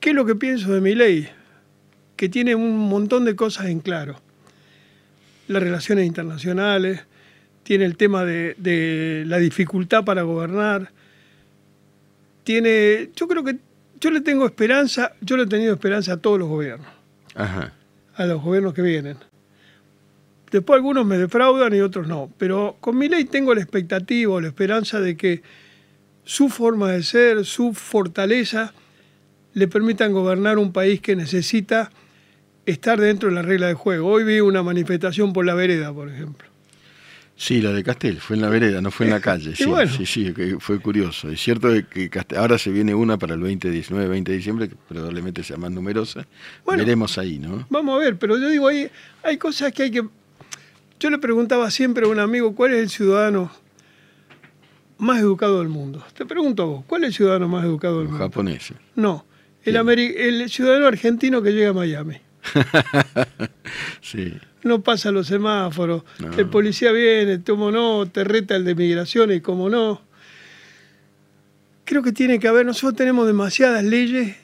¿Qué 0.00 0.10
es 0.10 0.14
lo 0.14 0.26
que 0.26 0.34
pienso 0.34 0.74
de 0.74 0.82
Milei? 0.82 1.30
Que 2.16 2.28
tiene 2.28 2.54
un 2.54 2.76
montón 2.76 3.24
de 3.24 3.34
cosas 3.34 3.68
en 3.68 3.80
claro. 3.80 4.20
Las 5.48 5.62
relaciones 5.62 6.04
internacionales, 6.04 7.00
tiene 7.62 7.86
el 7.86 7.96
tema 7.96 8.26
de, 8.26 8.56
de 8.58 9.24
la 9.26 9.38
dificultad 9.38 10.04
para 10.04 10.20
gobernar, 10.20 10.92
tiene, 12.44 13.10
yo 13.16 13.26
creo 13.26 13.42
que 13.42 13.56
yo 14.00 14.10
le 14.10 14.20
tengo 14.20 14.46
esperanza, 14.46 15.12
yo 15.20 15.36
le 15.36 15.44
he 15.44 15.46
tenido 15.46 15.72
esperanza 15.74 16.12
a 16.12 16.16
todos 16.18 16.38
los 16.38 16.48
gobiernos, 16.48 16.86
a 17.34 18.26
los 18.26 18.42
gobiernos 18.42 18.74
que 18.74 18.82
vienen. 18.82 19.16
Después 20.50 20.76
algunos 20.76 21.04
me 21.04 21.18
defraudan 21.18 21.74
y 21.74 21.80
otros 21.80 22.06
no, 22.06 22.30
pero 22.38 22.76
con 22.80 22.96
mi 22.96 23.08
ley 23.08 23.24
tengo 23.24 23.54
la 23.54 23.60
expectativa 23.60 24.34
o 24.34 24.40
la 24.40 24.48
esperanza 24.48 25.00
de 25.00 25.16
que 25.16 25.42
su 26.22 26.48
forma 26.48 26.92
de 26.92 27.02
ser, 27.02 27.44
su 27.44 27.72
fortaleza, 27.74 28.72
le 29.54 29.66
permitan 29.68 30.12
gobernar 30.12 30.58
un 30.58 30.72
país 30.72 31.00
que 31.00 31.16
necesita 31.16 31.90
estar 32.66 33.00
dentro 33.00 33.28
de 33.28 33.34
la 33.34 33.42
regla 33.42 33.68
de 33.68 33.74
juego. 33.74 34.08
Hoy 34.08 34.24
vi 34.24 34.40
una 34.40 34.62
manifestación 34.62 35.32
por 35.32 35.44
la 35.44 35.54
vereda, 35.54 35.92
por 35.92 36.08
ejemplo. 36.08 36.53
Sí, 37.36 37.60
la 37.60 37.72
de 37.72 37.82
Castel, 37.82 38.20
fue 38.20 38.36
en 38.36 38.42
la 38.42 38.48
vereda, 38.48 38.80
no 38.80 38.90
fue 38.90 39.06
en 39.06 39.12
la 39.12 39.20
calle. 39.20 39.54
Sí, 39.64 39.66
sí, 39.88 40.06
sí, 40.06 40.34
fue 40.60 40.78
curioso. 40.78 41.28
Es 41.28 41.40
cierto 41.40 41.68
que 41.90 42.10
ahora 42.36 42.58
se 42.58 42.70
viene 42.70 42.94
una 42.94 43.18
para 43.18 43.34
el 43.34 43.40
20, 43.40 43.70
19, 43.70 44.08
20 44.08 44.30
de 44.30 44.36
diciembre, 44.36 44.68
que 44.68 44.76
probablemente 44.88 45.42
sea 45.42 45.56
más 45.56 45.70
numerosa. 45.70 46.26
Veremos 46.66 47.18
ahí, 47.18 47.38
¿no? 47.38 47.66
Vamos 47.70 47.96
a 47.96 47.98
ver, 47.98 48.16
pero 48.18 48.38
yo 48.38 48.48
digo, 48.48 48.68
hay, 48.68 48.88
hay 49.22 49.36
cosas 49.36 49.72
que 49.72 49.84
hay 49.84 49.90
que... 49.90 50.04
Yo 51.00 51.10
le 51.10 51.18
preguntaba 51.18 51.70
siempre 51.70 52.06
a 52.06 52.08
un 52.08 52.20
amigo, 52.20 52.54
¿cuál 52.54 52.72
es 52.74 52.80
el 52.80 52.88
ciudadano 52.88 53.50
más 54.98 55.18
educado 55.18 55.58
del 55.58 55.68
mundo? 55.68 56.04
Te 56.16 56.24
pregunto 56.24 56.62
a 56.62 56.66
vos, 56.66 56.84
¿cuál 56.86 57.02
es 57.02 57.08
el 57.08 57.14
ciudadano 57.14 57.48
más 57.48 57.64
educado 57.64 57.98
del 57.98 58.08
mundo? 58.08 58.24
Japonés. 58.24 58.72
No, 58.94 59.26
el, 59.64 59.76
el 59.76 60.50
ciudadano 60.50 60.86
argentino 60.86 61.42
que 61.42 61.50
llega 61.50 61.70
a 61.70 61.74
Miami. 61.74 62.18
sí 64.00 64.34
no 64.64 64.82
pasa 64.82 65.10
los 65.10 65.26
semáforos, 65.26 66.02
el 66.36 66.48
policía 66.48 66.90
viene, 66.92 67.42
como 67.42 67.70
no, 67.70 68.06
te 68.06 68.24
reta 68.24 68.56
el 68.56 68.64
de 68.64 68.74
migraciones, 68.74 69.42
como 69.42 69.68
no. 69.68 70.02
Creo 71.84 72.02
que 72.02 72.12
tiene 72.12 72.38
que 72.38 72.48
haber, 72.48 72.64
nosotros 72.64 72.96
tenemos 72.96 73.26
demasiadas 73.26 73.84
leyes 73.84 74.36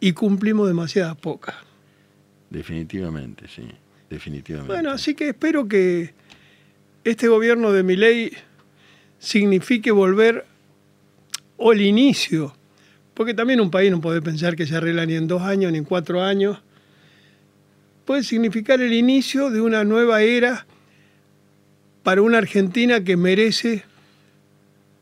y 0.00 0.12
cumplimos 0.12 0.66
demasiadas 0.66 1.16
pocas. 1.16 1.54
Definitivamente, 2.50 3.46
sí, 3.48 3.62
definitivamente. 4.10 4.72
Bueno, 4.72 4.90
así 4.90 5.14
que 5.14 5.28
espero 5.28 5.68
que 5.68 6.12
este 7.04 7.28
gobierno 7.28 7.72
de 7.72 7.82
mi 7.82 7.96
ley 7.96 8.32
signifique 9.18 9.90
volver 9.92 10.44
o 11.56 11.72
el 11.72 11.80
inicio, 11.80 12.54
porque 13.14 13.32
también 13.32 13.60
un 13.60 13.70
país 13.70 13.90
no 13.90 14.00
puede 14.00 14.20
pensar 14.20 14.56
que 14.56 14.66
se 14.66 14.76
arregla 14.76 15.06
ni 15.06 15.14
en 15.14 15.28
dos 15.28 15.42
años 15.42 15.70
ni 15.70 15.78
en 15.78 15.84
cuatro 15.84 16.22
años 16.22 16.58
puede 18.04 18.22
significar 18.22 18.80
el 18.80 18.92
inicio 18.92 19.50
de 19.50 19.60
una 19.60 19.84
nueva 19.84 20.22
era 20.22 20.66
para 22.02 22.22
una 22.22 22.38
Argentina 22.38 23.02
que 23.04 23.16
merece 23.16 23.84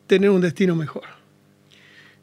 tener 0.06 0.30
un 0.30 0.40
destino 0.40 0.74
mejor. 0.76 1.04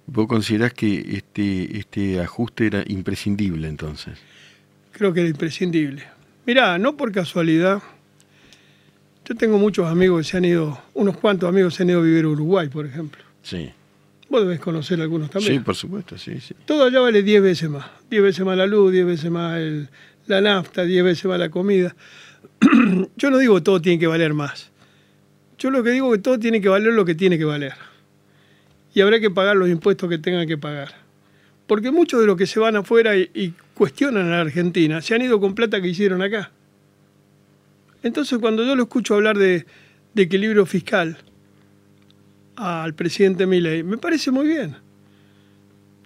¿Vos 0.05 0.27
considerás 0.27 0.73
que 0.73 1.17
este, 1.17 1.77
este 1.77 2.19
ajuste 2.21 2.67
era 2.67 2.83
imprescindible 2.87 3.67
entonces? 3.67 4.17
Creo 4.91 5.13
que 5.13 5.21
era 5.21 5.29
imprescindible. 5.29 6.03
Mirá, 6.45 6.77
no 6.77 6.95
por 6.95 7.11
casualidad, 7.11 7.81
Yo 9.25 9.35
tengo 9.35 9.57
muchos 9.57 9.85
amigos 9.87 10.25
que 10.25 10.31
se 10.31 10.37
han 10.37 10.45
ido, 10.45 10.81
unos 10.93 11.17
cuantos 11.17 11.49
amigos 11.49 11.73
se 11.75 11.83
han 11.83 11.89
ido 11.89 11.99
a 11.99 12.03
vivir 12.03 12.23
a 12.23 12.29
Uruguay, 12.29 12.69
por 12.69 12.85
ejemplo. 12.85 13.21
Sí. 13.43 13.69
Vos 14.29 14.41
debés 14.41 14.61
conocer 14.61 15.01
algunos 15.01 15.29
también. 15.29 15.53
Sí, 15.55 15.59
por 15.59 15.75
supuesto, 15.75 16.17
sí, 16.17 16.39
sí. 16.39 16.55
Todo 16.65 16.85
allá 16.85 17.01
vale 17.01 17.21
10 17.23 17.41
veces 17.41 17.69
más. 17.69 17.85
10 18.09 18.23
veces 18.23 18.45
más 18.45 18.57
la 18.57 18.65
luz, 18.65 18.93
10 18.93 19.05
veces 19.05 19.29
más 19.29 19.57
el- 19.57 19.89
la 20.27 20.41
nafta, 20.41 20.83
10 20.83 21.03
veces 21.03 21.25
más 21.25 21.39
la 21.39 21.49
comida. 21.49 21.95
Yo 23.17 23.29
no 23.29 23.37
digo 23.37 23.55
que 23.55 23.61
todo 23.61 23.81
tiene 23.81 23.99
que 23.99 24.07
valer 24.07 24.33
más. 24.33 24.71
Yo 25.57 25.71
lo 25.71 25.83
que 25.83 25.91
digo 25.91 26.13
es 26.13 26.19
que 26.19 26.23
todo 26.23 26.37
tiene 26.37 26.61
que 26.61 26.69
valer 26.69 26.93
lo 26.93 27.03
que 27.03 27.15
tiene 27.15 27.37
que 27.37 27.45
valer. 27.45 27.73
Y 28.93 29.01
habrá 29.01 29.19
que 29.19 29.31
pagar 29.31 29.55
los 29.55 29.69
impuestos 29.69 30.07
que 30.07 30.19
tengan 30.19 30.47
que 30.47 30.57
pagar. 30.57 30.93
Porque 31.65 31.91
muchos 31.91 32.21
de 32.21 32.27
los 32.27 32.37
que 32.37 32.45
se 32.45 32.59
van 32.59 32.75
afuera 32.75 33.15
y, 33.17 33.53
cuestionan 33.73 34.27
a 34.27 34.35
la 34.37 34.41
Argentina 34.41 35.01
se 35.01 35.13
han 35.15 35.21
ido 35.21 35.39
con 35.39 35.55
plata 35.55 35.81
que 35.81 35.87
hicieron 35.87 36.21
acá. 36.21 36.51
Entonces 38.03 38.37
cuando 38.39 38.63
yo 38.63 38.75
lo 38.75 38.83
escucho 38.83 39.15
hablar 39.15 39.37
de, 39.37 39.65
de 40.13 40.21
equilibrio 40.21 40.65
fiscal 40.65 41.17
al 42.55 42.93
presidente 42.93 43.45
Milei, 43.45 43.83
me 43.83 43.97
parece 43.97 44.31
muy 44.31 44.47
bien 44.47 44.75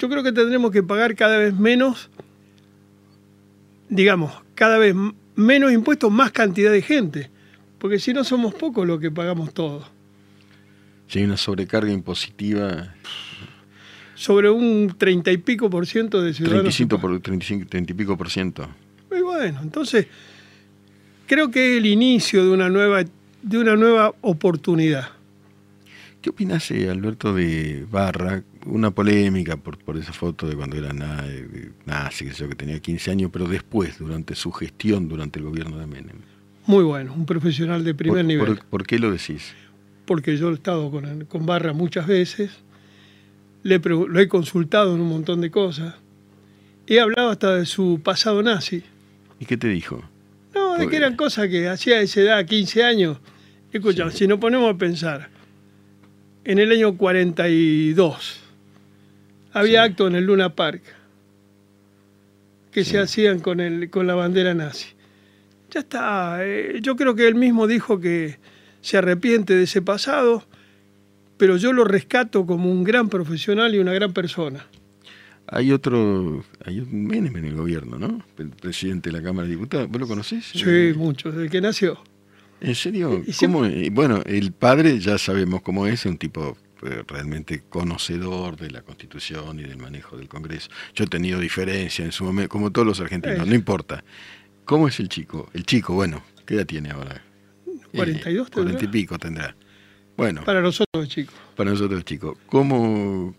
yo 0.02 0.10
creo 0.10 0.24
que 0.24 0.32
tendremos 0.32 0.72
que 0.72 0.82
pagar 0.82 1.16
cada 1.16 1.38
vez 1.38 1.54
menos, 1.54 2.10
digamos, 3.92 4.32
cada 4.56 4.80
vez 4.80 4.96
menos 5.36 5.72
impuestos, 5.72 6.12
más 6.12 6.32
cantidad 6.32 6.72
de 6.72 6.82
gente. 6.82 7.30
Porque 7.78 8.00
si 8.00 8.14
no 8.14 8.24
somos 8.24 8.56
pocos 8.56 8.88
los 8.88 9.00
que 9.00 9.12
pagamos 9.12 9.54
todo. 9.54 9.88
Si 11.08 11.20
hay 11.20 11.26
una 11.26 11.38
sobrecarga 11.38 11.92
impositiva, 11.92 12.96
Sobre 14.16 14.50
un 14.50 14.94
treinta 14.98 15.32
y 15.32 15.38
pico 15.38 15.70
por 15.70 15.88
ciento 15.88 16.22
de 16.22 16.34
ciudadanos. 16.34 16.76
35 16.76 16.96
que 16.96 17.02
por 17.02 17.20
35, 17.20 17.68
30 17.70 17.92
y 17.92 17.96
pico 17.96 18.18
por 18.18 18.30
ciento. 18.30 18.70
Y 19.12 19.22
bueno, 19.22 19.60
entonces 19.64 20.08
creo 21.26 21.50
que 21.50 21.72
es 21.72 21.78
el 21.80 21.88
inicio 21.88 22.46
de 22.46 22.52
una 22.52 22.70
nueva, 22.70 23.04
de 23.42 23.58
una 23.58 23.76
nueva 23.76 24.14
oportunidad. 24.22 25.10
¿Qué 26.22 26.30
opinas, 26.30 26.70
eh, 26.70 26.88
Alberto, 26.90 27.34
de 27.34 27.86
Barra? 27.90 28.44
Una 28.65 28.91
polémica 28.91 29.58
por, 29.58 29.78
por 29.80 29.97
esa 29.97 30.13
foto 30.13 30.47
de 30.47 30.56
cuando 30.56 30.78
era 30.78 30.91
eh, 31.26 31.71
nazi, 31.86 32.26
que 32.26 32.32
sé 32.34 32.39
yo, 32.43 32.50
que 32.50 32.56
tenía 32.56 32.80
15 32.80 33.12
años, 33.12 33.30
pero 33.34 33.47
después, 33.47 33.97
durante 33.97 34.36
su 34.36 34.52
gestión, 34.52 35.08
durante 35.10 35.39
el 35.39 35.45
gobierno 35.45 35.78
de 35.80 35.88
Menem. 35.88 36.17
Muy 36.67 36.84
bueno, 36.84 37.13
un 37.13 37.26
profesional 37.26 37.84
de 37.84 37.95
primer 37.95 38.19
¿Por, 38.19 38.26
nivel. 38.26 38.45
por- 38.58 38.65
por 38.65 38.86
qué 38.86 39.00
lo 39.00 39.12
decís? 39.12 39.54
porque 40.06 40.36
yo 40.36 40.50
he 40.50 40.54
estado 40.54 40.91
con, 40.91 41.24
con 41.26 41.45
Barra 41.45 41.71
muchas 41.71 42.06
veces, 42.06 42.52
le 43.63 43.80
lo 43.80 44.19
he 44.19 44.28
consultado 44.28 44.93
en 44.95 45.00
un 45.02 45.08
montón 45.08 45.39
de 45.39 45.50
cosas, 45.50 45.95
he 46.86 47.00
hablado 47.00 47.30
hasta 47.30 47.56
de 47.56 47.65
su 47.65 48.02
pasado 48.04 48.43
nazi. 48.43 48.84
¿Y 49.39 49.45
qué 49.45 49.56
te 49.56 49.69
dijo? 49.69 50.04
No, 50.54 50.76
de 50.78 50.89
que 50.89 50.97
eran 50.97 51.15
cosas 51.15 51.47
que 51.47 51.69
hacía 51.69 51.95
a 51.97 52.02
esa 52.02 52.19
edad, 52.21 52.45
15 52.45 52.84
años. 52.84 53.19
Escucha, 53.71 54.10
Sí. 54.12 54.17
si 54.19 54.28
nos 54.28 54.39
ponemos 54.39 54.74
a 54.76 54.78
pensar, 54.78 55.30
en 56.43 56.60
el 56.60 56.71
año 56.74 56.97
42 56.97 58.41
había 59.54 59.84
Sí. 59.86 59.90
actos 59.92 60.10
en 60.10 60.16
el 60.16 60.26
Luna 60.26 60.56
Park 60.56 60.82
que 62.72 62.84
Sí. 62.84 62.92
se 62.92 63.00
hacían 63.00 63.40
con, 63.40 63.60
el, 63.60 63.90
con 63.90 64.08
la 64.08 64.16
bandera 64.16 64.54
nazi. 64.54 64.88
Ya 65.72 65.82
está, 65.82 66.40
eh, 66.46 66.80
yo 66.82 66.96
creo 66.96 67.16
que 67.16 67.28
él 67.28 67.36
mismo 67.36 67.68
dijo 67.68 68.00
que 68.00 68.38
se 68.82 68.98
arrepiente 68.98 69.54
de 69.56 69.64
ese 69.64 69.82
pasado, 69.82 70.44
pero 71.38 71.58
yo 71.58 71.74
lo 71.74 71.84
rescato 71.86 72.46
como 72.46 72.72
un 72.72 72.84
gran 72.84 73.10
profesional 73.10 73.74
y 73.76 73.80
una 73.80 73.94
gran 73.94 74.14
persona. 74.14 74.66
Hay 75.48 75.72
otro, 75.72 76.44
hay 76.66 76.80
un 76.80 77.06
Menem 77.08 77.36
en 77.36 77.46
el 77.46 77.56
gobierno, 77.56 77.98
¿no? 78.00 78.24
El 78.38 78.50
presidente 78.52 79.10
de 79.12 79.18
la 79.18 79.24
Cámara 79.24 79.48
de 79.48 79.56
Diputados. 79.56 79.90
¿Vos 79.90 80.00
lo 80.00 80.08
conocés? 80.08 80.46
Sí, 80.46 80.94
mucho, 80.96 81.32
desde 81.32 81.50
que 81.50 81.60
nació. 81.60 82.00
¿En 82.62 82.76
serio? 82.76 83.22
Y 83.26 83.34
¿Cómo? 83.34 83.64
Bueno, 83.92 84.22
el 84.26 84.52
padre 84.54 85.00
ya 85.00 85.18
sabemos 85.18 85.62
cómo 85.62 85.88
es, 85.88 86.06
un 86.06 86.18
tipo 86.18 86.58
realmente 86.82 87.63
conocedor 87.70 88.58
de 88.58 88.72
la 88.72 88.82
Constitución 88.82 89.60
y 89.60 89.63
del 89.63 89.78
manejo 89.78 90.17
del 90.17 90.28
Congreso. 90.28 90.70
Yo 90.96 91.04
he 91.04 91.08
tenido 91.08 91.39
diferencias 91.39 92.06
en 92.06 92.12
su 92.12 92.24
momento, 92.24 92.50
como 92.50 92.72
todos 92.72 92.88
los 92.88 93.00
argentinos, 93.00 93.46
Eh. 93.48 93.50
no 93.50 93.56
importa. 93.56 94.04
¿Cómo 94.65 94.88
es 94.88 95.00
el 95.00 95.10
chico? 95.10 95.50
El 95.54 95.65
chico, 95.65 95.94
bueno, 95.94 96.24
¿qué 96.46 96.56
edad 96.56 96.65
tiene 96.65 96.91
ahora? 96.91 97.22
42 97.94 98.50
tendrá. 98.50 98.74
40 98.74 98.86
y 98.86 98.88
pico 98.88 99.20
tendrá. 99.20 99.56
Bueno, 100.17 100.44
Para 100.44 100.62
nosotros, 100.62 101.08
chicos. 101.10 101.34
para 101.56 101.72
nosotros 101.72 102.04
chicos, 102.06 102.38
¿cómo, 102.48 103.34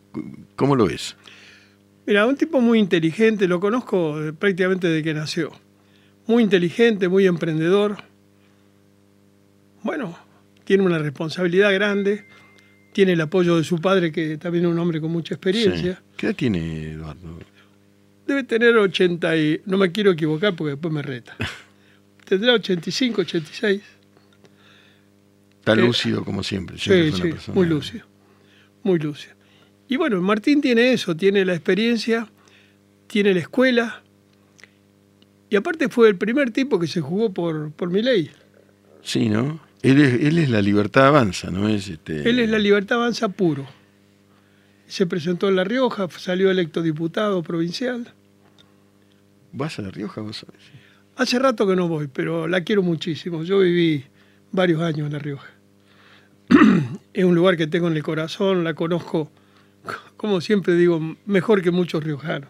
¿cómo 0.56 0.74
lo 0.76 0.86
ves? 0.86 1.16
Mira, 2.06 2.26
un 2.26 2.36
tipo 2.36 2.60
muy 2.60 2.78
inteligente, 2.80 3.46
lo 3.46 3.60
conozco 3.60 4.20
eh, 4.22 4.32
prácticamente 4.32 4.88
desde 4.88 5.02
que 5.04 5.14
nació. 5.14 5.52
Muy 6.26 6.42
inteligente, 6.42 7.08
muy 7.08 7.26
emprendedor. 7.26 7.96
Bueno, 9.82 10.16
tiene 10.64 10.82
una 10.84 10.98
responsabilidad 10.98 11.72
grande, 11.72 12.24
tiene 12.92 13.12
el 13.12 13.20
apoyo 13.20 13.56
de 13.56 13.64
su 13.64 13.78
padre, 13.80 14.12
que 14.12 14.36
también 14.38 14.64
es 14.66 14.70
un 14.70 14.78
hombre 14.78 15.00
con 15.00 15.10
mucha 15.10 15.34
experiencia. 15.34 15.94
Sí. 15.96 16.02
¿Qué 16.16 16.26
edad 16.26 16.34
tiene 16.36 16.92
Eduardo? 16.92 17.38
Debe 18.26 18.44
tener 18.44 18.76
80 18.76 19.36
y... 19.36 19.60
No 19.66 19.78
me 19.78 19.90
quiero 19.92 20.10
equivocar 20.12 20.54
porque 20.54 20.72
después 20.72 20.92
me 20.92 21.02
reta. 21.02 21.36
Tendrá 22.24 22.52
85, 22.54 23.22
86. 23.22 23.82
Está 25.58 25.72
Eh, 25.72 25.76
lúcido 25.76 26.24
como 26.24 26.42
siempre. 26.42 26.78
siempre 26.78 27.10
Sí, 27.12 27.16
sí, 27.16 27.22
persona- 27.30 27.54
muy 27.54 27.66
lúcido. 27.66 28.06
Muy 28.82 28.98
lúcido. 28.98 29.34
Y 29.88 29.96
bueno, 29.96 30.20
Martín 30.20 30.60
tiene 30.60 30.92
eso, 30.92 31.16
tiene 31.16 31.44
la 31.44 31.54
experiencia, 31.54 32.28
tiene 33.06 33.34
la 33.34 33.40
escuela. 33.40 34.02
Y 35.50 35.56
aparte 35.56 35.88
fue 35.88 36.08
el 36.08 36.16
primer 36.16 36.50
tipo 36.50 36.78
que 36.78 36.86
se 36.86 37.00
jugó 37.00 37.32
por, 37.32 37.72
por 37.72 37.90
mi 37.90 38.02
ley. 38.02 38.30
Sí, 39.02 39.28
¿no? 39.28 39.60
Él 39.82 40.00
es, 40.00 40.22
él 40.22 40.38
es 40.38 40.48
la 40.48 40.62
libertad 40.62 41.08
avanza, 41.08 41.50
¿no? 41.50 41.68
Es 41.68 41.88
este... 41.88 42.28
Él 42.28 42.38
es 42.38 42.48
la 42.48 42.58
libertad 42.58 42.98
avanza 42.98 43.28
puro. 43.28 43.66
Se 44.86 45.06
presentó 45.06 45.48
en 45.48 45.56
La 45.56 45.64
Rioja, 45.64 46.08
salió 46.10 46.50
electo 46.50 46.82
diputado 46.82 47.42
provincial. 47.42 48.12
¿Vas 49.52 49.78
a 49.78 49.82
La 49.82 49.90
Rioja 49.90 50.20
vos 50.20 50.36
sabés? 50.36 50.60
Hace 51.16 51.38
rato 51.38 51.66
que 51.66 51.76
no 51.76 51.88
voy, 51.88 52.08
pero 52.08 52.46
la 52.46 52.62
quiero 52.62 52.82
muchísimo. 52.82 53.42
Yo 53.42 53.58
viví 53.58 54.04
varios 54.52 54.80
años 54.82 55.06
en 55.06 55.12
La 55.12 55.18
Rioja. 55.18 55.50
es 57.12 57.24
un 57.24 57.34
lugar 57.34 57.56
que 57.56 57.66
tengo 57.66 57.88
en 57.88 57.96
el 57.96 58.02
corazón, 58.02 58.64
la 58.64 58.74
conozco, 58.74 59.30
como 60.16 60.40
siempre 60.40 60.74
digo, 60.74 61.00
mejor 61.26 61.62
que 61.62 61.70
muchos 61.70 62.04
riojanos. 62.04 62.48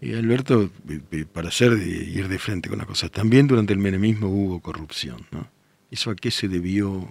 Y 0.00 0.14
Alberto, 0.14 0.70
eh, 0.88 1.00
eh, 1.12 1.24
para 1.32 1.48
hacer 1.48 1.76
de, 1.76 1.86
ir 1.86 2.28
de 2.28 2.38
frente 2.38 2.68
con 2.68 2.78
las 2.78 2.86
cosas, 2.86 3.10
también 3.10 3.46
durante 3.46 3.72
el 3.72 3.78
menemismo 3.78 4.28
hubo 4.28 4.60
corrupción, 4.60 5.18
¿no? 5.30 5.48
¿Eso 5.92 6.10
a 6.10 6.16
qué 6.16 6.30
se 6.30 6.48
debió? 6.48 7.06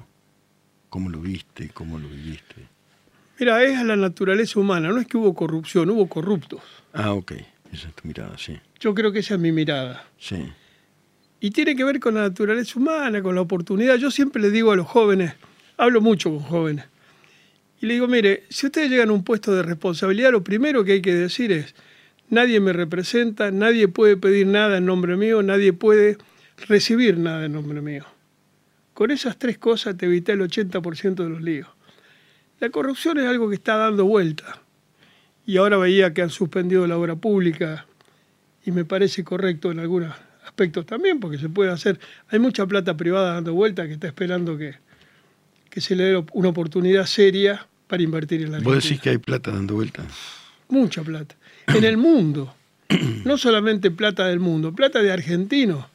¿Cómo 0.90 1.12
lo 1.12 1.22
viste? 1.22 1.70
¿Cómo 1.70 2.00
lo 2.00 2.10
viviste? 2.10 2.56
Mira, 3.40 3.64
es 3.64 3.78
a 3.78 3.84
la 3.84 3.96
naturaleza 3.96 4.60
humana, 4.60 4.90
no 4.90 5.00
es 5.00 5.06
que 5.06 5.18
hubo 5.18 5.36
corrupción, 5.36 5.92
hubo 5.92 6.10
corruptos. 6.10 6.62
Ah, 6.92 7.14
ok. 7.14 7.34
Esa 7.72 7.90
es 7.90 7.94
tu 7.94 8.08
mirada, 8.08 8.36
sí. 8.40 8.60
Yo 8.80 8.96
creo 8.96 9.12
que 9.12 9.20
esa 9.20 9.36
es 9.36 9.40
mi 9.40 9.52
mirada. 9.52 10.04
Sí. 10.18 10.52
Y 11.40 11.52
tiene 11.52 11.76
que 11.76 11.84
ver 11.84 12.00
con 12.00 12.16
la 12.16 12.22
naturaleza 12.22 12.80
humana, 12.80 13.22
con 13.22 13.36
la 13.36 13.42
oportunidad. 13.42 13.98
Yo 13.98 14.10
siempre 14.10 14.42
le 14.42 14.50
digo 14.50 14.72
a 14.72 14.76
los 14.76 14.88
jóvenes, 14.88 15.34
hablo 15.78 16.02
mucho 16.02 16.32
con 16.32 16.40
jóvenes, 16.40 16.86
y 17.82 17.86
le 17.86 17.94
digo, 17.94 18.08
mire, 18.08 18.46
si 18.50 18.66
ustedes 18.66 18.90
llegan 18.90 19.10
a 19.10 19.14
un 19.14 19.24
puesto 19.24 19.54
de 19.54 19.62
responsabilidad, 19.62 20.32
lo 20.32 20.44
primero 20.44 20.84
que 20.84 20.94
hay 20.94 21.02
que 21.04 21.14
decir 21.14 21.52
es, 21.52 21.76
nadie 22.30 22.60
me 22.60 22.74
representa, 22.74 23.52
nadie 23.52 23.88
puede 23.88 24.18
pedir 24.18 24.48
nada 24.48 24.78
en 24.78 24.88
nombre 24.88 25.18
mío, 25.18 25.44
nadie 25.44 25.72
puede 25.72 26.18
recibir 26.68 27.20
nada 27.20 27.46
en 27.46 27.54
nombre 27.54 27.82
mío. 27.82 28.06
Con 29.02 29.10
esas 29.10 29.40
tres 29.40 29.58
cosas 29.58 29.98
te 29.98 30.06
evita 30.06 30.32
el 30.32 30.42
80% 30.42 31.16
de 31.16 31.28
los 31.28 31.42
líos. 31.42 31.68
La 32.60 32.70
corrupción 32.70 33.18
es 33.18 33.26
algo 33.26 33.50
que 33.50 33.56
está 33.56 33.76
dando 33.76 34.06
vuelta. 34.06 34.62
Y 35.44 35.58
ahora 35.58 35.78
veía 35.78 36.14
que 36.14 36.22
han 36.22 36.30
suspendido 36.30 36.86
la 36.86 37.00
obra 37.00 37.16
pública 37.16 37.88
y 38.64 38.70
me 38.70 38.86
parece 38.86 39.24
correcto 39.24 39.72
en 39.72 39.80
algunos 39.80 40.14
aspectos 40.46 40.86
también, 40.86 41.20
porque 41.20 41.40
se 41.40 41.50
puede 41.50 41.72
hacer. 41.72 42.00
Hay 42.30 42.38
mucha 42.38 42.68
plata 42.68 42.96
privada 42.96 43.34
dando 43.34 43.56
vuelta 43.56 43.88
que 43.88 43.94
está 43.94 44.06
esperando 44.06 44.56
que, 44.56 44.76
que 45.72 45.82
se 45.82 45.96
le 45.96 46.04
dé 46.04 46.24
una 46.34 46.50
oportunidad 46.50 47.08
seria 47.08 47.66
para 47.88 48.04
invertir 48.04 48.44
en 48.44 48.52
la 48.52 48.60
¿Vos 48.60 48.68
Argentina. 48.68 48.84
decís 48.84 49.02
que 49.02 49.10
hay 49.10 49.18
plata 49.18 49.50
dando 49.50 49.74
vuelta? 49.74 50.04
Mucha 50.70 51.02
plata. 51.02 51.36
En 51.66 51.86
el 51.86 51.98
mundo. 51.98 52.54
No 53.26 53.40
solamente 53.40 53.90
plata 53.90 54.28
del 54.28 54.40
mundo, 54.40 54.76
plata 54.76 55.02
de 55.02 55.12
argentinos 55.12 55.88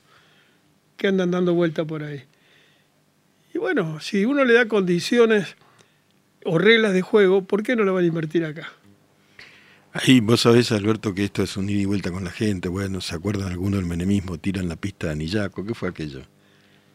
que 0.96 1.06
andan 1.06 1.30
dando 1.30 1.54
vuelta 1.54 1.84
por 1.84 2.02
ahí. 2.02 2.24
Y 3.56 3.58
bueno, 3.58 4.00
si 4.00 4.26
uno 4.26 4.44
le 4.44 4.52
da 4.52 4.68
condiciones 4.68 5.56
o 6.44 6.58
reglas 6.58 6.92
de 6.92 7.00
juego, 7.00 7.44
¿por 7.44 7.62
qué 7.62 7.74
no 7.74 7.84
lo 7.84 7.94
van 7.94 8.04
a 8.04 8.06
invertir 8.06 8.44
acá? 8.44 8.70
Ahí 9.94 10.20
vos 10.20 10.42
sabés, 10.42 10.72
Alberto, 10.72 11.14
que 11.14 11.24
esto 11.24 11.42
es 11.42 11.56
un 11.56 11.70
ida 11.70 11.80
y 11.80 11.84
vuelta 11.86 12.10
con 12.10 12.22
la 12.22 12.30
gente. 12.30 12.68
Bueno, 12.68 13.00
¿se 13.00 13.14
acuerdan 13.14 13.48
algunos 13.48 13.80
del 13.80 13.88
menemismo? 13.88 14.36
Tiran 14.36 14.68
la 14.68 14.76
pista 14.76 15.06
de 15.06 15.14
Anillaco. 15.14 15.64
¿Qué 15.64 15.72
fue 15.72 15.88
aquello? 15.88 16.20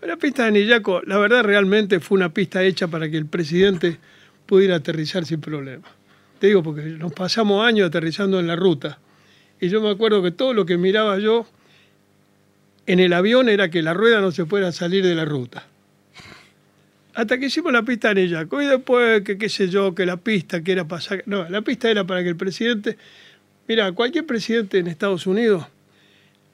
La 0.03 0.17
pista 0.17 0.45
de 0.45 0.51
Nillaco, 0.51 1.01
la 1.01 1.17
verdad, 1.17 1.43
realmente 1.43 1.99
fue 1.99 2.19
una 2.19 2.31
pista 2.31 2.63
hecha 2.63 2.87
para 2.87 3.09
que 3.09 3.17
el 3.17 3.25
presidente 3.25 3.97
pudiera 4.45 4.75
aterrizar 4.75 5.25
sin 5.25 5.41
problema. 5.41 5.87
Te 6.37 6.45
digo, 6.45 6.61
porque 6.61 6.83
nos 6.83 7.11
pasamos 7.11 7.65
años 7.65 7.87
aterrizando 7.87 8.39
en 8.39 8.45
la 8.45 8.55
ruta. 8.55 8.99
Y 9.59 9.69
yo 9.69 9.81
me 9.81 9.89
acuerdo 9.89 10.21
que 10.21 10.29
todo 10.29 10.53
lo 10.53 10.67
que 10.67 10.77
miraba 10.77 11.17
yo 11.17 11.47
en 12.85 12.99
el 12.99 13.13
avión 13.13 13.49
era 13.49 13.71
que 13.71 13.81
la 13.81 13.95
rueda 13.95 14.21
no 14.21 14.31
se 14.31 14.45
fuera 14.45 14.67
a 14.67 14.71
salir 14.71 15.03
de 15.03 15.15
la 15.15 15.25
ruta. 15.25 15.70
Hasta 17.13 17.37
que 17.37 17.47
hicimos 17.47 17.73
la 17.73 17.83
pista 17.83 18.11
en 18.11 18.19
Illaco. 18.19 18.61
Y 18.61 18.65
después, 18.67 19.21
que 19.23 19.37
qué 19.37 19.49
sé 19.49 19.67
yo, 19.69 19.93
que 19.93 20.05
la 20.05 20.17
pista 20.17 20.61
que 20.63 20.71
era 20.71 20.87
para 20.87 21.01
sacar- 21.01 21.23
No, 21.27 21.47
la 21.49 21.61
pista 21.61 21.89
era 21.89 22.05
para 22.05 22.23
que 22.23 22.29
el 22.29 22.35
presidente. 22.37 22.97
Mira, 23.67 23.91
cualquier 23.91 24.25
presidente 24.25 24.79
en 24.79 24.87
Estados 24.87 25.27
Unidos, 25.27 25.65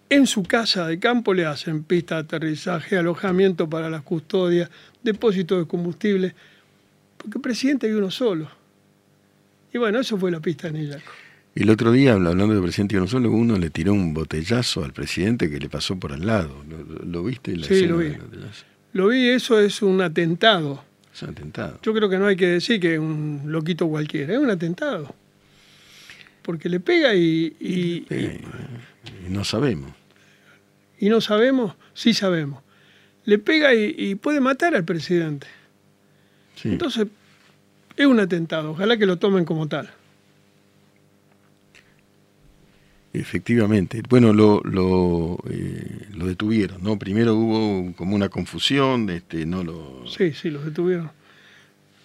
en 0.10 0.26
su 0.26 0.44
casa 0.44 0.88
de 0.88 1.00
campo 1.00 1.34
le 1.34 1.46
hacen 1.46 1.84
pista 1.84 2.16
de 2.16 2.22
aterrizaje, 2.22 2.98
alojamiento 2.98 3.70
para 3.70 3.90
las 3.90 4.02
custodias, 4.04 4.70
depósito 5.04 5.60
de 5.60 5.68
combustible. 5.68 6.34
Porque 7.18 7.40
presidente 7.40 7.88
hay 7.88 7.94
uno 7.94 8.10
solo. 8.12 8.50
Y 9.74 9.78
bueno, 9.78 10.00
eso 10.00 10.18
fue 10.18 10.32
la 10.32 10.40
pista 10.40 10.70
en 10.70 10.78
Illaco. 10.78 11.12
El 11.56 11.70
otro 11.72 11.92
día, 11.92 12.14
hablando 12.14 12.48
del 12.48 12.62
presidente 12.62 12.96
y 12.96 13.00
no 13.00 13.08
solo, 13.08 13.32
uno 13.32 13.58
le 13.58 13.70
tiró 13.72 13.92
un 13.94 14.14
botellazo 14.14 14.84
al 14.84 14.94
presidente 14.94 15.50
que 15.50 15.60
le 15.60 15.70
pasó 15.70 16.00
por 16.00 16.14
al 16.14 16.26
lado. 16.26 16.64
¿Lo, 16.70 17.04
lo- 17.04 17.24
viste? 17.24 17.56
La 17.58 17.66
Sí, 17.68 17.86
lo 17.88 17.98
vi. 17.98 18.10
del 18.10 18.22
botellazo? 18.22 18.66
Lo 18.94 19.08
vi, 19.08 19.30
eso 19.30 19.60
es 19.60 19.82
un 19.82 20.02
atentado. 20.02 20.84
Es 21.14 21.22
un 21.24 21.30
atentado. 21.30 21.80
Yo 21.82 21.94
creo 21.94 22.10
que 22.10 22.18
no 22.18 22.28
hay 22.28 22.36
que 22.36 22.48
decir 22.48 22.80
que 22.80 22.94
es 22.96 23.00
un 23.00 23.42
loquito 23.46 23.88
cualquiera, 23.88 24.34
es 24.34 24.40
un 24.40 24.50
atentado. 24.50 25.14
Porque 26.42 26.70
le 26.70 26.80
pega 26.80 27.14
y, 27.16 27.56
y- 27.60 28.06
Eh, 28.10 28.42
y 29.28 29.30
no 29.32 29.44
sabemos. 29.44 29.92
y 31.00 31.10
no 31.10 31.22
sabemos, 31.22 31.76
sí 31.94 32.14
sabemos. 32.14 32.64
Le 33.26 33.38
pega 33.40 33.74
y, 33.74 33.94
y 33.98 34.16
puede 34.16 34.40
matar 34.40 34.74
al 34.76 34.86
presidente. 34.86 35.48
Sí. 36.56 36.70
Entonces, 36.70 37.08
es 37.98 38.06
un 38.06 38.20
atentado, 38.20 38.72
ojalá 38.72 38.98
que 38.98 39.06
lo 39.06 39.18
tomen 39.18 39.44
como 39.46 39.68
tal. 39.68 39.90
Efectivamente. 43.20 44.02
Bueno, 44.08 44.32
lo, 44.32 44.62
lo, 44.64 45.40
eh, 45.50 46.08
lo 46.14 46.28
detuvieron, 46.28 46.84
¿no? 46.84 47.00
Primero 47.00 47.36
hubo 47.36 47.94
como 47.96 48.16
una 48.16 48.30
confusión, 48.30 49.10
este, 49.10 49.46
no 49.46 49.64
lo... 49.64 50.04
Sí, 50.08 50.34
sí, 50.34 50.50
los 50.50 50.64
detuvieron. 50.64 51.10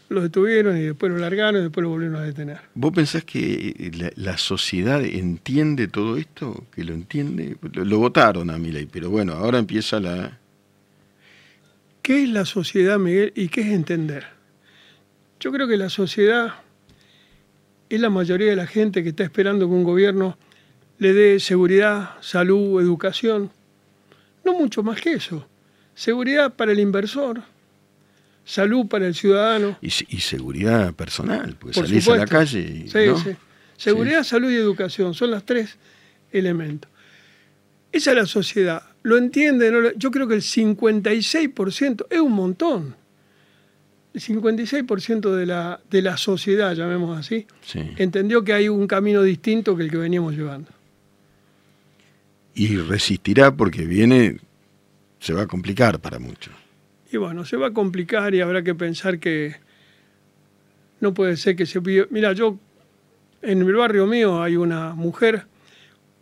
Los 0.08 0.22
detuvieron 0.24 0.76
y 0.76 0.82
después 0.82 1.12
lo 1.12 1.18
largaron 1.18 1.60
y 1.60 1.64
después 1.64 1.82
lo 1.82 1.90
volvieron 1.90 2.16
a 2.16 2.22
detener. 2.22 2.60
¿Vos 2.74 2.92
pensás 2.92 3.24
que 3.24 3.74
eh, 3.78 3.90
la, 3.94 4.10
la 4.16 4.38
sociedad 4.38 5.04
entiende 5.04 5.88
todo 5.88 6.16
esto? 6.16 6.66
¿Que 6.74 6.84
lo 6.84 6.94
entiende? 6.94 7.56
Lo, 7.72 7.84
lo 7.84 7.98
votaron 7.98 8.50
a 8.50 8.58
Milei, 8.58 8.86
pero 8.86 9.10
bueno, 9.10 9.34
ahora 9.34 9.58
empieza 9.58 10.00
la... 10.00 10.38
¿Qué 12.02 12.24
es 12.24 12.28
la 12.30 12.44
sociedad, 12.44 12.98
Miguel, 12.98 13.32
y 13.36 13.48
qué 13.48 13.60
es 13.60 13.68
entender? 13.68 14.24
Yo 15.40 15.52
creo 15.52 15.68
que 15.68 15.76
la 15.76 15.88
sociedad 15.88 16.54
es 17.88 18.00
la 18.00 18.10
mayoría 18.10 18.48
de 18.48 18.56
la 18.56 18.66
gente 18.66 19.02
que 19.02 19.10
está 19.10 19.24
esperando 19.24 19.68
que 19.68 19.74
un 19.74 19.84
gobierno 19.84 20.36
le 21.02 21.12
dé 21.12 21.40
seguridad, 21.40 22.12
salud, 22.20 22.80
educación. 22.80 23.50
No 24.44 24.54
mucho 24.54 24.82
más 24.82 25.00
que 25.00 25.12
eso. 25.14 25.46
Seguridad 25.94 26.54
para 26.54 26.72
el 26.72 26.80
inversor, 26.80 27.42
salud 28.44 28.86
para 28.88 29.06
el 29.06 29.14
ciudadano. 29.14 29.76
Y, 29.82 29.90
se- 29.90 30.06
y 30.08 30.18
seguridad 30.20 30.94
personal, 30.94 31.56
porque 31.58 31.74
Por 31.74 31.86
salís 31.86 32.08
a 32.08 32.16
la 32.16 32.26
calle 32.26 32.60
y... 32.60 32.88
Sí, 32.88 32.98
¿no? 33.06 33.18
sí. 33.18 33.30
Seguridad, 33.76 34.22
salud 34.22 34.50
y 34.50 34.54
educación 34.56 35.12
son 35.14 35.32
los 35.32 35.44
tres 35.44 35.76
elementos. 36.30 36.90
Esa 37.90 38.10
es 38.12 38.16
la 38.16 38.26
sociedad. 38.26 38.82
Lo 39.02 39.16
entiende. 39.18 39.70
no 39.70 39.80
lo- 39.80 39.92
Yo 39.94 40.10
creo 40.10 40.26
que 40.28 40.34
el 40.34 40.42
56% 40.42 42.06
es 42.08 42.20
un 42.20 42.32
montón. 42.32 42.96
El 44.14 44.20
56% 44.20 45.34
de 45.34 45.46
la, 45.46 45.80
de 45.90 46.02
la 46.02 46.16
sociedad, 46.16 46.74
llamemos 46.74 47.18
así, 47.18 47.46
Sí. 47.64 47.80
entendió 47.96 48.44
que 48.44 48.52
hay 48.52 48.68
un 48.68 48.86
camino 48.86 49.22
distinto 49.22 49.74
que 49.76 49.82
el 49.84 49.90
que 49.90 49.96
veníamos 49.96 50.34
llevando. 50.34 50.70
Y 52.54 52.76
resistirá 52.76 53.54
porque 53.54 53.84
viene, 53.84 54.38
se 55.18 55.32
va 55.32 55.42
a 55.42 55.46
complicar 55.46 56.00
para 56.00 56.18
muchos. 56.18 56.52
Y 57.10 57.16
bueno, 57.16 57.44
se 57.44 57.56
va 57.56 57.68
a 57.68 57.72
complicar 57.72 58.34
y 58.34 58.40
habrá 58.40 58.62
que 58.62 58.74
pensar 58.74 59.18
que 59.18 59.56
no 61.00 61.12
puede 61.14 61.36
ser 61.36 61.56
que 61.56 61.66
se 61.66 61.80
vive. 61.80 62.06
Mira, 62.10 62.32
yo 62.32 62.58
en 63.42 63.60
el 63.60 63.72
barrio 63.74 64.06
mío 64.06 64.42
hay 64.42 64.56
una 64.56 64.94
mujer 64.94 65.46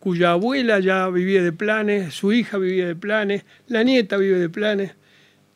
cuya 0.00 0.32
abuela 0.32 0.80
ya 0.80 1.08
vivía 1.10 1.42
de 1.42 1.52
planes, 1.52 2.14
su 2.14 2.32
hija 2.32 2.58
vivía 2.58 2.86
de 2.86 2.96
planes, 2.96 3.44
la 3.68 3.84
nieta 3.84 4.16
vive 4.16 4.38
de 4.38 4.48
planes. 4.48 4.92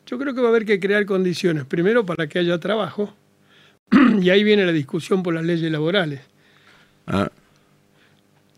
Yo 0.07 0.19
creo 0.19 0.35
que 0.35 0.41
va 0.43 0.49
a 0.49 0.51
haber 0.51 0.67
que 0.67 0.79
crear 0.79 1.07
condiciones, 1.07 1.65
primero 1.65 2.05
para 2.05 2.29
que 2.29 2.39
haya 2.39 2.61
trabajo, 2.61 3.15
y 4.21 4.29
ahí 4.29 4.45
viene 4.45 4.67
la 4.67 4.73
discusión 4.73 5.23
por 5.23 5.35
las 5.35 5.45
leyes 5.45 5.73
laborales. 5.73 6.21
Ah, 7.07 7.31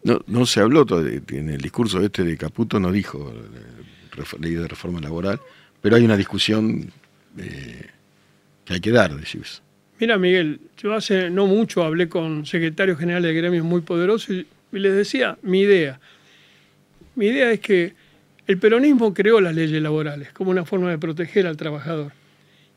no, 0.07 0.23
no 0.29 0.47
se 0.47 0.61
habló 0.61 0.87
en 0.91 1.51
el 1.51 1.61
discurso 1.61 2.01
este 2.01 2.23
de 2.23 2.37
Caputo 2.37 2.79
no 2.79 2.93
dijo 2.93 3.33
eh, 3.35 4.23
ley 4.39 4.55
de 4.55 4.69
reforma 4.69 5.01
laboral, 5.01 5.41
pero 5.83 5.97
hay 5.97 6.05
una 6.05 6.17
discusión 6.17 6.93
eh, 7.37 7.87
que 8.65 8.75
hay 8.75 8.81
que 8.81 8.93
dar, 8.93 9.15
decís. 9.17 9.63
Mira, 9.99 10.17
Miguel, 10.17 10.61
yo 10.79 10.95
hace 10.95 11.29
no 11.29 11.47
mucho 11.47 11.83
hablé 11.83 12.09
con 12.09 12.47
secretarios 12.47 12.99
generales 12.99 13.29
de 13.29 13.35
gremios 13.35 13.65
muy 13.65 13.81
poderosos 13.81 14.31
y 14.31 14.79
les 14.79 14.95
decía 14.95 15.39
mi 15.43 15.63
idea. 15.63 15.99
Mi 17.17 17.27
idea 17.27 17.51
es 17.51 17.59
que 17.59 17.95
el 18.47 18.59
peronismo 18.59 19.13
creó 19.13 19.41
las 19.41 19.57
leyes 19.57 19.83
laborales 19.83 20.33
como 20.33 20.53
una 20.53 20.65
forma 20.65 20.89
de 20.91 20.99
proteger 20.99 21.49
al 21.49 21.57
trabajador. 21.57 22.13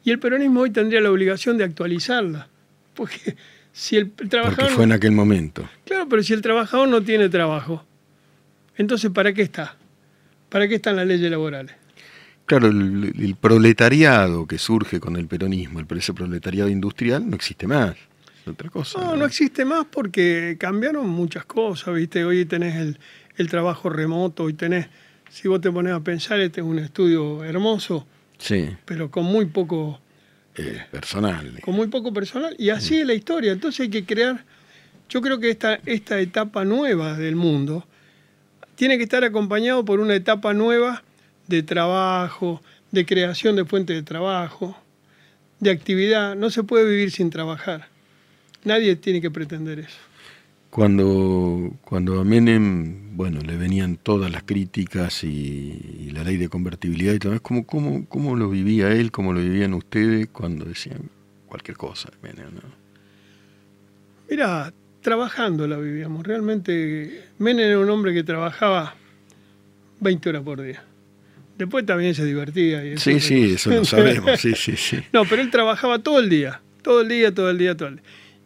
Y 0.03 0.09
el 0.09 0.17
peronismo 0.17 0.61
hoy 0.61 0.71
tendría 0.71 0.99
la 0.99 1.11
obligación 1.11 1.59
de 1.59 1.65
actualizarlas. 1.65 2.47
Porque 2.95 3.35
si 3.71 3.95
el 3.97 4.07
Porque 4.09 4.29
trabajador. 4.29 4.71
fue 4.71 4.83
en 4.83 4.91
aquel 4.91 5.11
momento. 5.11 5.67
Claro, 5.85 6.07
pero 6.09 6.23
si 6.23 6.33
el 6.33 6.41
trabajador 6.41 6.87
no 6.87 7.01
tiene 7.01 7.29
trabajo, 7.29 7.83
entonces 8.75 9.11
¿para 9.11 9.33
qué 9.33 9.41
está? 9.41 9.75
¿Para 10.49 10.67
qué 10.67 10.75
están 10.75 10.95
las 10.95 11.07
leyes 11.07 11.29
laborales? 11.29 11.75
Claro, 12.45 12.67
el, 12.67 13.13
el 13.19 13.35
proletariado 13.35 14.47
que 14.47 14.57
surge 14.57 14.99
con 14.99 15.15
el 15.15 15.27
peronismo, 15.27 15.79
el 15.79 15.85
ese 15.97 16.13
proletariado 16.13 16.69
industrial, 16.69 17.29
no 17.29 17.35
existe 17.35 17.67
más. 17.67 17.95
Es 18.41 18.47
otra 18.47 18.69
cosa. 18.69 18.99
No, 18.99 19.15
no 19.15 19.25
existe 19.25 19.65
más 19.65 19.85
porque 19.85 20.57
cambiaron 20.59 21.07
muchas 21.07 21.45
cosas, 21.45 21.93
¿viste? 21.93 22.25
Hoy 22.25 22.45
tenés 22.45 22.75
el, 22.77 22.97
el 23.37 23.49
trabajo 23.49 23.89
remoto, 23.89 24.45
hoy 24.45 24.53
tenés, 24.53 24.87
si 25.29 25.47
vos 25.47 25.61
te 25.61 25.71
pones 25.71 25.93
a 25.93 25.99
pensar, 25.99 26.39
este 26.39 26.61
es 26.61 26.65
un 26.67 26.79
estudio 26.79 27.43
hermoso, 27.43 28.07
Sí, 28.39 28.69
pero 28.85 29.11
con 29.11 29.25
muy 29.25 29.45
poco, 29.45 29.99
eh, 30.59 30.85
personal. 30.91 31.59
con 31.61 31.75
muy 31.75 31.87
poco 31.87 32.13
personal, 32.13 32.55
y 32.57 32.69
así 32.69 32.99
es 32.99 33.05
la 33.05 33.13
historia. 33.13 33.51
Entonces 33.51 33.81
hay 33.81 33.89
que 33.89 34.05
crear, 34.05 34.43
yo 35.09 35.21
creo 35.21 35.39
que 35.39 35.49
esta, 35.49 35.79
esta 35.85 36.19
etapa 36.19 36.65
nueva 36.65 37.17
del 37.17 37.35
mundo 37.35 37.85
tiene 38.75 38.97
que 38.97 39.03
estar 39.03 39.23
acompañado 39.23 39.83
por 39.85 39.99
una 39.99 40.15
etapa 40.15 40.53
nueva 40.53 41.03
de 41.47 41.63
trabajo, 41.63 42.61
de 42.91 43.05
creación 43.05 43.55
de 43.55 43.65
fuentes 43.65 43.95
de 43.95 44.03
trabajo, 44.03 44.77
de 45.59 45.71
actividad. 45.71 46.35
No 46.35 46.49
se 46.49 46.63
puede 46.63 46.89
vivir 46.89 47.11
sin 47.11 47.29
trabajar. 47.29 47.87
Nadie 48.63 48.95
tiene 48.95 49.21
que 49.21 49.31
pretender 49.31 49.79
eso. 49.79 50.08
Cuando, 50.69 51.73
cuando 51.83 52.19
a 52.19 52.23
Menem, 52.23 53.17
bueno, 53.17 53.41
le 53.41 53.57
venían 53.57 53.97
todas 53.97 54.31
las 54.31 54.43
críticas 54.43 55.23
y, 55.23 55.27
y 55.99 56.11
la 56.11 56.23
ley 56.23 56.37
de 56.37 56.47
convertibilidad 56.47 57.13
y 57.13 57.19
todo 57.19 57.33
eso, 57.33 57.41
¿cómo, 57.41 57.65
cómo, 57.65 58.05
¿cómo 58.07 58.35
lo 58.35 58.49
vivía 58.49 58.91
él, 58.91 59.11
cómo 59.11 59.33
lo 59.33 59.39
vivían 59.39 59.73
ustedes 59.73 60.27
cuando 60.31 60.65
decían 60.65 61.09
cualquier 61.47 61.75
cosa 61.75 62.09
Menem? 62.21 62.53
¿no? 62.53 62.61
Mira, 64.29 64.71
trabajando 65.01 65.67
la 65.67 65.77
vivíamos. 65.77 66.25
Realmente, 66.25 67.29
Menem 67.39 67.65
era 67.65 67.79
un 67.79 67.89
hombre 67.89 68.13
que 68.13 68.23
trabajaba 68.23 68.95
20 69.99 70.29
horas 70.29 70.43
por 70.43 70.61
día. 70.61 70.83
Después 71.57 71.85
también 71.85 72.15
se 72.15 72.23
divertía. 72.23 72.85
Y 72.85 72.97
Sí, 72.97 73.11
es 73.13 73.25
sí, 73.25 73.53
eso 73.53 73.69
lo 73.69 73.83
sabemos, 73.83 74.39
sí, 74.39 74.53
sí, 74.55 74.77
sí. 74.77 74.97
No, 75.13 75.25
pero 75.25 75.41
él 75.41 75.51
trabajaba 75.51 75.99
todo 75.99 76.19
el 76.19 76.29
día. 76.29 76.61
Todo 76.81 77.01
el 77.01 77.09
día, 77.09 77.33
todo 77.33 77.49
el 77.49 77.57
día, 77.57 77.75
todo 77.75 77.89
el 77.89 77.95
día. 77.97 78.03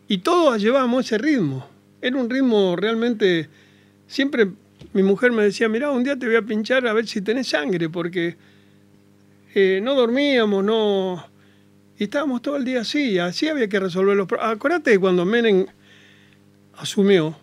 Y 0.08 0.18
todos 0.20 0.62
llevábamos 0.62 1.06
ese 1.06 1.18
ritmo. 1.18 1.70
Era 2.04 2.18
un 2.18 2.30
ritmo 2.30 2.76
realmente... 2.76 3.48
Siempre 4.08 4.48
mi 4.94 5.02
mujer 5.02 5.32
me 5.32 5.42
decía, 5.44 5.70
mirá, 5.70 5.90
un 5.90 6.04
día 6.04 6.18
te 6.20 6.26
voy 6.28 6.36
a 6.36 6.42
pinchar 6.42 6.86
a 6.86 6.94
ver 6.94 7.08
si 7.08 7.22
tenés 7.22 7.48
sangre, 7.48 7.90
porque 7.90 8.36
eh, 9.56 9.80
no 9.82 9.96
dormíamos, 9.96 10.64
no... 10.64 11.26
Y 11.98 12.04
estábamos 12.06 12.42
todo 12.42 12.58
el 12.58 12.66
día 12.66 12.82
así, 12.82 13.18
así 13.20 13.48
había 13.48 13.68
que 13.70 13.80
resolver 13.80 14.16
los 14.18 14.28
problemas. 14.28 14.56
Acordate 14.56 15.00
cuando 15.00 15.26
Menem 15.26 15.66
asumió, 16.78 17.36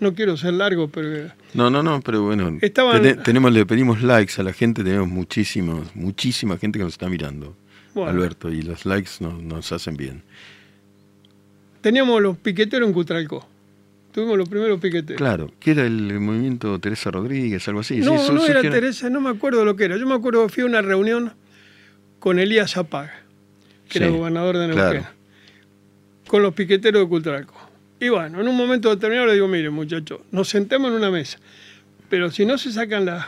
no 0.00 0.14
quiero 0.14 0.36
ser 0.36 0.54
largo, 0.54 0.88
pero 0.88 1.30
No, 1.54 1.70
no, 1.70 1.82
no, 1.82 2.00
pero 2.00 2.22
bueno, 2.24 2.58
Estaban- 2.60 3.00
tene- 3.02 3.22
tenemos, 3.22 3.52
le 3.52 3.64
pedimos 3.66 4.02
likes 4.02 4.34
a 4.40 4.42
la 4.42 4.52
gente, 4.52 4.82
tenemos 4.82 5.08
muchísimos, 5.08 5.94
muchísima 5.94 6.56
gente 6.58 6.78
que 6.78 6.84
nos 6.84 6.94
está 6.94 7.08
mirando, 7.08 7.54
Bueno. 7.94 8.10
Alberto, 8.10 8.50
y 8.50 8.62
los 8.62 8.84
likes 8.86 9.10
nos, 9.20 9.40
nos 9.42 9.70
hacen 9.72 9.96
bien. 9.96 10.22
teníamos 11.80 12.20
los 12.20 12.36
piqueteros 12.38 12.88
en 12.88 12.92
Cutralcó. 12.94 13.46
Tuvimos 14.18 14.36
los 14.36 14.48
primeros 14.48 14.80
piqueteros. 14.80 15.16
Claro, 15.16 15.52
¿qué 15.60 15.70
era 15.70 15.86
el 15.86 16.18
movimiento 16.18 16.76
Teresa 16.80 17.08
Rodríguez, 17.12 17.68
algo 17.68 17.78
así? 17.82 17.98
No, 17.98 18.18
Sí, 18.18 18.32
no 18.32 18.44
era 18.44 18.60
Teresa, 18.62 19.08
no 19.10 19.20
me 19.20 19.30
acuerdo 19.30 19.64
lo 19.64 19.76
que 19.76 19.84
era. 19.84 19.96
Yo 19.96 20.08
me 20.08 20.14
acuerdo 20.14 20.44
que 20.44 20.52
fui 20.54 20.64
a 20.64 20.66
una 20.66 20.82
reunión 20.82 21.34
con 22.18 22.40
Elías 22.40 22.72
Zapaga, 22.72 23.14
que 23.88 23.98
era 23.98 24.08
gobernador 24.08 24.56
de 24.58 24.66
Neuquén, 24.66 25.02
claro. 25.02 25.06
con 26.26 26.42
los 26.42 26.52
piqueteros 26.52 27.00
de 27.02 27.08
Cultralco. 27.08 27.54
Y 28.00 28.08
bueno, 28.08 28.40
en 28.40 28.48
un 28.48 28.56
momento 28.56 28.90
determinado 28.90 29.28
le 29.28 29.34
digo, 29.34 29.46
miren 29.46 29.72
muchachos, 29.72 30.18
nos 30.32 30.48
sentemos 30.48 30.90
en 30.90 30.96
una 30.96 31.12
mesa, 31.12 31.38
pero 32.10 32.32
si 32.32 32.44
no 32.44 32.58
se 32.58 32.72
sacan 32.72 33.04
las- 33.04 33.24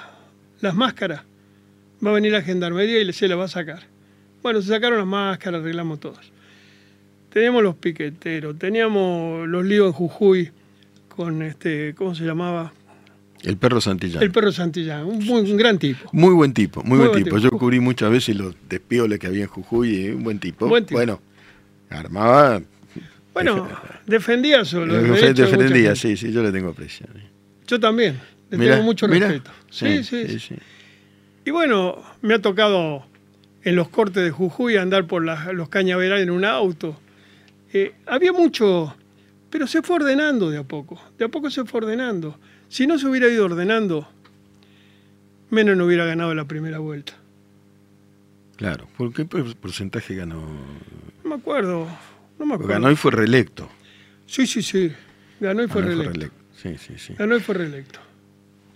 las 0.61 0.75
máscaras, 0.75 1.23
va 2.05 2.11
a 2.11 2.15
venir 2.15 2.33
la 2.33 2.43
gendarmería 2.43 3.01
y 3.01 3.13
se 3.13 3.29
la 3.29 3.37
va 3.37 3.45
a 3.45 3.49
sacar. 3.49 3.85
Bueno, 4.43 4.61
se 4.61 4.67
sacaron 4.71 4.99
las 4.99 5.07
máscaras, 5.07 5.61
arreglamos 5.61 6.01
todos. 6.01 6.33
Teníamos 7.33 7.63
los 7.63 7.77
piqueteros, 7.77 8.59
teníamos 8.59 9.47
los 9.47 9.65
líos 9.65 9.87
en 9.87 9.93
Jujuy 9.93 10.51
con 11.21 11.43
este, 11.43 11.95
¿cómo 11.95 12.15
se 12.15 12.25
llamaba? 12.25 12.73
El 13.43 13.59
perro 13.59 13.79
Santillán. 13.79 14.23
El 14.23 14.33
perro 14.33 14.51
Santillán, 14.53 15.05
un, 15.05 15.29
un 15.29 15.57
gran 15.59 15.79
tipo. 15.79 16.09
Muy 16.13 16.33
buen 16.33 16.55
tipo, 16.55 16.83
muy, 16.83 16.97
buen, 16.97 17.23
tipo. 17.23 17.37
Yo 17.37 17.51
cubrí 17.51 17.79
muchas 17.79 18.11
veces 18.11 18.37
los 18.37 18.57
despioles 18.71 19.19
que 19.19 19.27
había 19.27 19.43
en 19.43 19.49
Jujuy, 19.49 20.09
un 20.09 20.25
buen 20.25 20.39
tipo. 20.39 20.67
Buen 20.67 20.87
tipo. 20.87 20.97
Bueno, 20.97 21.21
armaba. 21.91 22.63
Bueno, 23.35 23.69
defendía 24.07 24.65
solo. 24.65 24.95
defendía, 24.95 25.95
sí, 25.95 26.17
sí, 26.17 26.33
yo 26.33 26.43
le 26.43 26.53
tengo 26.53 26.71
aprecio. 26.71 27.07
Yo 27.67 27.79
también, 27.79 28.19
le 28.49 28.57
tengo 28.57 28.83
mucho 28.83 29.07
respeto. 29.07 29.51
Sí 29.69 30.03
sí, 30.03 30.39
sí 30.39 30.55
Y 31.45 31.51
bueno, 31.51 32.03
me 32.23 32.33
ha 32.33 32.39
tocado 32.41 33.05
en 33.63 33.77
los 33.77 33.91
cortes 33.91 34.25
de 34.25 34.31
Jujuy 34.31 34.79
andar 34.79 35.07
por 35.07 35.23
los 35.23 35.69
cañaverales 35.69 36.23
en 36.23 36.31
un 36.31 36.47
auto. 36.47 36.99
Eh, 37.75 37.93
había 38.07 38.33
mucho, 38.33 38.97
pero 39.51 39.67
se 39.67 39.83
fue 39.83 39.97
ordenando 39.97 40.51
de 40.51 40.59
a 40.59 40.63
poco. 40.63 41.01
De 41.19 41.25
a 41.25 41.29
poco 41.29 41.51
se 41.51 41.65
fue 41.65 41.79
ordenando. 41.79 42.39
Si 42.69 42.87
no 42.87 42.99
se 42.99 43.07
hubiera 43.07 43.29
ido 43.29 43.45
ordenando, 43.45 44.09
menos 45.51 45.77
no 45.77 45.85
hubiera 45.85 46.05
ganado 46.05 46.35
la 46.35 46.45
primera 46.45 46.79
vuelta. 46.79 47.15
Claro, 48.57 48.89
¿por 48.97 49.13
qué 49.13 49.25
porcentaje 49.25 50.15
ganó? 50.15 50.41
No 51.25 51.31
me 51.31 51.35
acuerdo, 51.35 51.89
no 52.39 52.47
me 52.47 52.55
acuerdo. 52.55 52.75
Ganó 52.75 52.91
y 52.91 52.97
fue 52.97 53.11
reelecto. 53.11 53.69
Sí, 54.27 54.47
sí, 54.47 54.63
sí. 54.63 54.93
Ganó 55.41 55.63
y 55.65 55.69
fue 55.69 55.83
reelecto. 55.83 56.29
Sí, 56.57 56.77
sí, 56.79 56.95
sí. 56.99 57.15
Ganó 57.15 57.37
y 57.37 57.41
fue 57.41 57.55
reelecto. 57.55 57.99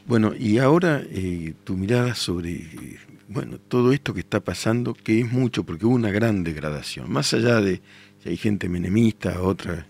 Bueno, 0.06 0.32
y 0.38 0.58
ahora 0.58 1.02
eh, 1.10 1.54
tu 1.64 1.76
mirada 1.76 2.14
sobre 2.14 2.98
bueno, 3.28 3.58
todo 3.58 3.92
esto 3.92 4.12
que 4.12 4.20
está 4.20 4.40
pasando, 4.40 4.94
que 4.94 5.20
es 5.20 5.32
mucho, 5.32 5.64
porque 5.64 5.86
hubo 5.86 5.94
una 5.94 6.10
gran 6.10 6.44
degradación. 6.44 7.10
Más 7.10 7.32
allá 7.34 7.60
de 7.60 7.80
si 8.22 8.30
hay 8.30 8.36
gente 8.36 8.68
menemista, 8.68 9.40
otra, 9.40 9.86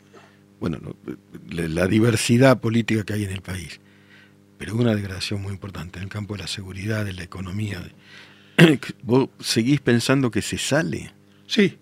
bueno, 0.60 0.78
la 1.50 1.86
diversidad 1.86 2.60
política 2.60 3.04
que 3.04 3.12
hay 3.14 3.24
en 3.24 3.30
el 3.30 3.42
país 3.42 3.80
pero 4.58 4.76
una 4.76 4.94
degradación 4.94 5.42
muy 5.42 5.52
importante 5.52 5.98
en 5.98 6.04
el 6.04 6.08
campo 6.08 6.34
de 6.34 6.42
la 6.42 6.46
seguridad, 6.46 7.04
de 7.04 7.12
la 7.12 7.22
economía. 7.22 7.82
¿Vos 9.02 9.28
seguís 9.40 9.80
pensando 9.80 10.30
que 10.30 10.42
se 10.42 10.58
sale? 10.58 11.12
Sí, 11.46 11.76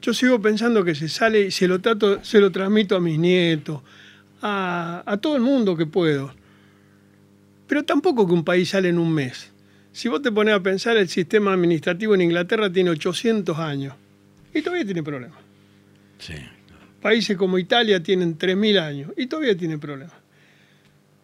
yo 0.00 0.14
sigo 0.14 0.40
pensando 0.40 0.84
que 0.84 0.94
se 0.94 1.08
sale 1.08 1.46
y 1.46 1.50
se 1.50 1.68
lo, 1.68 1.80
trato, 1.80 2.24
se 2.24 2.40
lo 2.40 2.50
transmito 2.50 2.96
a 2.96 3.00
mis 3.00 3.18
nietos, 3.18 3.82
a, 4.40 5.02
a 5.04 5.16
todo 5.18 5.36
el 5.36 5.42
mundo 5.42 5.76
que 5.76 5.86
puedo. 5.86 6.34
Pero 7.66 7.84
tampoco 7.84 8.26
que 8.26 8.32
un 8.32 8.44
país 8.44 8.70
sale 8.70 8.88
en 8.88 8.98
un 8.98 9.12
mes. 9.12 9.50
Si 9.92 10.08
vos 10.08 10.22
te 10.22 10.32
pones 10.32 10.54
a 10.54 10.62
pensar, 10.62 10.96
el 10.96 11.08
sistema 11.08 11.52
administrativo 11.52 12.14
en 12.14 12.22
Inglaterra 12.22 12.72
tiene 12.72 12.90
800 12.90 13.58
años 13.58 13.94
y 14.54 14.62
todavía 14.62 14.84
tiene 14.84 15.02
problemas. 15.02 15.38
Sí. 16.18 16.34
Países 17.00 17.36
como 17.36 17.58
Italia 17.58 18.02
tienen 18.02 18.38
3.000 18.38 18.80
años 18.80 19.12
y 19.16 19.26
todavía 19.26 19.56
tiene 19.56 19.78
problemas 19.78 20.20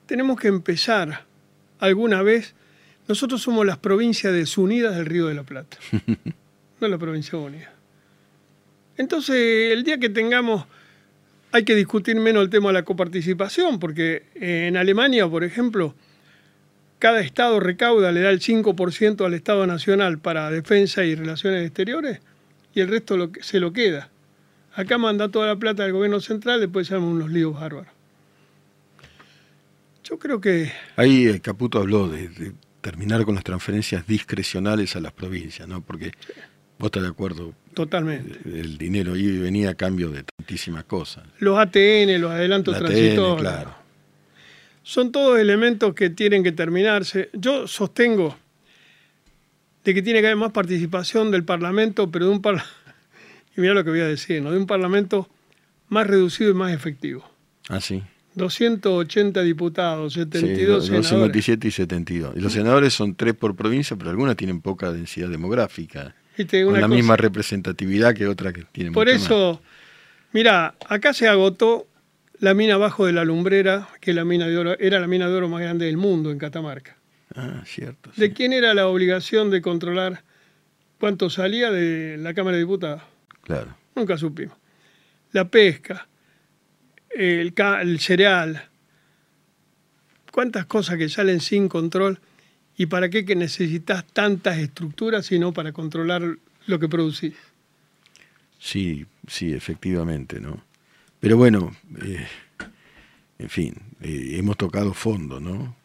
tenemos 0.06 0.38
que 0.38 0.48
empezar 0.48 1.24
alguna 1.78 2.22
vez. 2.22 2.54
Nosotros 3.08 3.42
somos 3.42 3.66
las 3.66 3.78
provincias 3.78 4.32
desunidas 4.32 4.96
del 4.96 5.06
Río 5.06 5.26
de 5.26 5.34
la 5.34 5.42
Plata, 5.42 5.76
no 6.80 6.88
la 6.88 6.98
provincia 6.98 7.38
unida. 7.38 7.72
Entonces, 8.96 9.72
el 9.72 9.84
día 9.84 9.98
que 9.98 10.08
tengamos, 10.08 10.64
hay 11.52 11.64
que 11.64 11.74
discutir 11.74 12.16
menos 12.16 12.42
el 12.42 12.50
tema 12.50 12.70
de 12.70 12.74
la 12.74 12.84
coparticipación, 12.84 13.78
porque 13.78 14.24
en 14.34 14.76
Alemania, 14.76 15.28
por 15.28 15.44
ejemplo, 15.44 15.94
cada 16.98 17.20
Estado 17.20 17.60
recauda, 17.60 18.10
le 18.10 18.22
da 18.22 18.30
el 18.30 18.40
5% 18.40 19.24
al 19.24 19.34
Estado 19.34 19.66
Nacional 19.66 20.18
para 20.18 20.50
defensa 20.50 21.04
y 21.04 21.14
relaciones 21.14 21.64
exteriores, 21.66 22.20
y 22.74 22.80
el 22.80 22.88
resto 22.88 23.30
se 23.40 23.60
lo 23.60 23.72
queda. 23.72 24.10
Acá 24.76 24.98
manda 24.98 25.30
toda 25.30 25.46
la 25.46 25.56
plata 25.56 25.84
del 25.84 25.92
gobierno 25.92 26.20
central, 26.20 26.60
después 26.60 26.86
se 26.86 26.96
unos 26.96 27.30
líos 27.30 27.58
bárbaros. 27.58 27.90
Yo 30.04 30.18
creo 30.18 30.38
que... 30.38 30.70
Ahí 30.96 31.26
eh, 31.26 31.40
Caputo 31.40 31.78
habló 31.78 32.08
de, 32.08 32.52
terminar 32.82 33.24
con 33.24 33.34
las 33.34 33.42
transferencias 33.42 34.06
discrecionales 34.06 34.94
a 34.94 35.00
las 35.00 35.12
provincias, 35.12 35.66
¿no? 35.66 35.80
Porque 35.80 36.12
vos 36.78 36.88
estás 36.88 37.02
de 37.02 37.08
acuerdo. 37.08 37.54
Totalmente. 37.72 38.38
El 38.44 38.76
dinero 38.76 39.16
iba 39.16 39.32
y 39.32 39.38
venía 39.38 39.70
a 39.70 39.74
cambio 39.74 40.10
de 40.10 40.24
tantísimas 40.24 40.84
cosas. 40.84 41.24
Los 41.38 41.58
ATN, 41.58 42.20
los 42.20 42.30
adelantos 42.30 42.76
transitorios. 42.76 43.40
Claro. 43.40 43.74
Son 44.82 45.10
todos 45.10 45.38
elementos 45.38 45.94
que 45.94 46.10
tienen 46.10 46.44
que 46.44 46.52
terminarse. 46.52 47.30
Yo 47.32 47.66
sostengo 47.66 48.36
de 49.82 49.94
que 49.94 50.02
tiene 50.02 50.20
que 50.20 50.26
haber 50.26 50.36
más 50.36 50.52
participación 50.52 51.30
del 51.30 51.44
Parlamento, 51.44 52.10
pero 52.10 52.26
de 52.26 52.32
un 52.32 52.42
Parlamento, 52.42 52.85
y 53.56 53.60
mira 53.60 53.74
lo 53.74 53.84
que 53.84 53.90
voy 53.90 54.00
a 54.00 54.06
decir, 54.06 54.42
¿no? 54.42 54.50
de 54.50 54.58
un 54.58 54.66
Parlamento 54.66 55.28
más 55.88 56.06
reducido 56.06 56.50
y 56.50 56.54
más 56.54 56.72
efectivo. 56.72 57.24
Ah, 57.68 57.80
sí. 57.80 58.02
280 58.34 59.42
diputados, 59.42 60.12
72 60.12 60.82
sí, 60.82 60.88
senadores. 60.88 61.08
57 61.08 61.68
y 61.68 61.70
72. 61.70 62.36
Y 62.36 62.40
los 62.40 62.52
senadores 62.52 62.92
son 62.92 63.14
tres 63.14 63.34
por 63.34 63.56
provincia, 63.56 63.96
pero 63.96 64.10
algunas 64.10 64.36
tienen 64.36 64.60
poca 64.60 64.92
densidad 64.92 65.28
demográfica. 65.28 66.14
Con 66.36 66.78
la 66.78 66.86
misma 66.86 67.16
representatividad 67.16 68.14
que 68.14 68.26
otra 68.26 68.52
que 68.52 68.64
tienen. 68.70 68.92
Por 68.92 69.08
eso, 69.08 69.62
mira, 70.32 70.74
acá 70.86 71.14
se 71.14 71.28
agotó 71.28 71.86
la 72.38 72.52
mina 72.52 72.74
abajo 72.74 73.06
de 73.06 73.14
la 73.14 73.24
lumbrera, 73.24 73.88
que 74.02 74.12
la 74.12 74.26
mina 74.26 74.46
de 74.46 74.58
oro, 74.58 74.78
era 74.78 75.00
la 75.00 75.06
mina 75.06 75.28
de 75.28 75.34
oro 75.34 75.48
más 75.48 75.62
grande 75.62 75.86
del 75.86 75.96
mundo 75.96 76.30
en 76.30 76.38
Catamarca. 76.38 76.98
Ah, 77.34 77.62
cierto. 77.64 78.10
¿De 78.16 78.34
quién 78.34 78.52
era 78.52 78.74
la 78.74 78.86
obligación 78.86 79.50
de 79.50 79.62
controlar 79.62 80.24
cuánto 81.00 81.30
salía 81.30 81.70
de 81.70 82.18
la 82.18 82.34
Cámara 82.34 82.56
de 82.56 82.64
Diputados? 82.64 83.02
Claro. 83.46 83.76
Nunca 83.94 84.18
supimos. 84.18 84.56
La 85.30 85.48
pesca, 85.48 86.08
el, 87.10 88.00
cereal, 88.00 88.68
cuántas 90.32 90.66
cosas 90.66 90.98
que 90.98 91.08
salen 91.08 91.40
sin 91.40 91.68
control 91.68 92.18
y 92.76 92.86
para 92.86 93.08
qué 93.08 93.24
que 93.24 93.36
necesitas 93.36 94.04
tantas 94.04 94.58
estructuras 94.58 95.26
sino 95.26 95.52
para 95.52 95.72
controlar 95.72 96.38
lo 96.66 96.78
que 96.80 96.88
producís. 96.88 97.34
Sí, 98.58 99.06
sí, 99.28 99.52
efectivamente, 99.52 100.40
¿no? 100.40 100.64
Pero 101.20 101.36
bueno, 101.36 101.74
eh, 102.02 102.26
en 103.38 103.48
fin, 103.48 103.74
eh, 104.00 104.30
hemos 104.38 104.56
tocado 104.56 104.92
fondo, 104.92 105.38
¿no? 105.38 105.76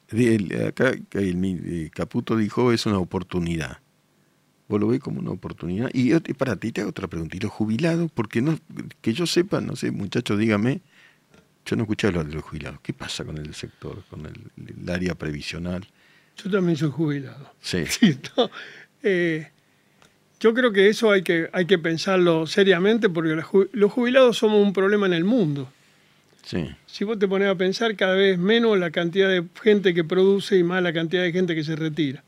acá 0.67 0.91
el, 1.11 1.37
eh, 1.41 1.89
Caputo 1.93 2.35
dijo 2.35 2.71
es 2.71 2.87
una 2.87 2.97
oportunidad. 2.97 3.79
¿Vos 4.71 4.79
lo 4.79 4.87
ves 4.87 5.01
como 5.01 5.19
una 5.19 5.31
oportunidad? 5.31 5.89
Y 5.93 6.17
para 6.35 6.55
ti 6.55 6.71
te 6.71 6.79
hago 6.79 6.91
otra 6.91 7.09
pregunta. 7.09 7.35
¿Y 7.35 7.41
los 7.41 7.51
jubilados? 7.51 8.09
Porque 8.09 8.41
no, 8.41 8.57
que 9.01 9.11
yo 9.11 9.27
sepa, 9.27 9.59
no 9.59 9.75
sé, 9.75 9.91
muchachos, 9.91 10.39
dígame, 10.39 10.79
yo 11.65 11.75
no 11.75 11.83
escuché 11.83 12.07
hablar 12.07 12.25
de 12.25 12.35
los 12.35 12.43
jubilados. 12.45 12.79
¿Qué 12.81 12.93
pasa 12.93 13.25
con 13.25 13.37
el 13.37 13.53
sector, 13.53 14.01
con 14.09 14.25
el, 14.25 14.89
área 14.89 15.13
previsional? 15.15 15.85
Yo 16.41 16.49
también 16.49 16.77
soy 16.77 16.89
jubilado. 16.89 17.53
Sí. 17.61 17.83
Eh, 19.03 19.49
yo 20.39 20.53
creo 20.53 20.71
que 20.71 20.87
eso 20.87 21.09
hay 21.09 21.23
que, 21.23 21.49
hay 21.53 21.65
que 21.65 21.79
pensarlo 21.79 22.45
seriamente 22.45 23.09
porque 23.09 23.35
los 23.73 23.91
jubilados 23.91 24.37
somos 24.37 24.63
un 24.63 24.73
problema 24.73 25.07
en 25.07 25.13
el 25.13 25.23
mundo. 25.23 25.73
Sí. 26.45 26.69
Si 26.85 27.03
vos 27.03 27.17
te 27.17 27.27
pones 27.27 27.49
a 27.49 27.55
pensar, 27.55 27.95
cada 27.95 28.13
vez 28.13 28.37
menos 28.37 28.77
la 28.77 28.91
cantidad 28.91 29.27
de 29.27 29.43
gente 29.63 29.95
que 29.95 30.03
produce 30.03 30.55
y 30.55 30.63
más 30.63 30.83
la 30.83 30.93
cantidad 30.93 31.23
de 31.23 31.31
gente 31.31 31.55
que 31.55 31.63
se 31.63 31.75
retira. 31.75 32.23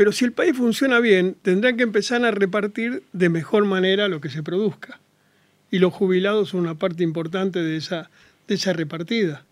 Pero 0.00 0.12
si 0.12 0.24
el 0.24 0.32
país 0.32 0.56
funciona 0.56 0.98
bien, 0.98 1.36
tendrán 1.42 1.76
que 1.76 1.82
empezar 1.82 2.24
a 2.24 2.30
repartir 2.30 3.02
de 3.12 3.28
mejor 3.28 3.66
manera 3.66 4.08
lo 4.08 4.22
que 4.22 4.30
se 4.30 4.42
produzca 4.42 4.98
y 5.70 5.78
los 5.78 5.92
jubilados 5.92 6.48
son 6.48 6.60
una 6.60 6.74
parte 6.74 7.02
importante 7.02 7.58
de 7.58 7.76
esa, 7.76 8.08
de 8.48 8.54
esa 8.54 8.72
repartida. 8.72 9.44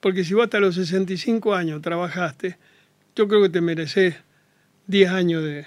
Porque 0.00 0.24
si 0.24 0.34
vos 0.34 0.44
hasta 0.44 0.60
los 0.60 0.74
65 0.74 1.54
años 1.54 1.80
trabajaste, 1.80 2.58
yo 3.16 3.28
creo 3.28 3.40
que 3.40 3.48
te 3.48 3.62
mereces 3.62 4.16
10 4.88 5.10
años 5.10 5.42
de, 5.42 5.66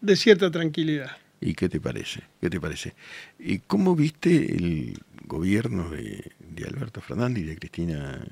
de 0.00 0.14
cierta 0.14 0.52
tranquilidad. 0.52 1.10
¿Y 1.40 1.54
qué 1.54 1.68
te 1.68 1.80
parece? 1.80 2.22
¿Qué 2.40 2.50
te 2.50 2.60
parece? 2.60 2.94
¿Y 3.40 3.58
cómo 3.58 3.96
viste 3.96 4.54
el 4.54 4.96
gobierno 5.24 5.90
de, 5.90 6.22
Alberto 6.64 7.00
Fernández 7.00 7.42
y 7.42 7.46
de 7.46 7.56
Cristina 7.56 8.24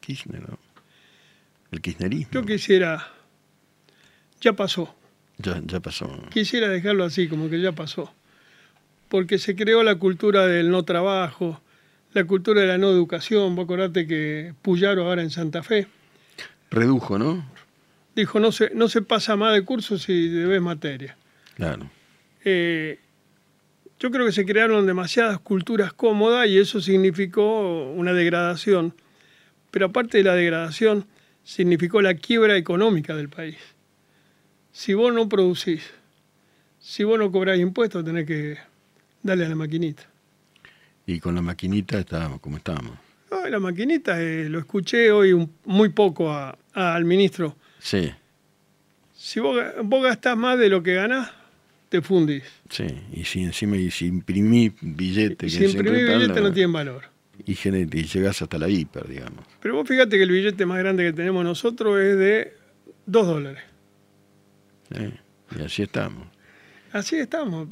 Kirchner? 0.00 0.48
El 1.72 1.82
kirchnerismo. 1.82 2.32
Yo 2.32 2.46
quisiera... 2.46 3.19
Ya 4.40 4.52
pasó. 4.54 4.94
Ya, 5.38 5.60
ya 5.64 5.80
pasó. 5.80 6.10
Quisiera 6.30 6.68
dejarlo 6.68 7.04
así, 7.04 7.28
como 7.28 7.48
que 7.48 7.60
ya 7.60 7.72
pasó 7.72 8.12
porque 9.10 9.38
se 9.38 9.56
creó 9.56 9.82
la 9.82 9.96
cultura 9.96 10.46
del 10.46 10.70
no 10.70 10.84
trabajo, 10.84 11.60
la 12.12 12.24
cultura 12.24 12.62
de 12.62 12.68
la 12.68 12.78
no 12.78 12.90
educación. 12.90 13.56
Vos 13.56 13.64
acordate 13.64 14.06
que 14.06 14.54
Puyaro 14.62 15.04
ahora 15.04 15.20
en 15.20 15.30
Santa 15.30 15.64
Fe. 15.64 15.88
Redujo, 16.70 17.18
¿no? 17.18 17.44
Dijo, 18.14 18.38
no 18.38 18.52
se, 18.52 18.70
no 18.72 18.88
se 18.88 19.02
pasa 19.02 19.34
más 19.34 19.52
de 19.52 19.64
curso 19.64 19.98
si 19.98 20.28
debes 20.28 20.62
materia. 20.62 21.16
Claro. 21.56 21.90
Eh, 22.44 23.00
yo 23.98 24.12
creo 24.12 24.26
que 24.26 24.32
se 24.32 24.46
crearon 24.46 24.86
demasiadas 24.86 25.40
culturas 25.40 25.92
cómodas 25.92 26.46
y 26.46 26.58
eso 26.58 26.80
significó 26.80 27.90
una 27.90 28.12
degradación. 28.12 28.94
Pero 29.72 29.86
aparte 29.86 30.18
de 30.18 30.24
la 30.24 30.36
degradación, 30.36 31.06
significó 31.42 32.00
la 32.00 32.14
quiebra 32.14 32.56
económica 32.56 33.16
del 33.16 33.28
país. 33.28 33.58
Si 34.80 34.94
vos 34.94 35.12
no 35.12 35.28
producís, 35.28 35.82
si 36.78 37.04
vos 37.04 37.18
no 37.18 37.30
cobrás 37.30 37.58
impuestos, 37.58 38.02
tenés 38.02 38.24
que 38.26 38.56
darle 39.22 39.44
a 39.44 39.48
la 39.50 39.54
maquinita. 39.54 40.04
Y 41.06 41.20
con 41.20 41.34
la 41.34 41.42
maquinita 41.42 41.98
estábamos 41.98 42.40
como 42.40 42.56
estábamos. 42.56 42.94
No, 43.30 43.46
la 43.46 43.60
maquinita, 43.60 44.20
eh, 44.22 44.48
lo 44.48 44.58
escuché 44.58 45.12
hoy 45.12 45.32
un- 45.34 45.52
muy 45.66 45.90
poco 45.90 46.30
a- 46.32 46.56
a- 46.72 46.94
al 46.94 47.04
ministro. 47.04 47.56
Sí, 47.78 48.10
Si 49.12 49.38
vos, 49.38 49.62
vos 49.84 50.02
gastás 50.02 50.34
más 50.34 50.58
de 50.58 50.70
lo 50.70 50.82
que 50.82 50.94
ganás, 50.94 51.30
te 51.90 52.00
fundís. 52.00 52.44
sí. 52.70 52.86
Y 53.12 53.24
si 53.24 53.42
encima 53.42 53.76
y 53.76 53.90
si 53.90 54.06
imprimís 54.06 54.72
billete, 54.80 55.46
Y 55.46 55.50
que 55.50 55.56
si 55.58 55.64
imprimís 55.66 56.06
billetes 56.06 56.42
no 56.42 56.52
tienen 56.52 56.72
valor. 56.72 57.02
y, 57.44 57.52
y 57.52 58.02
llegás 58.04 58.40
hasta 58.40 58.56
la 58.56 58.68
hiper, 58.70 59.06
digamos. 59.06 59.44
Pero 59.60 59.74
vos 59.74 59.86
fíjate 59.86 60.16
que 60.16 60.22
el 60.22 60.30
billete 60.30 60.64
más 60.64 60.78
grande 60.78 61.04
que 61.04 61.12
tenemos 61.12 61.44
nosotros 61.44 62.00
es 62.00 62.16
de 62.16 62.54
2 63.04 63.26
dólares. 63.26 63.62
Y 64.90 65.62
así 65.62 65.82
estamos. 65.82 66.26
Así 66.92 67.16
estamos. 67.16 67.68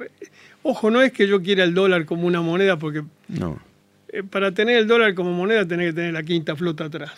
Ojo, 0.63 0.91
no 0.91 1.03
es 1.03 1.13
que 1.13 1.27
yo 1.27 1.43
quiera 1.43 1.65
el 1.65 1.75
dólar 1.75 2.05
como 2.05 2.27
una 2.27 2.41
moneda, 2.41 2.79
porque 2.79 3.03
No. 3.29 3.61
eh, 4.09 4.23
para 4.23 4.53
tener 4.53 4.77
el 4.79 4.87
dólar 4.87 5.15
como 5.15 5.33
moneda 5.33 5.67
tenés 5.67 5.89
que 5.89 5.93
tener 5.95 6.13
la 6.13 6.23
quinta 6.23 6.55
flota 6.57 6.85
atrás. 6.85 7.13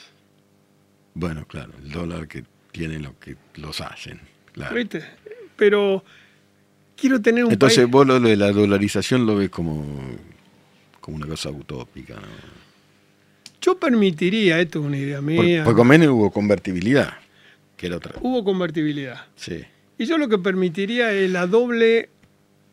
Bueno, 1.14 1.44
claro, 1.46 1.72
el 1.82 1.90
dólar 1.90 2.26
que 2.28 2.44
tienen 2.72 3.02
los 3.02 3.14
que 3.14 3.36
los 3.56 3.80
hacen. 3.80 4.20
Claro. 4.52 4.74
¿Viste? 4.74 5.04
Pero 5.56 6.02
quiero 6.96 7.20
tener 7.20 7.44
un 7.44 7.52
Entonces 7.52 7.78
país... 7.80 7.90
vos 7.90 8.06
lo 8.06 8.20
de 8.20 8.36
la 8.36 8.50
dolarización 8.52 9.26
lo 9.26 9.36
ves 9.36 9.50
como, 9.50 9.84
como 11.00 11.16
una 11.16 11.26
cosa 11.26 11.50
utópica, 11.50 12.14
¿no? 12.14 12.60
Yo 13.60 13.78
permitiría, 13.78 14.58
esto 14.58 14.80
es 14.80 14.86
una 14.86 14.96
idea 14.96 15.20
mía, 15.20 15.64
Porque 15.64 15.76
con 15.76 15.86
menos 15.88 16.08
hubo 16.08 16.30
convertibilidad, 16.30 17.12
que 17.76 17.88
era 17.88 17.96
otra. 17.96 18.14
hubo 18.22 18.42
convertibilidad. 18.42 19.26
Sí. 19.36 19.62
Y 20.00 20.06
yo 20.06 20.16
lo 20.16 20.30
que 20.30 20.38
permitiría 20.38 21.12
es 21.12 21.30
la 21.30 21.46
doble... 21.46 22.08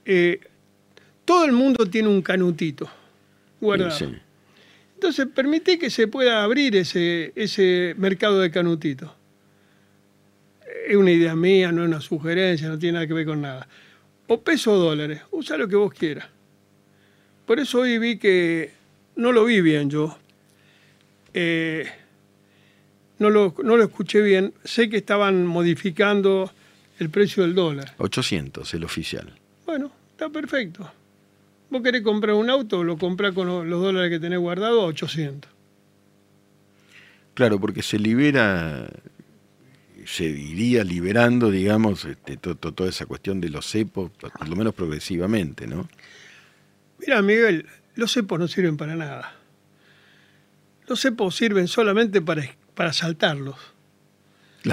eh, 0.06 0.40
todo 1.26 1.44
el 1.44 1.52
mundo 1.52 1.86
tiene 1.86 2.08
un 2.08 2.22
canutito 2.22 2.90
guardado. 3.60 3.92
Sí. 3.92 4.06
Entonces, 4.94 5.28
permite 5.36 5.78
que 5.78 5.90
se 5.90 6.08
pueda 6.08 6.42
abrir 6.42 6.78
ese, 6.78 7.34
ese 7.36 7.96
mercado 7.98 8.40
de 8.40 8.50
canutitos. 8.50 9.12
Es 10.88 10.96
una 10.96 11.12
idea 11.12 11.36
mía, 11.36 11.74
no 11.74 11.82
es 11.82 11.90
una 11.90 12.00
sugerencia, 12.00 12.70
no 12.70 12.80
tiene 12.80 12.94
nada 12.94 13.08
que 13.08 13.14
ver 13.14 13.26
con 13.26 13.42
nada. 13.42 13.68
O 14.28 14.40
peso 14.40 14.72
o 14.72 14.78
dólares, 14.78 15.20
usa 15.32 15.58
lo 15.58 15.68
que 15.68 15.76
vos 15.76 15.94
quieras. 15.94 16.30
Por 17.46 17.60
eso 17.60 17.80
hoy 17.80 17.98
vi 17.98 18.18
que, 18.18 18.72
no 19.18 19.34
lo 19.34 19.44
vi 19.44 19.60
bien 19.60 19.90
yo, 19.90 20.18
Eh, 21.34 21.86
no, 23.20 23.30
lo, 23.30 23.54
no 23.64 23.76
lo 23.76 23.84
escuché 23.84 24.22
bien, 24.22 24.54
sé 24.64 24.88
que 24.90 24.98
estaban 24.98 25.46
modificando 25.46 26.50
el 27.00 27.10
precio 27.10 27.44
del 27.44 27.54
dólar. 27.56 27.94
800, 27.98 28.74
el 28.74 28.84
oficial. 28.84 29.34
Bueno, 29.66 29.92
está 30.12 30.30
perfecto. 30.30 30.92
Vos 31.70 31.82
querés 31.82 32.02
comprar 32.02 32.36
un 32.36 32.50
auto, 32.50 32.84
lo 32.84 32.98
comprás 32.98 33.34
con 33.34 33.48
lo- 33.48 33.64
los 33.66 33.82
dólares 33.82 34.10
que 34.10 34.20
tenés 34.20 34.40
guardados 34.40 34.82
a 34.84 34.86
800. 34.88 35.52
Claro, 37.34 37.60
porque 37.60 37.84
se 37.84 38.00
libera, 38.00 38.90
se 40.06 40.24
iría 40.24 40.84
liberando, 40.84 41.52
digamos, 41.52 42.06
este, 42.06 42.38
to- 42.38 42.56
to- 42.56 42.74
toda 42.74 42.90
esa 42.90 43.06
cuestión 43.06 43.40
de 43.42 43.50
los 43.50 43.68
cepos, 43.70 44.12
por 44.12 44.48
lo 44.48 44.56
menos 44.56 44.74
progresivamente, 44.74 45.68
¿no? 45.68 45.88
Mira, 47.00 47.22
Miguel, 47.22 47.68
los 47.96 48.12
cepos 48.14 48.40
no 48.40 48.48
sirven 48.48 48.78
para 48.78 48.96
nada. 48.96 49.36
Los 50.88 51.02
cepos 51.02 51.36
sirven 51.36 51.68
solamente 51.68 52.22
para, 52.22 52.44
para 52.74 52.92
saltarlos. 52.94 53.56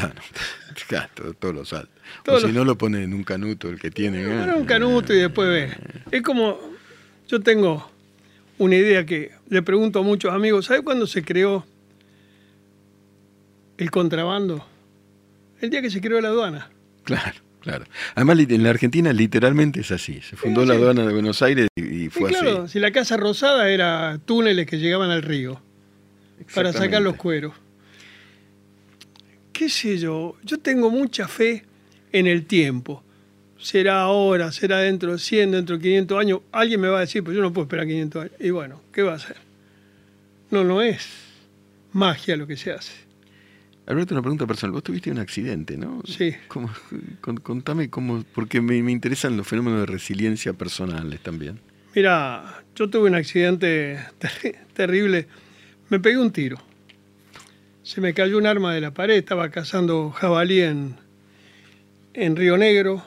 Claro, 0.00 0.14
claro, 0.88 1.34
todo- 1.38 1.52
los 1.52 1.68
saltos. 1.68 1.90
O 2.26 2.40
si 2.40 2.52
no 2.52 2.64
lo 2.64 2.76
ponen 2.76 3.02
en 3.02 3.14
un 3.14 3.22
canuto 3.24 3.68
el 3.68 3.78
que 3.78 3.90
tiene. 3.90 4.24
Ahora 4.24 4.56
un 4.56 4.64
canuto 4.64 5.12
y 5.14 5.18
después 5.18 5.48
ves. 5.48 5.74
Es 6.10 6.22
como, 6.22 6.58
yo 7.28 7.40
tengo 7.40 7.90
una 8.58 8.74
idea 8.76 9.06
que 9.06 9.32
le 9.48 9.62
pregunto 9.62 10.00
a 10.00 10.02
muchos 10.02 10.32
amigos, 10.32 10.66
¿sabe 10.66 10.82
cuándo 10.82 11.06
se 11.06 11.22
creó 11.24 11.64
el 13.78 13.90
contrabando? 13.90 14.66
El 15.60 15.70
día 15.70 15.82
que 15.82 15.90
se 15.90 16.00
creó 16.00 16.20
la 16.20 16.28
aduana. 16.28 16.70
Claro, 17.04 17.40
claro. 17.60 17.84
Además, 18.14 18.38
en 18.40 18.62
la 18.62 18.70
Argentina 18.70 19.12
literalmente 19.12 19.80
es 19.80 19.90
así. 19.92 20.20
Se 20.20 20.36
fundó 20.36 20.62
Sí, 20.62 20.68
la 20.68 20.74
sí. 20.74 20.80
aduana 20.80 21.06
de 21.06 21.12
Buenos 21.12 21.42
Aires 21.42 21.68
y, 21.76 22.08
fue 22.10 22.30
claro, 22.30 22.62
así. 22.64 22.72
si 22.74 22.78
la 22.80 22.90
Casa 22.92 23.16
Rosada 23.16 23.68
era 23.70 24.18
túneles 24.24 24.66
que 24.66 24.78
llegaban 24.78 25.10
al 25.10 25.22
río 25.22 25.60
para 26.54 26.72
sacar 26.72 27.00
los 27.02 27.16
cueros. 27.16 27.52
¿Qué 29.54 29.68
sé 29.70 29.96
yo? 29.98 30.36
Yo 30.44 30.58
tengo 30.58 30.90
mucha 30.90 31.26
fe 31.28 31.64
en 32.12 32.26
el 32.26 32.44
tiempo. 32.44 33.02
Será 33.58 34.02
ahora, 34.02 34.52
será 34.52 34.80
dentro 34.80 35.12
de 35.12 35.18
100, 35.18 35.52
dentro 35.52 35.76
de 35.78 35.82
500 35.82 36.18
años. 36.20 36.40
Alguien 36.52 36.80
me 36.80 36.88
va 36.88 36.98
a 36.98 37.00
decir, 37.00 37.24
pues 37.24 37.34
yo 37.36 37.42
no 37.42 37.52
puedo 37.52 37.64
esperar 37.64 37.86
500 37.86 38.22
años. 38.22 38.34
Y 38.40 38.50
bueno, 38.50 38.82
¿qué 38.92 39.02
va 39.02 39.12
a 39.12 39.16
hacer? 39.16 39.36
No, 40.50 40.64
no 40.64 40.82
es 40.82 41.06
magia 41.92 42.36
lo 42.36 42.46
que 42.46 42.56
se 42.56 42.72
hace. 42.72 42.92
Alberto, 43.86 44.14
una 44.14 44.22
pregunta 44.22 44.46
personal. 44.46 44.72
Vos 44.72 44.82
tuviste 44.82 45.10
un 45.10 45.18
accidente, 45.18 45.76
¿no? 45.76 46.02
Sí. 46.06 46.34
¿Cómo- 46.48 46.70
con- 47.20 47.36
contame 47.38 47.88
cómo, 47.90 48.24
porque 48.34 48.60
me, 48.60 48.82
me 48.82 48.92
interesan 48.92 49.36
los 49.36 49.46
fenómenos 49.46 49.80
de 49.80 49.86
resiliencia 49.86 50.52
personales 50.52 51.20
también. 51.20 51.60
Mira, 51.94 52.64
yo 52.74 52.90
tuve 52.90 53.08
un 53.08 53.14
accidente 53.14 53.98
ter- 54.18 54.58
terrible. 54.74 55.26
Me 55.90 56.00
pegué 56.00 56.18
un 56.18 56.32
tiro. 56.32 56.58
Se 57.84 58.00
me 58.00 58.14
cayó 58.14 58.38
un 58.38 58.46
arma 58.46 58.74
de 58.74 58.80
la 58.80 58.92
pared. 58.92 59.14
Estaba 59.14 59.50
cazando 59.50 60.10
jabalí 60.10 60.62
en, 60.62 60.96
en 62.14 62.34
Río 62.34 62.56
Negro. 62.56 63.04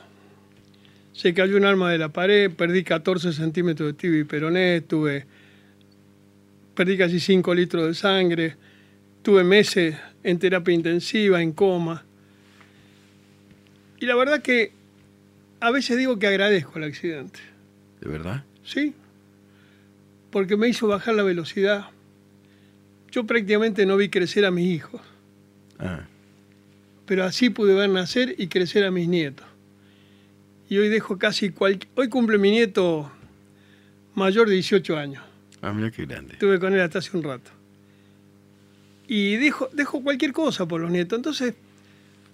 Se 1.12 1.34
cayó 1.34 1.56
un 1.56 1.64
arma 1.64 1.90
de 1.90 1.98
la 1.98 2.10
pared. 2.10 2.48
Perdí 2.48 2.84
14 2.84 3.32
centímetros 3.32 3.88
de 3.88 3.92
tibia 3.94 4.20
y 4.20 4.24
peroné. 4.24 4.80
Tuve, 4.82 5.26
perdí 6.76 6.96
casi 6.96 7.18
5 7.18 7.54
litros 7.56 7.88
de 7.88 7.94
sangre. 7.94 8.54
Tuve 9.22 9.42
meses 9.42 9.96
en 10.22 10.38
terapia 10.38 10.72
intensiva, 10.72 11.42
en 11.42 11.50
coma. 11.50 12.04
Y 13.98 14.06
la 14.06 14.14
verdad 14.14 14.42
que 14.42 14.70
a 15.58 15.72
veces 15.72 15.98
digo 15.98 16.20
que 16.20 16.28
agradezco 16.28 16.78
el 16.78 16.84
accidente. 16.84 17.40
¿De 18.00 18.08
verdad? 18.08 18.44
Sí, 18.64 18.94
porque 20.30 20.56
me 20.56 20.68
hizo 20.68 20.86
bajar 20.86 21.16
la 21.16 21.24
velocidad. 21.24 21.88
Yo 23.10 23.24
prácticamente 23.24 23.86
no 23.86 23.96
vi 23.96 24.08
crecer 24.08 24.44
a 24.44 24.50
mis 24.50 24.66
hijos, 24.66 25.00
Ah, 25.78 26.06
pero 27.06 27.24
así 27.24 27.50
pude 27.50 27.72
ver 27.74 27.88
nacer 27.88 28.34
y 28.36 28.48
crecer 28.48 28.84
a 28.84 28.90
mis 28.90 29.08
nietos. 29.08 29.46
Y 30.68 30.76
hoy 30.76 30.88
dejo 30.88 31.16
casi 31.18 31.50
cual... 31.50 31.78
Hoy 31.94 32.08
cumple 32.08 32.36
mi 32.36 32.50
nieto 32.50 33.10
mayor 34.14 34.48
de 34.48 34.54
18 34.54 34.96
años. 34.98 35.22
ah 35.62 35.72
mira 35.72 35.90
qué 35.90 36.04
grande. 36.04 36.34
Estuve 36.34 36.58
con 36.58 36.74
él 36.74 36.80
hasta 36.80 36.98
hace 36.98 37.16
un 37.16 37.22
rato. 37.22 37.50
Y 39.06 39.36
dejo, 39.36 39.70
dejo 39.72 40.02
cualquier 40.02 40.32
cosa 40.32 40.66
por 40.66 40.80
los 40.80 40.90
nietos. 40.90 41.16
Entonces, 41.16 41.54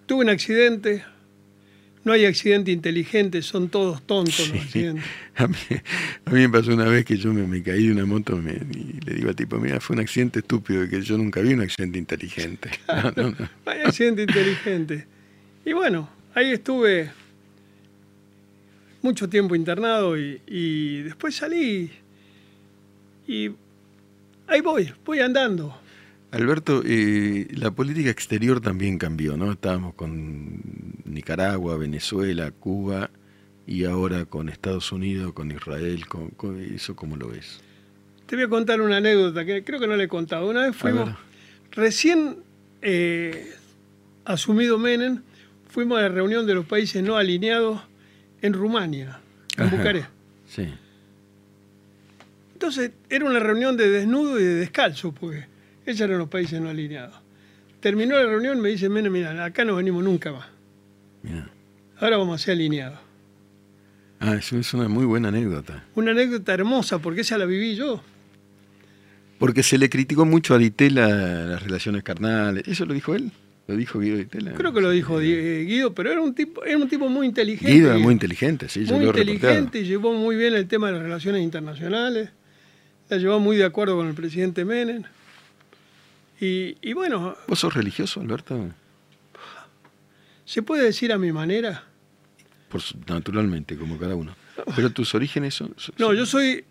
tuve 0.06 0.24
un 0.24 0.30
accidente. 0.30 1.04
No 2.04 2.12
hay 2.12 2.26
accidente 2.26 2.70
inteligente, 2.70 3.40
son 3.40 3.68
todos 3.70 4.02
tontos 4.06 4.48
los 4.50 4.60
accidentes. 4.62 5.04
A 5.36 5.48
mí, 5.48 5.56
a 6.26 6.30
mí 6.30 6.40
me 6.42 6.48
pasó 6.48 6.72
una 6.72 6.84
vez 6.84 7.04
que 7.04 7.16
yo 7.16 7.32
me, 7.32 7.44
me 7.46 7.60
caí 7.60 7.86
de 7.86 7.92
una 7.92 8.04
moto 8.06 8.36
me- 8.36 8.52
y 8.52 9.00
le 9.04 9.14
digo 9.14 9.30
al 9.30 9.34
tipo, 9.34 9.58
mira, 9.58 9.80
fue 9.80 9.94
un 9.96 10.00
accidente 10.00 10.38
estúpido, 10.38 10.88
que 10.88 11.00
yo 11.02 11.18
nunca 11.18 11.40
vi 11.40 11.54
un 11.54 11.62
accidente 11.62 11.98
inteligente. 11.98 12.70
No, 12.88 13.02
no, 13.16 13.30
no. 13.30 13.36
No 13.66 13.72
hay 13.72 13.80
accidente 13.80 14.22
inteligente. 14.22 15.06
Y 15.64 15.72
bueno, 15.72 16.08
ahí 16.34 16.52
estuve 16.52 17.10
mucho 19.02 19.28
tiempo 19.28 19.54
internado 19.56 20.16
y, 20.18 20.40
y 20.46 21.02
después 21.02 21.34
salí 21.34 21.90
y 23.26 23.50
ahí 24.46 24.60
voy, 24.60 24.92
voy 25.04 25.20
andando. 25.20 25.76
Alberto, 26.34 26.82
eh, 26.84 27.46
la 27.52 27.70
política 27.70 28.10
exterior 28.10 28.60
también 28.60 28.98
cambió, 28.98 29.36
¿no? 29.36 29.52
Estábamos 29.52 29.94
con 29.94 30.60
Nicaragua, 31.04 31.76
Venezuela, 31.76 32.50
Cuba 32.50 33.10
y 33.66 33.84
ahora 33.84 34.24
con 34.24 34.48
Estados 34.48 34.90
Unidos, 34.90 35.32
con 35.32 35.50
Israel, 35.52 36.06
con, 36.08 36.30
con- 36.30 36.60
¿eso 36.60 36.96
cómo 36.96 37.16
lo 37.16 37.28
ves? 37.28 37.60
Te 38.26 38.34
voy 38.36 38.46
a 38.46 38.48
contar 38.48 38.80
una 38.80 38.96
anécdota 38.96 39.44
que 39.44 39.62
creo 39.62 39.78
que 39.78 39.86
no 39.86 39.96
le 39.96 40.04
he 40.04 40.08
contado. 40.08 40.48
Una 40.50 40.62
vez 40.62 40.74
fuimos, 40.74 41.10
recién 41.70 42.38
eh, 42.82 43.52
asumido 44.24 44.76
Menem, 44.78 45.22
fuimos 45.68 45.98
a 45.98 46.02
la 46.02 46.08
reunión 46.08 46.46
de 46.46 46.54
los 46.54 46.66
países 46.66 47.02
no 47.02 47.16
alineados 47.16 47.80
en 48.42 48.54
Rumania, 48.54 49.20
en 49.56 49.64
Ajá. 49.64 49.76
Bucarest. 49.76 50.08
Sí, 50.48 50.66
Entonces 52.54 52.90
era 53.08 53.24
una 53.24 53.38
reunión 53.40 53.76
de 53.76 53.88
desnudo 53.88 54.40
y 54.40 54.42
de 54.44 54.54
descalzo, 54.56 55.12
porque 55.12 55.46
esos 55.86 56.02
eran 56.02 56.18
los 56.18 56.28
países 56.28 56.60
no 56.60 56.68
alineados. 56.68 57.16
Terminó 57.80 58.16
la 58.16 58.24
reunión, 58.24 58.60
me 58.60 58.70
dice, 58.70 58.88
Menem, 58.88 59.12
mira, 59.12 59.44
acá 59.44 59.64
no 59.64 59.76
venimos 59.76 60.02
nunca 60.02 60.32
más. 60.32 60.46
mira. 61.22 61.50
Ahora 61.98 62.16
vamos 62.16 62.40
a 62.40 62.44
ser 62.44 62.54
alineados. 62.54 62.98
Ah, 64.20 64.36
eso 64.36 64.58
es 64.58 64.72
una 64.74 64.88
muy 64.88 65.04
buena 65.04 65.28
anécdota. 65.28 65.84
Una 65.94 66.12
anécdota 66.12 66.54
hermosa, 66.54 66.98
porque 66.98 67.20
esa 67.20 67.38
la 67.38 67.44
viví 67.44 67.76
yo. 67.76 68.02
Porque 69.38 69.62
se 69.62 69.78
le 69.78 69.90
criticó 69.90 70.24
mucho 70.24 70.54
a 70.54 70.58
Ditela 70.58 71.08
las 71.08 71.62
relaciones 71.62 72.02
carnales. 72.02 72.66
¿Eso 72.66 72.86
lo 72.86 72.94
dijo 72.94 73.14
él? 73.14 73.30
Lo 73.66 73.76
dijo 73.76 73.98
Guido 73.98 74.16
Di 74.18 74.26
Tella. 74.26 74.52
Creo 74.54 74.72
que 74.72 74.80
lo 74.80 74.90
dijo 74.90 75.20
eh, 75.20 75.64
Guido, 75.64 75.94
pero 75.94 76.10
era 76.10 76.20
un 76.20 76.34
tipo, 76.34 76.64
era 76.64 76.76
un 76.76 76.88
tipo 76.88 77.08
muy 77.08 77.26
inteligente. 77.26 77.72
Guido 77.72 77.90
era 77.90 77.98
muy 77.98 78.12
inteligente, 78.12 78.68
sí, 78.68 78.80
Muy 78.80 79.06
inteligente 79.06 79.80
y 79.80 79.84
llevó 79.84 80.12
muy 80.12 80.36
bien 80.36 80.54
el 80.54 80.66
tema 80.66 80.88
de 80.88 80.94
las 80.94 81.02
relaciones 81.02 81.42
internacionales. 81.42 82.30
La 83.08 83.16
llevó 83.16 83.40
muy 83.40 83.56
de 83.56 83.64
acuerdo 83.64 83.96
con 83.96 84.06
el 84.08 84.14
presidente 84.14 84.64
Menem. 84.64 85.04
Y, 86.44 86.76
y 86.82 86.92
bueno, 86.92 87.34
¿Vos 87.48 87.58
sos 87.60 87.72
religioso, 87.72 88.20
Alberto? 88.20 88.68
¿se 90.44 90.62
puede 90.62 90.82
decir 90.84 91.10
a 91.10 91.16
mi 91.16 91.32
manera? 91.32 91.84
Por 92.68 92.82
naturalmente, 93.08 93.78
como 93.78 93.96
cada 93.98 94.14
uno. 94.14 94.36
Pero 94.76 94.90
tus 94.90 95.14
orígenes 95.14 95.54
son... 95.54 95.72
son- 95.78 95.94
No, 95.96 96.12
yo 96.12 96.26
soy. 96.26 96.64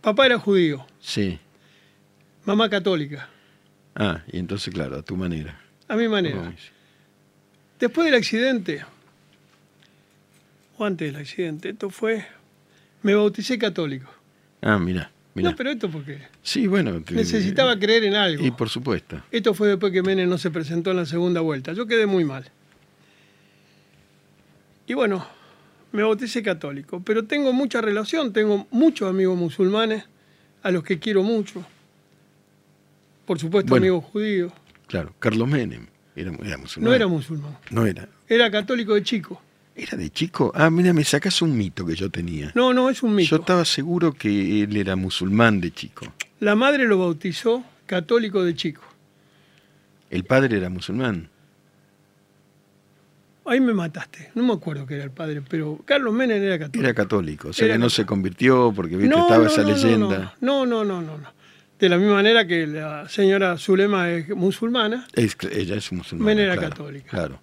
Papá 0.00 0.26
era 0.26 0.40
judío, 0.40 0.84
Sí. 0.98 1.38
mamá 2.44 2.68
católica, 2.68 3.28
Ah, 3.94 4.22
y 4.32 4.38
entonces, 4.38 4.74
claro, 4.74 4.96
a 4.96 5.02
tu 5.02 5.16
manera. 5.16 5.60
a 5.86 5.94
mi 5.94 6.08
manera. 6.08 6.52
Después 7.78 8.04
del 8.06 8.16
accidente, 8.16 8.84
o 10.78 10.84
antes 10.84 11.12
del 11.12 11.20
accidente, 11.22 11.68
esto 11.68 11.90
fue. 11.90 12.26
Me 13.02 13.14
bauticé 13.14 13.56
católico. 13.58 14.10
Ah, 14.62 14.78
mira, 14.78 15.12
No, 15.34 15.56
pero 15.56 15.70
esto 15.70 15.90
porque 15.90 16.18
Sí, 16.42 16.66
bueno. 16.66 17.02
necesitaba 17.10 17.78
creer 17.78 18.04
en 18.04 18.14
algo. 18.14 18.44
Y 18.44 18.50
por 18.50 18.68
supuesto. 18.68 19.22
Esto 19.30 19.54
fue 19.54 19.68
después 19.68 19.92
que 19.92 20.02
Menem 20.02 20.28
no 20.28 20.36
se 20.38 20.50
presentó 20.50 20.90
en 20.90 20.98
la 20.98 21.06
segunda 21.06 21.40
vuelta. 21.40 21.72
Yo 21.72 21.86
quedé 21.86 22.06
muy 22.06 22.24
mal. 22.24 22.50
Y 24.86 24.94
bueno, 24.94 25.26
me 25.92 26.02
bauticé 26.02 26.42
católico, 26.42 27.00
pero 27.04 27.24
tengo 27.24 27.52
mucha 27.52 27.80
relación, 27.80 28.32
tengo 28.32 28.66
muchos 28.70 29.08
amigos 29.08 29.38
musulmanes 29.38 30.04
a 30.62 30.70
los 30.70 30.82
que 30.82 30.98
quiero 30.98 31.22
mucho. 31.22 31.64
Por 33.24 33.38
supuesto, 33.38 33.70
Bueno. 33.70 33.84
amigos 33.86 34.04
judíos. 34.12 34.52
Claro, 34.86 35.14
Carlos 35.18 35.48
Menem. 35.48 35.86
Era, 36.14 36.30
era 36.44 36.58
musulmán. 36.58 36.90
No 36.90 36.94
era 36.94 37.06
musulmán, 37.06 37.56
No 37.70 37.86
era. 37.86 38.06
era 38.28 38.50
católico 38.50 38.92
de 38.94 39.02
chico. 39.02 39.40
¿Era 39.82 39.96
de 39.98 40.10
chico? 40.10 40.52
Ah, 40.54 40.70
mira, 40.70 40.92
me 40.92 41.02
sacas 41.02 41.42
un 41.42 41.56
mito 41.56 41.84
que 41.84 41.94
yo 41.96 42.08
tenía. 42.10 42.52
No, 42.54 42.72
no, 42.72 42.88
es 42.88 43.02
un 43.02 43.10
Yo 43.10 43.16
mito. 43.16 43.36
estaba 43.36 43.64
seguro 43.64 44.12
que 44.12 44.62
él 44.62 44.76
era 44.76 44.94
musulmán 44.96 45.60
de 45.60 45.72
chico. 45.72 46.06
La 46.40 46.54
madre 46.54 46.86
lo 46.86 46.98
bautizó 46.98 47.64
católico 47.86 48.44
de 48.44 48.54
chico. 48.54 48.82
El 50.10 50.24
padre 50.24 50.58
era 50.58 50.68
musulmán. 50.68 51.28
Ahí 53.44 53.60
me 53.60 53.74
mataste. 53.74 54.30
No 54.36 54.44
me 54.44 54.52
acuerdo 54.52 54.86
que 54.86 54.94
era 54.94 55.04
el 55.04 55.10
padre, 55.10 55.42
pero 55.42 55.80
Carlos 55.84 56.14
Menem 56.14 56.40
era 56.42 56.58
católico. 56.60 56.84
Era 56.84 56.94
católico. 56.94 57.48
O 57.48 57.52
sea 57.52 57.64
Era 57.64 57.74
que 57.74 57.78
no 57.78 57.86
católico. 57.86 57.96
se 58.02 58.06
convirtió 58.06 58.72
porque 58.74 58.96
¿viste? 58.96 59.18
estaba 59.18 59.46
esa 59.46 59.62
leyenda. 59.62 60.34
No, 60.40 60.64
no, 60.64 60.84
no, 60.84 61.02
no, 61.02 61.18
no. 61.18 61.32
De 61.78 61.88
la 61.88 61.98
misma 61.98 62.14
manera 62.14 62.46
que 62.46 62.68
la 62.68 63.08
señora 63.08 63.58
Zulema 63.58 64.08
es 64.10 64.28
musulmana, 64.28 65.08
Es- 65.14 65.36
ella 65.50 65.74
es 65.74 65.90
musulmana. 65.92 66.26
Menem 66.26 66.44
era 66.44 66.56
claro, 66.56 66.70
católica. 66.70 67.10
Claro. 67.10 67.40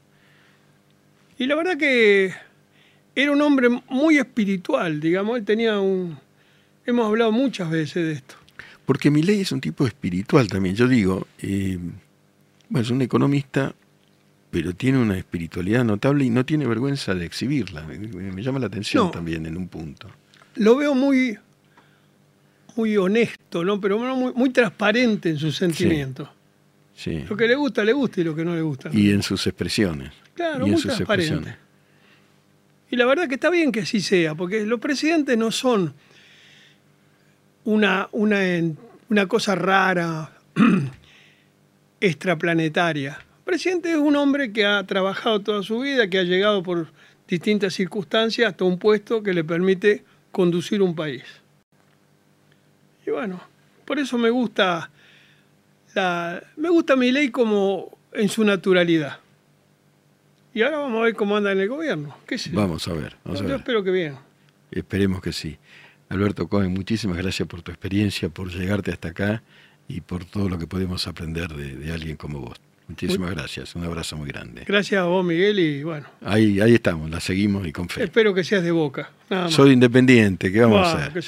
Y 1.39 1.47
la 1.47 1.55
verdad 1.55 1.77
que 1.77 2.31
era 3.15 3.31
un 3.31 3.41
hombre 3.41 3.69
muy 3.89 4.17
espiritual, 4.17 4.99
digamos. 4.99 5.37
Él 5.37 5.45
tenía 5.45 5.79
un. 5.79 6.17
Hemos 6.85 7.07
hablado 7.07 7.31
muchas 7.31 7.69
veces 7.69 8.05
de 8.05 8.11
esto. 8.13 8.35
Porque 8.85 9.09
Milei 9.11 9.41
es 9.41 9.51
un 9.51 9.61
tipo 9.61 9.85
espiritual 9.85 10.47
también. 10.47 10.75
Yo 10.75 10.87
digo, 10.87 11.27
eh, 11.41 11.77
bueno, 12.69 12.83
es 12.83 12.91
un 12.91 13.01
economista, 13.01 13.73
pero 14.49 14.73
tiene 14.73 14.97
una 14.97 15.17
espiritualidad 15.17 15.83
notable 15.83 16.25
y 16.25 16.29
no 16.29 16.45
tiene 16.45 16.65
vergüenza 16.65 17.13
de 17.13 17.25
exhibirla. 17.25 17.83
Me, 17.83 18.41
llama 18.41 18.59
la 18.59 18.67
atención 18.67 19.05
No. 19.05 19.11
también 19.11 19.45
en 19.45 19.57
un 19.57 19.67
punto. 19.67 20.09
Lo 20.55 20.75
veo 20.75 20.95
muy. 20.95 21.37
muy 22.75 22.97
honesto, 22.97 23.63
¿no? 23.63 23.79
Pero 23.79 23.99
muy, 23.99 24.33
muy 24.33 24.49
transparente 24.49 25.29
en 25.29 25.37
sus 25.37 25.55
sentimientos. 25.55 26.27
Sí. 26.95 27.23
Lo 27.29 27.37
que 27.37 27.47
le 27.47 27.55
gusta, 27.55 27.83
le 27.85 27.93
gusta 27.93 28.21
y 28.21 28.23
lo 28.23 28.35
que 28.35 28.43
no 28.43 28.55
le 28.55 28.61
gusta. 28.61 28.89
no. 28.89 28.99
Y 28.99 29.11
en 29.11 29.23
sus 29.23 29.45
expresiones. 29.47 30.11
Claro, 30.39 30.65
y 30.65 30.71
muy 30.71 30.81
transparente. 30.81 31.33
expresiones. 31.33 31.55
Y 32.89 32.95
la 32.95 33.05
verdad 33.05 33.27
que 33.27 33.35
está 33.35 33.49
bien 33.49 33.73
que 33.73 33.81
así 33.81 33.99
sea, 33.99 34.35
porque 34.35 34.65
los 34.65 34.79
presidentes 34.79 35.37
no 35.37 35.51
son 35.51 35.93
una, 37.65 38.07
una, 38.13 38.39
una 39.09 39.27
cosa 39.27 39.55
rara, 39.55 40.31
extraplanetaria. 41.99 43.19
El 43.19 43.43
presidente 43.43 43.91
es 43.91 43.97
un 43.97 44.15
hombre 44.15 44.53
que 44.53 44.65
ha 44.65 44.81
trabajado 44.85 45.41
toda 45.41 45.61
su 45.61 45.81
vida, 45.81 46.09
que 46.09 46.19
ha 46.19 46.23
llegado 46.23 46.63
por 46.63 46.87
distintas 47.27 47.73
circunstancias 47.73 48.51
hasta 48.51 48.63
un 48.63 48.79
puesto 48.79 49.21
que 49.21 49.33
le 49.33 49.43
permite 49.43 50.05
conducir 50.31 50.81
un 50.81 50.95
país. 50.95 51.23
Y 53.05 53.11
bueno, 53.11 53.41
por 53.83 53.99
eso 53.99 54.17
me 54.17 54.29
gusta 54.29 54.89
la, 55.95 56.41
me 56.55 56.69
gusta 56.69 56.95
mi 56.95 57.11
ley 57.11 57.29
como 57.29 57.97
en 58.13 58.29
su 58.29 58.45
naturalidad. 58.45 59.19
Y 60.53 60.61
ahora 60.63 60.79
vamos 60.79 60.99
a 61.01 61.03
ver 61.05 61.15
cómo 61.15 61.37
anda 61.37 61.51
en 61.51 61.59
el 61.59 61.67
gobierno. 61.67 62.15
¿Qué 62.27 62.37
sé 62.37 62.49
yo? 62.51 62.59
Vamos 62.59 62.87
a 62.87 62.93
ver. 62.93 63.15
Vamos 63.23 63.39
a 63.41 63.43
Yo 63.43 63.49
ver. 63.49 63.57
espero 63.59 63.83
que 63.83 63.91
bien. 63.91 64.15
Esperemos 64.71 65.21
que 65.21 65.31
sí. 65.31 65.57
Alberto 66.09 66.47
Cohen, 66.47 66.73
muchísimas 66.73 67.17
gracias 67.17 67.47
por 67.47 67.61
tu 67.61 67.71
experiencia, 67.71 68.29
por 68.29 68.49
llegarte 68.51 68.91
hasta 68.91 69.09
acá 69.09 69.43
y 69.87 70.01
por 70.01 70.25
todo 70.25 70.49
lo 70.49 70.57
que 70.57 70.65
podemos 70.67 71.07
aprender 71.07 71.49
de, 71.49 71.75
de 71.75 71.91
alguien 71.91 72.15
como 72.17 72.39
vos. 72.39 72.59
Muchísimas 72.87 73.29
gracias. 73.29 73.75
Un 73.75 73.83
abrazo 73.83 74.17
muy 74.17 74.27
grande. 74.27 74.63
Gracias 74.67 74.99
a 74.99 75.03
vos, 75.05 75.23
Miguel, 75.23 75.59
y 75.59 75.83
bueno, 75.83 76.07
Ahí, 76.21 76.59
ahí 76.59 76.73
estamos, 76.73 77.07
la 77.11 77.19
seguimos 77.19 77.67
y 77.67 77.71
con 77.71 77.87
fe. 77.87 78.03
espero 78.03 78.33
que 78.33 78.43
seas 78.43 78.63
de 78.63 78.71
boca. 78.71 79.11
Nada 79.29 79.43
más. 79.43 79.53
Soy 79.53 79.71
independiente, 79.73 80.51
¿qué 80.51 80.61
vamos 80.61 80.87
a 80.87 81.05
hacer? 81.05 81.23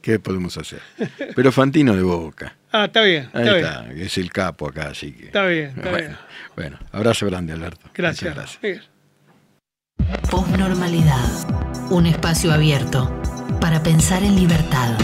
¿Qué 0.00 0.18
podemos 0.18 0.56
hacer? 0.56 0.80
Pero 1.34 1.50
Fantino 1.52 1.94
de 1.94 2.02
Boca. 2.02 2.56
Ah, 2.78 2.84
está 2.84 3.00
bien, 3.00 3.30
Ahí 3.32 3.42
está 3.42 3.54
bien. 3.54 3.64
está, 3.64 3.92
es 4.04 4.18
el 4.18 4.30
capo 4.30 4.68
acá, 4.68 4.88
así 4.88 5.10
que. 5.12 5.26
Está 5.26 5.46
bien, 5.46 5.68
está 5.68 5.90
bueno, 5.90 6.08
bien. 6.08 6.18
bueno, 6.56 6.78
abrazo 6.92 7.24
grande, 7.24 7.54
Alberto. 7.54 7.88
Gracias. 7.94 8.36
Muchas 8.36 8.58
gracias. 8.60 8.62
Miguel. 8.62 10.20
Posnormalidad. 10.30 11.88
Un 11.90 12.04
espacio 12.04 12.52
abierto 12.52 13.18
para 13.62 13.82
pensar 13.82 14.22
en 14.22 14.36
libertad. 14.36 14.94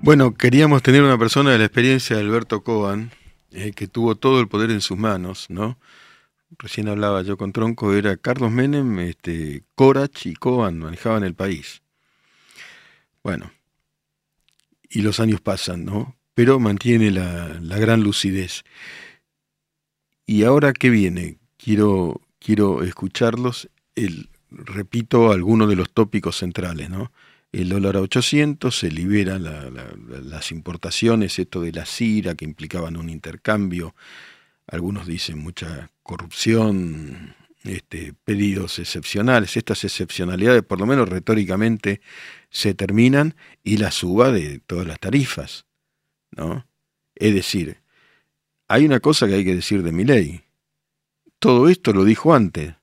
Bueno, 0.00 0.34
queríamos 0.34 0.82
tener 0.82 1.04
una 1.04 1.16
persona 1.18 1.52
de 1.52 1.58
la 1.58 1.64
experiencia 1.66 2.16
de 2.16 2.22
Alberto 2.22 2.64
Cohen, 2.64 3.12
eh, 3.52 3.70
que 3.70 3.86
tuvo 3.86 4.16
todo 4.16 4.40
el 4.40 4.48
poder 4.48 4.72
en 4.72 4.80
sus 4.80 4.98
manos, 4.98 5.46
¿no? 5.50 5.78
Recién 6.58 6.88
hablaba 6.88 7.22
yo 7.22 7.36
con 7.36 7.52
Tronco, 7.52 7.92
era 7.94 8.16
Carlos 8.16 8.50
Menem, 8.50 8.98
este, 9.00 9.64
Corach 9.74 10.26
y 10.26 10.34
Cohen 10.34 10.78
manejaban 10.78 11.24
el 11.24 11.34
país. 11.34 11.82
Bueno, 13.22 13.52
y 14.88 15.02
los 15.02 15.20
años 15.20 15.40
pasan, 15.40 15.84
¿no? 15.84 16.16
Pero 16.34 16.58
mantiene 16.58 17.10
la, 17.10 17.58
la 17.60 17.78
gran 17.78 18.02
lucidez. 18.02 18.62
Y 20.26 20.44
ahora, 20.44 20.72
¿qué 20.72 20.90
viene? 20.90 21.38
Quiero, 21.56 22.20
quiero 22.38 22.82
escucharlos. 22.82 23.68
Repito 24.50 25.32
algunos 25.32 25.68
de 25.68 25.76
los 25.76 25.90
tópicos 25.92 26.36
centrales, 26.36 26.90
¿no? 26.90 27.12
El 27.52 27.68
dólar 27.68 27.96
a 27.96 28.00
800, 28.00 28.78
se 28.78 28.90
liberan 28.90 29.44
la- 29.44 29.68
la- 29.70 29.94
la- 30.08 30.20
las 30.20 30.50
importaciones, 30.52 31.38
esto 31.38 31.60
de 31.60 31.72
la 31.72 31.84
CIRA, 31.86 32.34
que 32.34 32.44
implicaban 32.46 32.96
un 32.96 33.08
intercambio, 33.10 33.94
algunos 34.66 35.06
dicen 35.06 35.38
mucha 35.38 35.90
corrupción, 36.02 37.34
este, 37.64 38.14
pedidos 38.24 38.78
excepcionales, 38.78 39.56
estas 39.56 39.84
excepcionalidades, 39.84 40.62
por 40.62 40.80
lo 40.80 40.86
menos 40.86 41.08
retóricamente, 41.08 42.00
se 42.50 42.74
terminan, 42.74 43.34
y 43.62 43.76
la 43.76 43.90
suba 43.90 44.32
de 44.32 44.60
todas 44.60 44.86
las 44.86 44.98
tarifas, 44.98 45.66
¿no? 46.30 46.66
Es 47.14 47.34
decir, 47.34 47.82
hay 48.68 48.84
una 48.84 49.00
cosa 49.00 49.26
que 49.26 49.34
hay 49.34 49.44
que 49.44 49.54
decir 49.54 49.82
de 49.82 49.92
mi 49.92 50.04
ley. 50.04 50.42
Todo 51.38 51.68
esto 51.68 51.92
lo 51.92 52.04
dijo 52.04 52.34
antes. 52.34 52.74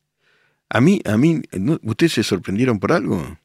A 0.70 0.82
mí, 0.82 1.02
a 1.06 1.18
mí. 1.18 1.42
¿ustedes 1.82 2.14
se 2.14 2.24
sorprendieron 2.24 2.80
por 2.80 2.92
algo? 2.92 3.40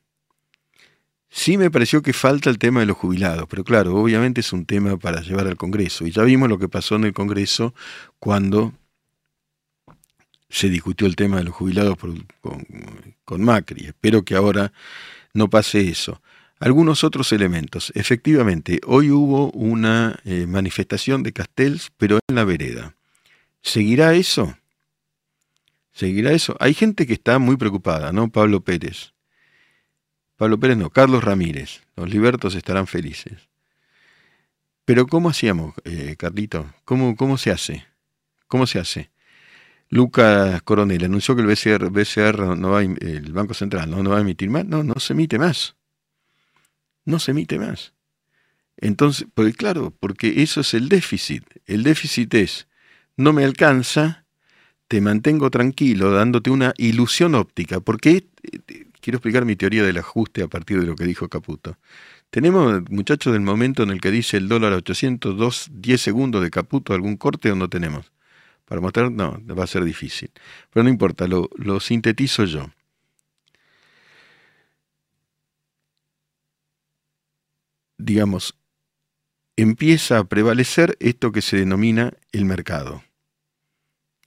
Sí 1.37 1.59
me 1.59 1.69
pareció 1.69 2.01
que 2.01 2.13
falta 2.13 2.49
el 2.49 2.59
tema 2.59 2.79
de 2.79 2.87
los 2.87 2.97
jubilados, 2.97 3.47
pero 3.51 3.65
claro, 3.65 3.97
obviamente 3.97 4.41
es 4.41 4.53
un 4.53 4.67
tema 4.67 4.97
para 4.97 5.21
llevar 5.21 5.49
al 5.49 5.57
Congreso. 5.57 6.07
Y 6.07 6.13
ya 6.13 6.23
vimos 6.23 6.49
lo 6.49 6.61
que 6.61 6.69
pasó 6.69 6.95
en 6.95 7.03
el 7.03 7.13
Congreso 7.13 7.75
cuando 8.21 8.73
se 10.49 10.69
discutió 10.69 11.09
el 11.09 11.17
tema 11.17 11.39
de 11.39 11.45
los 11.45 11.55
jubilados 11.55 11.99
con 13.25 13.43
Macri. 13.43 13.87
Espero 13.87 14.25
que 14.25 14.37
ahora 14.37 14.73
no 15.33 15.51
pase 15.51 15.89
eso. 15.89 16.23
Algunos 16.61 17.03
otros 17.03 17.33
elementos. 17.33 17.91
Efectivamente, 17.97 18.81
hoy 18.87 19.11
hubo 19.11 19.51
una 19.51 20.21
eh, 20.25 20.47
manifestación 20.47 21.25
de 21.25 21.33
Castells, 21.33 21.91
pero 21.97 22.21
en 22.29 22.37
la 22.37 22.45
vereda. 22.45 22.95
¿Seguirá 23.61 24.15
eso? 24.15 24.57
¿Seguirá 25.93 26.31
eso? 26.31 26.57
Hay 26.61 26.75
gente 26.75 27.09
que 27.09 27.15
está 27.15 27.41
muy 27.41 27.57
preocupada, 27.57 28.13
¿no? 28.13 28.31
Pablo 28.31 28.61
Pérez. 28.61 29.14
Pablo 30.37 30.59
Pérez 30.59 30.77
no, 30.77 30.91
Carlos 30.91 31.23
Ramírez. 31.23 31.83
Los 31.97 32.11
libertos 32.11 32.55
estarán 32.55 32.87
felices. 32.87 33.49
Pero 34.85 35.07
¿cómo 35.07 35.31
hacíamos, 35.31 35.75
eh, 35.85 36.17
Carlito? 36.19 36.73
¿Cómo, 36.85 37.17
¿Cómo 37.17 37.39
se 37.39 37.51
hace? 37.51 37.87
¿Cómo 38.49 38.67
se 38.67 38.79
hace? 38.79 39.11
Lucas 39.89 40.61
Coronel 40.63 41.05
anunció 41.05 41.37
que 41.37 41.43
el 41.43 41.47
BCR, 41.47 42.57
no 42.57 42.71
va 42.71 42.83
el 42.83 43.33
Banco 43.33 43.55
Central 43.55 43.91
no, 43.91 44.03
no 44.03 44.11
va 44.11 44.19
a 44.19 44.21
emitir 44.21 44.51
más. 44.51 44.67
No, 44.67 44.83
no 44.83 44.95
se 44.99 45.13
emite 45.13 45.39
más. 45.39 45.77
No 47.05 47.19
se 47.19 47.31
emite 47.31 47.59
más. 47.59 47.95
Entonces, 48.77 49.29
claro, 49.57 49.95
porque 49.99 50.43
eso 50.43 50.61
es 50.61 50.75
el 50.75 50.89
déficit. 50.89 51.45
El 51.67 51.85
déficit 51.85 52.35
es, 52.35 52.67
no 53.17 53.33
me 53.33 53.45
alcanza, 53.45 54.25
te 54.89 55.01
mantengo 55.01 55.51
tranquilo, 55.51 56.11
dándote 56.11 56.51
una 56.51 56.75
ilusión 56.77 57.35
óptica, 57.35 57.81
porque 57.81 58.27
eh, 58.43 58.84
quiero 59.05 59.19
explicar 59.19 59.45
mi 59.45 59.55
teoría 59.55 59.83
del 59.83 59.99
ajuste 59.99 60.43
a 60.43 60.49
partir 60.49 60.81
de 60.81 60.87
lo 60.87 60.97
que 60.97 61.05
dijo 61.05 61.29
Caputo. 61.29 61.77
¿Tenemos, 62.31 62.89
muchachos, 62.89 63.35
del 63.35 63.43
momento 63.43 63.83
en 63.83 63.91
el 63.91 64.01
que 64.01 64.11
dice 64.11 64.39
el 64.39 64.49
dólar 64.49 64.73
a 64.73 64.77
802, 64.77 65.69
10 65.73 66.01
segundos 66.01 66.43
de 66.43 66.51
Caputo, 66.51 66.95
algún 66.95 67.19
corte 67.19 67.53
o 67.53 67.55
no 67.55 67.69
tenemos? 67.69 68.13
Para 68.65 68.81
mostrar, 68.81 69.13
no, 69.13 69.39
va 69.55 69.65
a 69.65 69.67
ser 69.67 69.85
difícil. 69.85 70.31
Pero 70.73 70.85
no 70.85 70.89
importa, 70.89 71.29
lo, 71.29 71.51
lo 71.57 71.81
sintetizo 71.81 72.47
yo. 72.47 72.71
Digamos, 77.99 78.55
empieza 79.57 80.19
a 80.19 80.25
prevalecer 80.25 80.97
esto 80.99 81.31
que 81.31 81.43
se 81.43 81.59
denomina 81.59 82.15
el 82.33 82.47
mercado. 82.47 83.05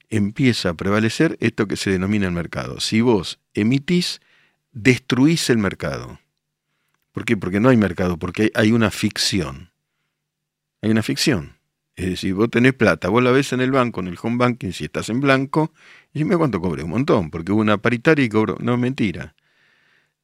Empieza 0.08 0.68
a 0.68 0.74
prevalecer 0.74 1.36
esto 1.40 1.66
que 1.66 1.76
se 1.76 1.90
denomina 1.90 2.26
el 2.26 2.32
mercado. 2.32 2.78
Si 2.78 3.00
vos 3.00 3.40
emitís, 3.54 4.20
destruís 4.82 5.50
el 5.50 5.58
mercado. 5.58 6.20
¿Por 7.12 7.24
qué? 7.24 7.36
Porque 7.36 7.60
no 7.60 7.68
hay 7.68 7.76
mercado, 7.76 8.16
porque 8.16 8.52
hay 8.54 8.72
una 8.72 8.90
ficción. 8.90 9.70
Hay 10.82 10.90
una 10.90 11.02
ficción. 11.02 11.56
Es 11.96 12.06
decir, 12.06 12.34
vos 12.34 12.48
tenés 12.48 12.74
plata, 12.74 13.08
vos 13.08 13.22
la 13.22 13.32
ves 13.32 13.52
en 13.52 13.60
el 13.60 13.72
banco, 13.72 14.00
en 14.00 14.06
el 14.06 14.18
home 14.22 14.36
banking, 14.36 14.70
si 14.70 14.84
estás 14.84 15.08
en 15.08 15.20
blanco, 15.20 15.72
y 16.12 16.20
dime 16.20 16.36
cuánto 16.36 16.60
cobré, 16.60 16.84
un 16.84 16.90
montón, 16.90 17.30
porque 17.30 17.50
hubo 17.50 17.60
una 17.60 17.78
paritaria 17.78 18.24
y 18.24 18.28
cobró. 18.28 18.56
No, 18.60 18.76
mentira. 18.76 19.34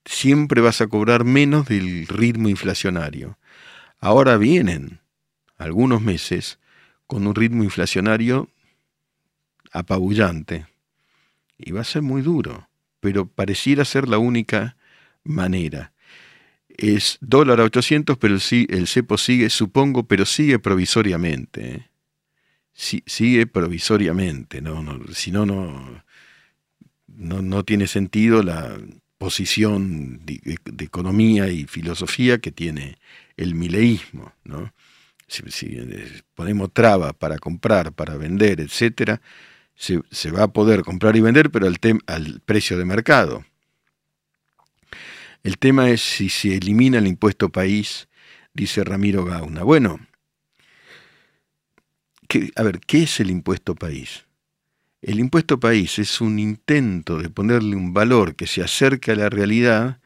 Siempre 0.05 0.61
vas 0.61 0.81
a 0.81 0.87
cobrar 0.87 1.25
menos 1.25 1.67
del 1.67 2.07
ritmo 2.07 2.49
inflacionario. 2.49 3.39
Ahora 3.99 4.37
vienen 4.37 5.01
algunos 5.57 6.01
meses 6.01 6.61
con 7.09 7.27
un 7.27 7.35
ritmo 7.35 7.65
inflacionario 7.65 8.49
apabullante. 9.73 10.67
Y 11.59 11.73
va 11.73 11.81
a 11.81 11.85
ser 11.85 12.03
muy 12.03 12.23
duro, 12.23 12.69
pero 13.05 13.27
pareciera 13.27 13.85
ser 13.85 14.09
la 14.09 14.17
única 14.17 14.79
manera. 15.25 15.93
Es 16.71 17.19
dólar 17.21 17.61
a 17.61 17.65
800, 17.65 18.17
pero 18.17 18.35
el, 18.35 18.87
cepo 18.87 19.19
sigue, 19.19 19.51
supongo, 19.51 20.05
pero 20.05 20.25
sigue 20.25 20.59
provisoriamente. 20.59 21.75
¿eh? 21.75 21.89
sigue 22.73 23.47
provisoriamente, 23.47 24.63
¿no? 24.63 25.03
si 25.13 25.33
no, 25.33 25.45
no, 25.45 26.03
no 27.43 27.65
tiene 27.67 27.89
sentido 27.89 28.43
la 28.43 28.75
posición 29.19 30.25
de, 30.25 30.41
economía 30.79 31.49
y 31.49 31.67
filosofía 31.67 32.39
que 32.39 32.53
tiene 32.53 32.97
el 33.37 33.55
mileísmo, 33.55 34.33
¿no? 34.45 34.73
Si, 35.29 35.43
eh, 35.77 36.23
ponemos 36.35 36.73
traba 36.73 37.13
para 37.13 37.37
comprar, 37.37 37.93
para 37.93 38.17
vender, 38.17 38.61
etcétera, 38.61 39.21
se, 39.75 40.31
va 40.31 40.45
a 40.45 40.53
poder 40.53 40.83
comprar 40.83 41.17
y 41.17 41.21
vender, 41.21 41.51
pero 41.51 41.67
al, 41.67 41.79
al 42.07 42.41
precio 42.41 42.79
de 42.79 42.85
mercado. 42.85 43.45
El 45.43 45.59
tema 45.59 45.91
es 45.91 46.01
si 46.01 46.29
se 46.29 46.57
elimina 46.57 46.99
el 46.99 47.07
impuesto 47.07 47.51
país, 47.51 48.09
dice 48.55 48.83
Ramiro 48.83 49.25
Gauna. 49.25 49.63
Bueno, 49.63 50.01
a 52.57 52.63
ver, 52.63 52.81
¿qué 52.81 53.03
es 53.03 53.21
el 53.21 53.31
impuesto 53.31 53.75
país? 53.75 54.25
El 55.03 55.21
impuesto 55.21 55.61
país 55.61 55.99
es 55.99 56.21
un 56.21 56.39
intento 56.39 57.19
de 57.19 57.29
ponerle 57.29 57.77
un 57.77 57.93
valor 57.93 58.37
que 58.37 58.47
se 58.47 58.63
acerque 58.63 59.13
a 59.13 59.17
la 59.17 59.29
realidad, 59.29 60.01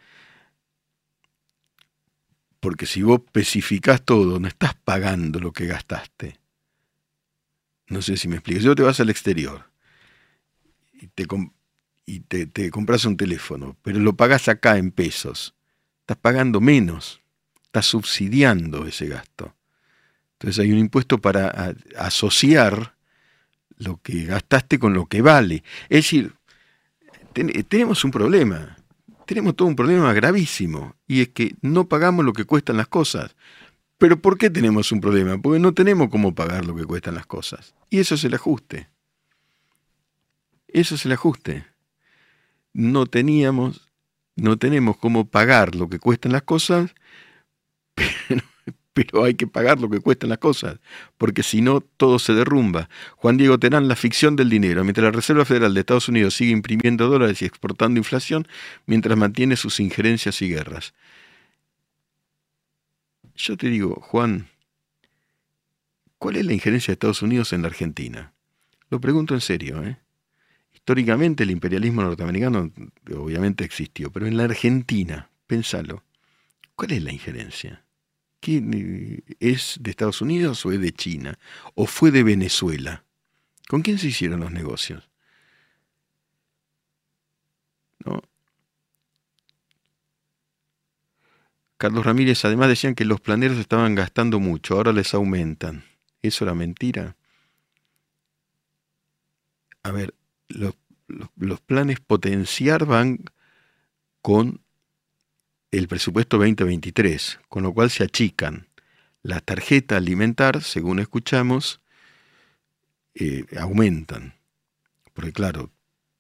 porque 2.59 2.87
si 2.87 3.03
vos 3.03 3.21
especificás 3.25 4.05
todo, 4.05 4.41
no 4.41 4.49
estás 4.49 4.75
pagando 4.75 5.39
lo 5.39 5.53
que 5.53 5.67
gastaste. 5.67 6.38
No 7.89 8.03
sé 8.03 8.17
si 8.17 8.29
me 8.29 8.37
explico. 8.37 8.67
Vos 8.67 8.77
te 8.77 8.83
vas 8.83 9.01
al 9.01 9.11
exterior 9.11 9.65
y 11.01 11.07
te, 11.09 11.27
y 12.07 12.21
te, 12.21 12.71
compras 12.71 13.05
un 13.05 13.17
teléfono, 13.17 13.77
pero 13.83 13.99
lo 13.99 14.15
pagas 14.15 14.49
acá 14.49 14.79
en 14.79 14.91
pesos, 14.91 15.55
estás 16.01 16.17
pagando 16.17 16.61
menos, 16.61 17.21
estás 17.65 17.87
subsidiando 17.87 18.87
ese 18.87 19.07
gasto. 19.07 19.55
Entonces 20.33 20.63
hay 20.63 20.73
un 20.73 20.79
impuesto 20.79 21.19
para 21.19 21.75
asociar 21.97 22.95
lo 23.77 24.01
que 24.03 24.25
gastaste 24.25 24.79
con 24.79 24.95
lo 24.95 25.07
que 25.07 25.23
vale. 25.23 25.63
Es 25.89 26.05
decir, 26.05 26.35
tenemos 27.69 28.05
un 28.05 28.11
problema, 28.11 28.77
tenemos 29.27 29.55
todo 29.57 29.69
un 29.69 29.77
problema 29.77 30.13
gravísimo, 30.13 30.97
y 31.07 31.23
es 31.23 31.29
que 31.29 31.55
no 31.61 31.89
pagamos 31.89 32.25
lo 32.25 32.33
que 32.33 32.45
cuestan 32.45 32.77
las 32.77 32.89
cosas. 32.89 33.37
Pero 33.99 34.21
¿por 34.21 34.39
qué 34.39 34.49
tenemos 34.49 34.93
un 34.93 35.01
problema? 35.01 35.39
Porque 35.39 35.59
no 35.59 35.75
tenemos 35.75 36.09
cómo 36.09 36.35
pagar 36.35 36.65
lo 36.65 36.75
que 36.75 36.85
cuestan 36.85 37.17
las 37.17 37.27
cosas. 37.27 37.75
Y 37.91 37.99
eso 37.99 38.15
es 38.15 38.25
el 38.25 38.35
ajuste. 38.35 38.89
Eso 40.69 40.95
es 40.95 41.05
el 41.05 41.13
ajuste. 41.13 41.67
No 42.73 43.07
teníamos, 43.07 43.89
no 44.37 44.57
tenemos 44.57 44.97
cómo 44.97 45.27
pagar 45.27 45.75
lo 45.75 45.89
que 45.89 45.99
cuestan 45.99 46.33
las 46.33 46.43
cosas, 46.43 46.95
pero 48.29 48.43
pero 48.99 49.23
hay 49.23 49.35
que 49.35 49.47
pagar 49.47 49.81
lo 49.81 49.89
que 49.89 50.01
cuestan 50.01 50.31
las 50.31 50.39
cosas, 50.39 50.81
porque 51.19 51.45
si 51.45 51.61
no, 51.61 51.81
todo 51.81 52.19
se 52.19 52.35
derrumba. 52.35 52.89
Juan 53.15 53.37
Diego 53.37 53.57
Terán, 53.57 53.87
la 53.87 53.95
ficción 53.95 54.35
del 54.35 54.51
dinero. 54.51 54.83
Mientras 54.83 55.05
la 55.05 55.13
Reserva 55.13 55.45
Federal 55.45 55.73
de 55.73 55.81
Estados 55.81 56.09
Unidos 56.09 56.35
sigue 56.35 56.51
imprimiendo 56.51 57.09
dólares 57.09 57.41
y 57.41 57.45
exportando 57.45 57.99
inflación, 57.99 58.49
mientras 58.87 59.17
mantiene 59.17 59.55
sus 59.55 59.79
injerencias 59.79 60.43
y 60.43 60.49
guerras. 60.49 60.95
Yo 63.39 63.57
te 63.57 63.69
digo, 63.69 64.01
Juan, 64.01 64.49
¿cuál 66.19 66.37
es 66.37 66.45
la 66.45 66.53
injerencia 66.53 66.91
de 66.91 66.95
Estados 66.95 67.23
Unidos 67.23 67.53
en 67.53 67.63
la 67.63 67.69
Argentina? 67.69 68.35
Lo 68.91 69.01
pregunto 69.01 69.35
en 69.35 69.41
serio, 69.41 69.83
¿eh? 69.85 69.97
Históricamente 70.75 71.45
el 71.45 71.53
imperialismo 71.53 72.03
norteamericano 72.03 72.73
obviamente 73.15 73.65
existió, 73.65 74.11
pero 74.11 74.27
en 74.27 74.37
la 74.37 74.45
Argentina, 74.45 75.31
pensalo, 75.47 76.03
¿cuál 76.75 76.93
es 76.93 77.03
la 77.03 77.13
injerencia? 77.13 77.85
¿Quién 78.41 79.25
es 79.39 79.79
de 79.81 79.91
Estados 79.91 80.21
Unidos 80.21 80.67
o 80.67 80.73
es 80.73 80.81
de 80.81 80.93
China? 80.93 81.39
¿O 81.75 81.87
fue 81.87 82.11
de 82.11 82.25
Venezuela? 82.25 83.05
¿Con 83.69 83.83
quién 83.83 83.99
se 83.99 84.09
hicieron 84.09 84.41
los 84.41 84.51
negocios? 84.51 85.09
¿No? 88.05 88.21
Carlos 91.79 92.05
Ramírez, 92.05 92.45
además 92.45 92.69
decían 92.69 92.95
que 92.95 93.05
los 93.05 93.21
planeros 93.21 93.57
estaban 93.59 93.95
gastando 93.95 94.41
mucho, 94.41 94.75
ahora 94.75 94.93
les 94.93 95.15
aumentan. 95.15 95.85
¿Eso 96.23 96.45
era 96.45 96.55
mentira? 96.55 97.17
A 99.85 99.93
ver, 99.93 100.15
los, 100.49 100.75
planes 101.61 102.01
potenciar 102.01 102.85
van 102.85 103.21
con 104.21 104.61
el 105.71 105.87
presupuesto 105.87 106.39
2023, 106.39 107.39
con 107.49 107.63
lo 107.63 107.73
cual 107.73 107.91
se 107.91 108.05
achican. 108.05 108.67
La 109.23 109.41
tarjeta 109.41 109.97
alimentar, 109.97 110.63
según 110.63 110.99
escuchamos, 110.99 111.81
eh, 113.15 113.47
aumentan. 113.57 114.35
Porque 115.13 115.33
claro, 115.33 115.71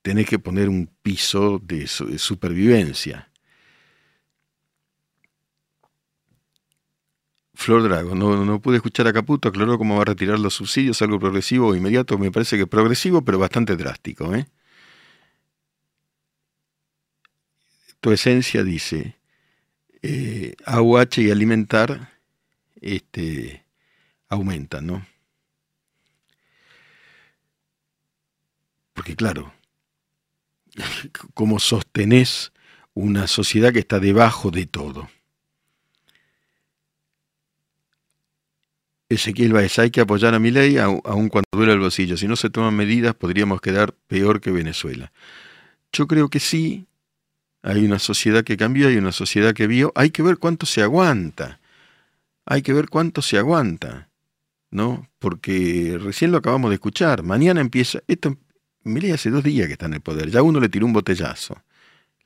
tenés 0.03 0.27
que 0.27 0.39
poner 0.39 0.69
un 0.69 0.89
piso 1.03 1.59
de, 1.59 1.87
supervivencia. 1.87 3.28
Flor 7.59 7.83
Drago, 7.83 8.15
no, 8.15 8.45
no, 8.45 8.63
pude 8.63 8.77
escuchar 8.77 9.09
a 9.09 9.13
Caputo, 9.13 9.49
aclaró 9.49 9.79
cómo 9.79 9.97
va 9.97 10.03
a 10.03 10.05
retirar 10.05 10.39
los 10.39 10.55
subsidios, 10.55 11.03
algo 11.03 11.19
progresivo 11.19 11.67
o 11.67 11.75
inmediato, 11.75 12.17
me 12.17 12.31
parece 12.31 12.57
que 12.57 12.69
progresivo, 12.69 13.25
pero 13.25 13.41
bastante 13.41 13.77
drástico. 13.77 14.33
¿eh? 14.33 14.47
Tu 18.01 18.13
esencia 18.13 18.63
dice, 18.63 19.17
eh, 20.03 20.55
AUH 20.67 21.21
y 21.21 21.33
alimentar 21.33 22.13
este, 22.81 23.65
aumentan, 24.29 24.87
¿no? 24.87 25.07
Porque 28.93 29.17
claro, 29.17 29.53
¿cómo 31.35 31.59
sostenés 31.59 32.53
una 32.95 33.27
sociedad 33.27 33.73
que 33.73 33.81
está 33.81 33.99
debajo 33.99 34.53
de 34.53 34.67
todo? 34.67 35.09
Ezequiel 39.09 39.55
Baez, 39.55 39.79
hay 39.79 39.91
que 39.91 40.03
apoyar 40.03 40.35
a 40.35 40.39
mi 40.39 40.51
ley 40.51 40.77
aun 40.77 41.29
cuando 41.29 41.49
duele 41.53 41.73
el 41.73 41.81
bolsillo. 41.81 42.17
Si 42.17 42.29
no 42.29 42.37
se 42.37 42.51
toman 42.51 42.75
medidas, 42.75 43.15
podríamos 43.15 43.61
quedar 43.61 43.95
peor 44.07 44.41
que 44.41 44.51
Venezuela. 44.51 45.13
Yo 45.93 46.07
creo 46.07 46.29
que 46.29 46.41
sí, 46.41 46.87
hay 47.63 47.85
una 47.85 47.99
sociedad 47.99 48.45
que 48.45 48.57
cambió, 48.57 48.89
hay 48.89 48.97
una 48.97 49.13
sociedad 49.13 49.55
que 49.55 49.67
vio. 49.67 49.93
Hay 49.95 50.11
que 50.11 50.23
ver 50.23 50.39
cuánto 50.39 50.67
se 50.67 50.83
aguanta. 50.83 51.61
Hay 52.45 52.63
que 52.63 52.73
ver 52.73 52.89
cuánto 52.89 53.23
se 53.23 53.39
aguanta. 53.39 54.09
¿No? 54.71 55.09
Porque 55.19 55.99
recién 56.01 56.31
lo 56.31 56.39
acabamos 56.39 56.71
de 56.71 56.75
escuchar. 56.75 57.23
Mañana 57.23 57.61
empieza. 57.61 58.01
Esto, 58.07 58.37
mire, 58.85 59.13
hace 59.13 59.31
dos 59.31 59.43
días 59.43 59.67
que 59.67 59.73
está 59.73 59.87
en 59.87 59.95
el 59.95 60.01
poder. 60.03 60.31
Ya 60.31 60.43
uno 60.43 60.61
le 60.61 60.69
tiró 60.69 60.87
un 60.87 60.93
botellazo. 60.93 61.63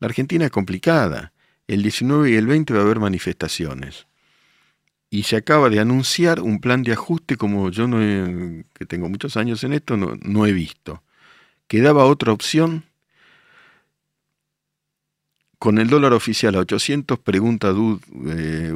La 0.00 0.08
Argentina 0.08 0.44
es 0.44 0.50
complicada. 0.50 1.32
El 1.68 1.82
19 1.82 2.30
y 2.30 2.34
el 2.34 2.46
20 2.46 2.74
va 2.74 2.80
a 2.80 2.82
haber 2.82 2.98
manifestaciones. 2.98 4.06
Y 5.12 5.24
se 5.24 5.36
acaba 5.36 5.68
de 5.68 5.78
anunciar 5.78 6.40
un 6.40 6.58
plan 6.58 6.82
de 6.82 6.92
ajuste 6.92 7.36
como 7.36 7.68
yo 7.70 7.86
no 7.86 8.02
he, 8.02 8.64
que 8.72 8.86
tengo 8.86 9.10
muchos 9.10 9.36
años 9.36 9.62
en 9.62 9.74
esto, 9.74 9.98
no, 9.98 10.16
no 10.22 10.46
he 10.46 10.52
visto. 10.52 11.02
Quedaba 11.68 12.06
otra 12.06 12.32
opción. 12.32 12.84
Con 15.58 15.76
el 15.76 15.88
dólar 15.88 16.14
oficial 16.14 16.54
a 16.54 16.60
800, 16.60 17.18
pregunta 17.18 17.72
DUD 17.72 18.00
eh, 18.26 18.72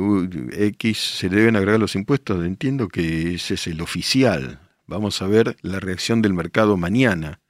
X, 0.77 0.99
¿se 0.99 1.31
deben 1.31 1.57
agregar 1.57 1.81
los 1.81 1.95
impuestos? 1.95 2.45
Entiendo 2.45 2.89
que 2.89 3.35
ese 3.37 3.55
es 3.55 3.67
el 3.67 3.81
oficial. 3.81 4.61
Vamos 4.87 5.23
a 5.23 5.27
ver 5.29 5.57
la 5.63 5.81
reacción 5.81 6.21
del 6.21 6.35
mercado 6.35 6.77
mañana. 6.77 7.41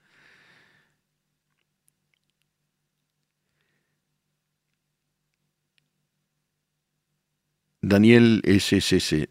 Daniel 7.89 8.43
SSC. 8.45 9.29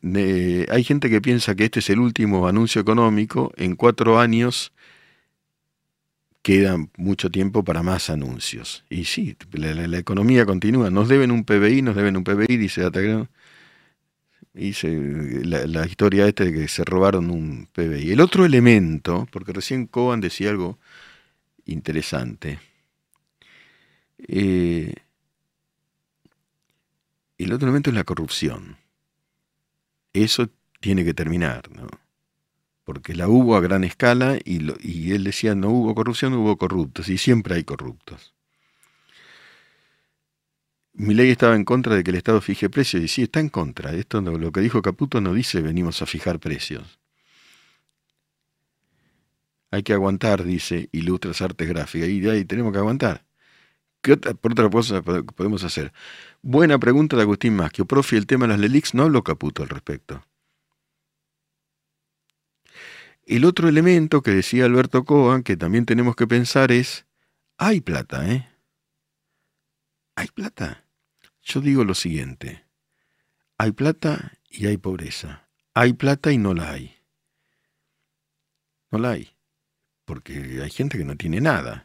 hay 0.70 0.84
gente 0.86 1.10
que 1.10 1.20
piensa 1.20 1.56
que 1.56 1.66
este 1.66 1.80
es 1.80 1.89
el 1.89 1.99
último 1.99 2.47
anuncio 2.47 2.80
económico. 2.80 3.51
En 3.58 3.76
cuatro 3.76 4.18
años 4.18 4.72
queda 6.41 6.78
mucho 6.95 7.30
tiempo 7.30 7.64
para 7.66 7.84
más 7.84 8.10
anuncios. 8.10 8.86
Y 8.89 9.06
sí, 9.06 9.36
la, 9.51 9.97
economía 9.97 10.45
continúa. 10.45 10.89
Nos 10.89 11.10
deben 11.10 11.32
un 11.32 11.43
PBI, 11.43 11.82
nos 11.82 11.97
deben 11.97 12.16
un 12.16 12.24
PBI, 12.24 12.56
dice 12.56 12.86
Atagrano. 12.86 13.28
Dice 14.53 14.88
la, 15.43 15.68
la, 15.68 15.86
historia 15.86 16.26
esta 16.26 16.45
de 16.45 16.53
que 16.53 16.70
se 16.70 16.86
robaron 16.86 17.30
un 17.30 17.68
PBI. 17.74 18.12
El 18.12 18.22
otro 18.22 18.45
elemento, 18.45 19.28
porque 19.32 19.51
recién 19.51 19.86
Coban 19.86 20.22
decía 20.22 20.49
algo 20.49 20.80
interesante. 21.66 22.60
Eh, 24.30 24.93
el 27.38 27.54
otro 27.54 27.68
elemento 27.68 27.90
es 27.90 27.96
la 27.96 28.04
corrupción. 28.04 28.78
Eso 30.14 30.50
tiene 30.80 31.04
que 31.04 31.14
terminar, 31.14 31.70
¿no? 31.72 31.88
Porque 32.84 33.16
la 33.16 33.28
hubo 33.28 33.56
a 33.56 33.62
gran 33.62 33.84
escala 33.84 34.38
y, 34.44 34.62
y 34.82 35.12
él 35.12 35.24
decía, 35.24 35.56
no 35.56 35.70
hubo 35.70 35.96
corrupción, 35.96 36.34
hubo 36.34 36.58
corruptos, 36.58 37.10
y 37.10 37.18
siempre 37.18 37.56
hay 37.56 37.64
corruptos. 37.64 38.34
Mi 40.94 41.14
ley 41.14 41.30
estaba 41.30 41.56
en 41.56 41.66
contra 41.66 41.96
de 41.96 42.04
que 42.04 42.12
el 42.12 42.18
Estado 42.18 42.40
fije 42.40 42.70
precios, 42.70 43.04
y 43.04 43.08
sí, 43.10 43.24
está 43.24 43.42
en 43.42 43.50
contra. 43.50 43.92
Esto 43.94 44.22
lo 44.22 44.52
que 44.52 44.62
dijo 44.62 44.82
Caputo 44.82 45.20
no 45.20 45.34
dice 45.34 45.62
venimos 45.62 46.02
a 46.02 46.06
fijar 46.06 46.40
precios. 46.40 47.00
Hay 49.72 49.84
que 49.84 49.92
aguantar, 49.92 50.46
dice 50.46 50.88
Ilustras 50.94 51.42
Artes 51.42 51.68
Gráficas, 51.68 52.08
y 52.08 52.22
de 52.22 52.32
ahí 52.32 52.46
tenemos 52.46 52.72
que 52.72 52.80
aguantar. 52.80 53.25
¿Qué 54.06 54.14
otra, 54.14 54.36
por 54.36 54.51
otra 54.51 54.70
cosa 54.70 55.01
podemos 55.01 55.64
hacer? 55.64 55.91
Buena 56.43 56.78
pregunta 56.78 57.16
de 57.16 57.24
Agustín 57.24 57.56
Maschio. 57.56 57.88
Profe, 57.88 58.18
el 58.18 58.28
tema 58.28 58.45
de 58.45 58.49
las 58.49 58.60
LELIX 58.60 58.93
no 58.93 59.01
habló 59.01 59.24
Caputo 59.24 59.64
al 59.64 59.70
respecto. 59.70 60.24
El 63.26 63.45
otro 63.45 63.68
elemento 63.68 64.22
que 64.22 64.30
decía 64.30 64.66
Alberto 64.66 65.06
Coan, 65.06 65.41
que 65.41 65.58
también 65.58 65.88
tenemos 65.88 66.16
que 66.16 66.28
pensar 66.28 66.72
es, 66.72 67.08
hay 67.58 67.82
plata, 67.82 68.32
¿eh? 68.32 68.47
Hay 70.16 70.28
plata. 70.28 70.86
Yo 71.41 71.60
digo 71.62 71.84
lo 71.84 71.95
siguiente, 71.95 72.64
hay 73.58 73.72
plata 73.72 74.34
y 74.51 74.68
hay 74.68 74.78
pobreza. 74.78 75.49
Hay 75.74 75.93
plata 75.93 76.32
y 76.32 76.38
no 76.38 76.53
la 76.53 76.74
hay. 76.74 76.95
No 78.91 78.99
la 78.99 79.14
hay. 79.14 79.36
Porque 80.06 80.62
hay 80.62 80.70
gente 80.70 80.99
que 80.99 81.06
no 81.06 81.18
tiene 81.18 81.41
nada. 81.41 81.85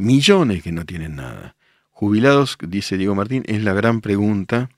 Millones 0.00 0.62
que 0.62 0.72
no 0.72 0.84
tienen 0.84 1.16
nada. 1.16 1.56
Jubilados, 1.90 2.56
dice 2.66 2.96
Diego 2.96 3.14
Martín, 3.14 3.42
es 3.46 3.62
la 3.62 3.74
gran 3.74 4.00
pregunta. 4.00 4.70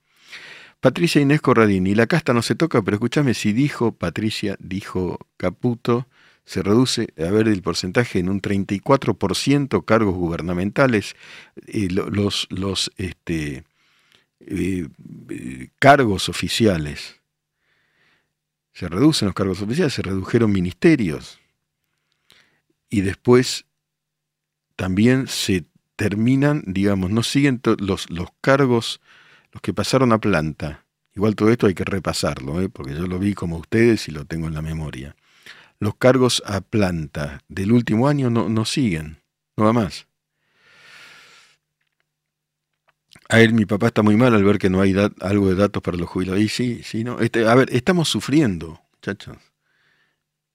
Patricia 0.81 1.21
Inés 1.21 1.41
Corradini, 1.41 1.95
la 1.95 2.09
casta 2.09 2.35
no 2.35 2.43
se 2.43 2.57
toca, 2.57 2.83
pero 2.83 2.97
escúchame, 2.97 3.35
si 3.35 3.53
dijo 3.53 3.93
Patricia, 3.93 4.57
dijo 4.59 5.21
Caputo, 5.37 6.09
se 6.45 6.61
reduce, 6.63 7.15
a 7.19 7.31
ver, 7.31 7.47
el 7.47 7.63
porcentaje 7.63 8.19
en 8.19 8.29
un 8.29 8.43
34% 8.43 9.85
cargos 9.85 10.15
gubernamentales, 10.17 11.15
eh, 11.69 11.89
los, 11.89 12.49
los 12.51 12.91
este, 12.97 13.63
eh, 14.41 14.89
cargos 15.79 16.29
oficiales. 16.29 17.21
Se 18.73 18.89
reducen 18.89 19.27
los 19.27 19.37
cargos 19.37 19.63
oficiales, 19.63 19.95
se 19.95 20.03
redujeron 20.03 20.51
ministerios. 20.51 21.39
Y 22.91 23.03
después 23.03 23.67
también 24.83 25.29
se 25.29 25.65
terminan, 25.95 26.65
digamos, 26.67 27.13
no 27.13 27.23
siguen 27.23 27.61
los, 27.79 28.11
los 28.11 28.31
cargos, 28.41 29.01
los 29.53 29.63
que 29.63 29.73
pasaron 29.73 30.11
a 30.11 30.19
planta. 30.19 30.85
Igual 31.15 31.37
todo 31.37 31.51
esto 31.51 31.69
hay 31.69 31.75
que 31.75 31.85
repasarlo, 31.85 32.61
¿eh? 32.61 32.69
porque 32.69 32.93
yo 32.93 33.07
lo 33.07 33.21
vi 33.21 33.33
como 33.33 33.59
ustedes 33.59 34.09
y 34.09 34.11
lo 34.11 34.25
tengo 34.25 34.49
en 34.49 34.55
la 34.55 34.61
memoria. 34.61 35.15
Los 35.79 35.95
cargos 35.95 36.43
a 36.47 36.63
planta 36.63 37.45
del 37.47 37.71
último 37.71 38.09
año 38.09 38.29
no, 38.29 38.49
no 38.49 38.65
siguen, 38.65 39.23
no 39.57 39.67
va 39.67 39.73
más. 39.73 40.09
A 43.29 43.41
él, 43.41 43.55
mi 43.55 43.67
papá 43.67 43.87
está 43.87 44.03
muy 44.03 44.17
mal 44.17 44.35
al 44.35 44.43
ver 44.43 44.59
que 44.59 44.69
no 44.69 44.81
hay 44.81 44.97
algo 45.21 45.49
de 45.49 45.55
datos 45.55 45.81
para 45.81 45.97
los 45.97 46.09
jubilados. 46.09 46.41
Y 46.41 46.49
sí, 46.49 46.83
sí, 46.83 47.05
no. 47.05 47.21
Este, 47.21 47.47
a 47.47 47.55
ver, 47.55 47.69
estamos 47.73 48.09
sufriendo, 48.09 48.81
muchachos. 48.95 49.37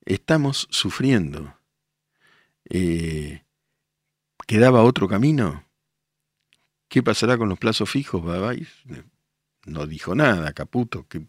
Estamos 0.03 0.67
sufriendo. 0.69 1.57
Eh, 2.69 3.47
¿Quedaba 4.48 4.82
otro 4.82 5.10
camino? 5.10 5.66
¿Qué 6.88 7.04
pasará 7.04 7.38
con 7.38 7.50
los 7.50 7.60
plazos 7.60 7.89
fijos? 7.89 8.24
No 9.66 9.86
dijo 9.86 10.16
nada, 10.16 10.54
Caputo. 10.54 11.06
Que, 11.08 11.22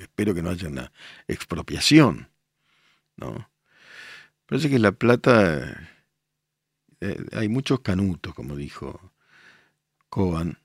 espero 0.00 0.34
que 0.34 0.42
no 0.42 0.48
haya 0.48 0.68
una 0.68 0.90
expropiación. 1.28 2.30
¿no? 3.16 3.50
Parece 4.46 4.70
que 4.70 4.78
la 4.78 4.92
plata. 4.92 5.90
Eh, 7.02 7.22
hay 7.32 7.48
muchos 7.50 7.80
canutos, 7.80 8.34
como 8.34 8.56
dijo 8.56 9.12
Coban. 10.08 10.58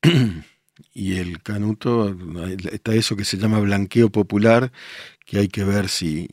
y 0.94 1.16
el 1.18 1.42
canuto, 1.42 2.16
está 2.72 2.94
eso 2.94 3.14
que 3.14 3.26
se 3.26 3.36
llama 3.36 3.60
blanqueo 3.60 4.10
popular, 4.10 4.72
que 5.26 5.38
hay 5.38 5.48
que 5.48 5.64
ver 5.64 5.90
si, 5.90 6.28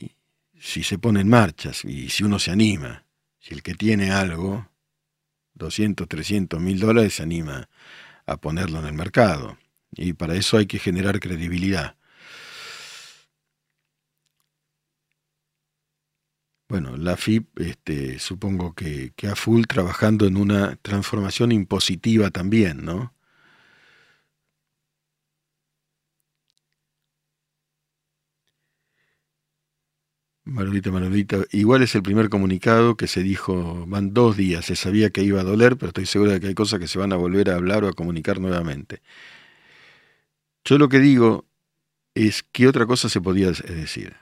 si 0.58 0.82
se 0.82 0.98
pone 0.98 1.20
en 1.20 1.28
marcha 1.28 1.72
y 1.84 2.08
si 2.08 2.24
uno 2.24 2.38
se 2.38 2.52
anima. 2.52 3.04
El 3.50 3.62
que 3.64 3.74
tiene 3.74 4.12
algo, 4.12 4.68
200, 5.54 6.08
300 6.08 6.60
mil 6.60 6.78
dólares, 6.78 7.14
se 7.14 7.24
anima 7.24 7.68
a 8.24 8.36
ponerlo 8.36 8.78
en 8.78 8.86
el 8.86 8.94
mercado. 8.94 9.58
Y 9.92 10.12
para 10.12 10.36
eso 10.36 10.56
hay 10.56 10.66
que 10.66 10.78
generar 10.78 11.18
credibilidad. 11.18 11.96
Bueno, 16.68 16.96
la 16.96 17.16
FIP 17.16 17.58
este, 17.58 18.20
supongo 18.20 18.74
que, 18.74 19.12
que 19.16 19.26
a 19.26 19.34
full 19.34 19.64
trabajando 19.64 20.26
en 20.26 20.36
una 20.36 20.76
transformación 20.76 21.50
impositiva 21.50 22.30
también, 22.30 22.84
¿no? 22.84 23.12
Manolita, 30.50 30.90
Manolita, 30.90 31.44
igual 31.52 31.82
es 31.82 31.94
el 31.94 32.02
primer 32.02 32.28
comunicado 32.28 32.96
que 32.96 33.06
se 33.06 33.22
dijo, 33.22 33.86
van 33.86 34.12
dos 34.12 34.36
días, 34.36 34.64
se 34.64 34.74
sabía 34.74 35.10
que 35.10 35.22
iba 35.22 35.40
a 35.40 35.44
doler, 35.44 35.76
pero 35.76 35.88
estoy 35.88 36.06
seguro 36.06 36.32
de 36.32 36.40
que 36.40 36.48
hay 36.48 36.54
cosas 36.54 36.80
que 36.80 36.88
se 36.88 36.98
van 36.98 37.12
a 37.12 37.16
volver 37.16 37.50
a 37.50 37.54
hablar 37.54 37.84
o 37.84 37.88
a 37.88 37.92
comunicar 37.92 38.40
nuevamente. 38.40 39.00
Yo 40.64 40.76
lo 40.76 40.88
que 40.88 40.98
digo 40.98 41.44
es 42.16 42.42
que 42.42 42.66
otra 42.66 42.84
cosa 42.86 43.08
se 43.08 43.20
podía 43.20 43.52
decir. 43.52 44.16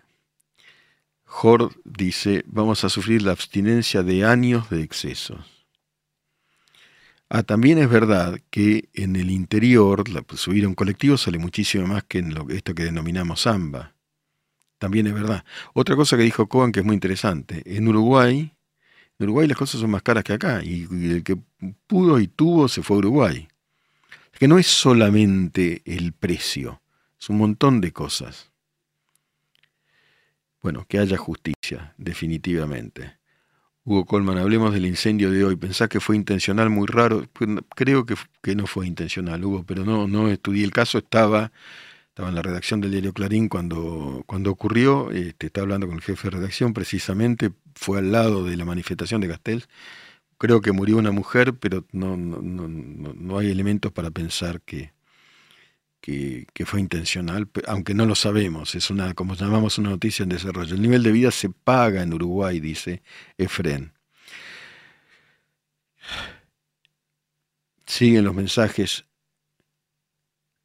Jord 1.24 1.72
dice, 1.84 2.44
vamos 2.46 2.84
a 2.84 2.90
sufrir 2.90 3.22
la 3.22 3.32
abstinencia 3.32 4.02
de 4.02 4.26
años 4.26 4.68
de 4.68 4.82
excesos. 4.82 5.40
Ah, 7.30 7.42
también 7.42 7.78
es 7.78 7.88
verdad 7.88 8.38
que 8.50 8.90
en 8.92 9.16
el 9.16 9.30
interior 9.30 10.04
subir 10.34 10.66
a 10.66 10.68
un 10.68 10.74
colectivo 10.74 11.16
sale 11.16 11.38
muchísimo 11.38 11.86
más 11.86 12.04
que 12.04 12.18
en 12.18 12.34
lo, 12.34 12.50
esto 12.50 12.74
que 12.74 12.84
denominamos 12.84 13.46
AMBA. 13.46 13.97
También 14.78 15.08
es 15.08 15.14
verdad. 15.14 15.44
Otra 15.74 15.96
cosa 15.96 16.16
que 16.16 16.22
dijo 16.22 16.48
Cohen 16.48 16.72
que 16.72 16.80
es 16.80 16.86
muy 16.86 16.94
interesante. 16.94 17.62
En 17.66 17.88
Uruguay, 17.88 18.52
en 19.18 19.24
Uruguay 19.24 19.48
las 19.48 19.58
cosas 19.58 19.80
son 19.80 19.90
más 19.90 20.02
caras 20.02 20.24
que 20.24 20.32
acá. 20.32 20.62
Y, 20.62 20.86
el 20.90 21.22
que 21.24 21.36
pudo 21.86 22.20
y 22.20 22.28
tuvo 22.28 22.68
se 22.68 22.82
fue 22.82 22.96
a 22.96 22.98
Uruguay. 22.98 23.48
Que 24.38 24.46
no 24.46 24.58
es 24.58 24.68
solamente 24.68 25.82
el 25.84 26.12
precio, 26.12 26.80
es 27.20 27.28
un 27.28 27.38
montón 27.38 27.80
de 27.80 27.92
cosas. 27.92 28.52
Bueno, 30.62 30.86
que 30.88 30.98
haya 30.98 31.16
justicia, 31.16 31.94
definitivamente. 31.98 33.18
Hugo 33.84 34.04
Colman, 34.04 34.38
hablemos 34.38 34.74
del 34.74 34.86
incendio 34.86 35.30
de 35.30 35.44
hoy. 35.44 35.56
Pensás 35.56 35.88
que 35.88 35.98
fue 35.98 36.14
intencional, 36.14 36.70
muy 36.70 36.86
raro. 36.86 37.26
Creo 37.74 38.06
que, 38.06 38.14
que 38.42 38.54
no 38.54 38.66
fue 38.66 38.86
intencional, 38.86 39.44
Hugo, 39.44 39.64
pero 39.66 39.84
no, 39.84 40.06
no 40.06 40.28
estudié 40.28 40.64
el 40.64 40.72
caso. 40.72 40.98
Estaba 40.98 41.50
estaba 42.18 42.30
en 42.30 42.34
la 42.34 42.42
redacción 42.42 42.80
del 42.80 42.90
diario 42.90 43.12
Clarín 43.12 43.48
cuando, 43.48 44.24
cuando 44.26 44.50
ocurrió, 44.50 45.12
este, 45.12 45.46
estaba 45.46 45.66
hablando 45.66 45.86
con 45.86 45.94
el 45.94 46.02
jefe 46.02 46.26
de 46.26 46.36
redacción 46.36 46.74
precisamente, 46.74 47.52
fue 47.76 48.00
al 48.00 48.10
lado 48.10 48.42
de 48.42 48.56
la 48.56 48.64
manifestación 48.64 49.20
de 49.20 49.28
Castells. 49.28 49.68
Creo 50.36 50.60
que 50.60 50.72
murió 50.72 50.96
una 50.96 51.12
mujer, 51.12 51.54
pero 51.54 51.84
no, 51.92 52.16
no, 52.16 52.40
no, 52.42 53.14
no 53.14 53.38
hay 53.38 53.52
elementos 53.52 53.92
para 53.92 54.10
pensar 54.10 54.60
que, 54.62 54.92
que, 56.00 56.44
fue 56.66 56.80
intencional, 56.80 57.48
aunque 57.68 57.94
no 57.94 58.04
lo 58.04 58.16
sabemos, 58.16 58.74
es 58.74 58.90
una, 58.90 59.14
como 59.14 59.36
llamamos, 59.36 59.78
una 59.78 59.90
noticia 59.90 60.24
en 60.24 60.30
desarrollo. 60.30 60.74
El 60.74 60.82
nivel 60.82 61.04
de 61.04 61.12
vida 61.12 61.30
se 61.30 61.50
paga 61.50 62.02
en 62.02 62.12
Uruguay, 62.12 62.58
dice 62.58 63.00
Efren. 63.36 63.92
Siguen 67.86 68.24
los 68.24 68.34
mensajes. 68.34 69.07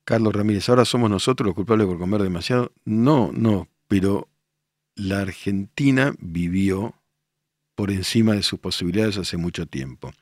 Carlos 0.05 0.33
Ramírez, 0.33 0.67
¿ahora 0.69 0.85
somos 0.85 1.09
nosotros 1.09 1.47
los 1.47 1.55
culpables 1.55 1.87
por 1.87 1.97
comer 1.97 2.21
demasiado? 2.21 2.73
No, 2.83 3.31
no, 3.33 3.69
pero 3.87 4.27
la 4.95 5.21
Argentina 5.21 6.13
vivió 6.19 6.95
por 7.75 7.89
encima 7.89 8.33
de 8.33 8.43
sus 8.43 8.59
posibilidades 8.59 9.17
hace 9.17 9.37
mucho 9.37 9.65
tiempo. 9.65 10.13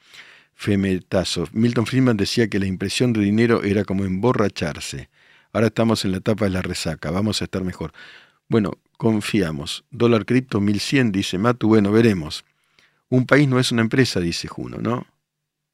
Femetazo. 0.53 1.47
Milton 1.51 1.87
Friedman 1.87 2.17
decía 2.17 2.47
que 2.47 2.59
la 2.59 2.67
impresión 2.67 3.13
de 3.13 3.21
dinero 3.21 3.63
era 3.63 3.83
como 3.83 4.05
emborracharse. 4.05 5.09
Ahora 5.51 5.67
estamos 5.67 6.05
en 6.05 6.11
la 6.11 6.17
etapa 6.17 6.45
de 6.45 6.51
la 6.51 6.61
resaca, 6.61 7.11
vamos 7.11 7.41
a 7.41 7.45
estar 7.45 7.63
mejor. 7.63 7.91
Bueno, 8.47 8.73
confiamos. 8.97 9.83
Dólar 9.89 10.25
cripto 10.25 10.61
1100, 10.61 11.11
dice 11.11 11.37
Matu. 11.37 11.67
Bueno, 11.67 11.91
veremos. 11.91 12.45
Un 13.09 13.25
país 13.25 13.47
no 13.47 13.59
es 13.59 13.71
una 13.71 13.81
empresa, 13.81 14.19
dice 14.19 14.47
Juno, 14.47 14.77
¿no? 14.77 15.07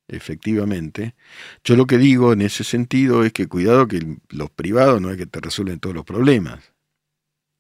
Efectivamente. 0.08 1.16
Yo 1.64 1.76
lo 1.76 1.86
que 1.86 1.98
digo 1.98 2.34
en 2.34 2.42
ese 2.42 2.64
sentido 2.64 3.24
es 3.24 3.34
que 3.34 3.48
cuidado 3.48 3.88
que 3.88 4.18
los 4.30 4.50
privados 4.50 5.02
no 5.02 5.12
es 5.12 5.18
que 5.18 5.26
te 5.26 5.42
resuelven 5.42 5.80
todos 5.80 5.96
los 5.96 6.06
problemas. 6.06 6.74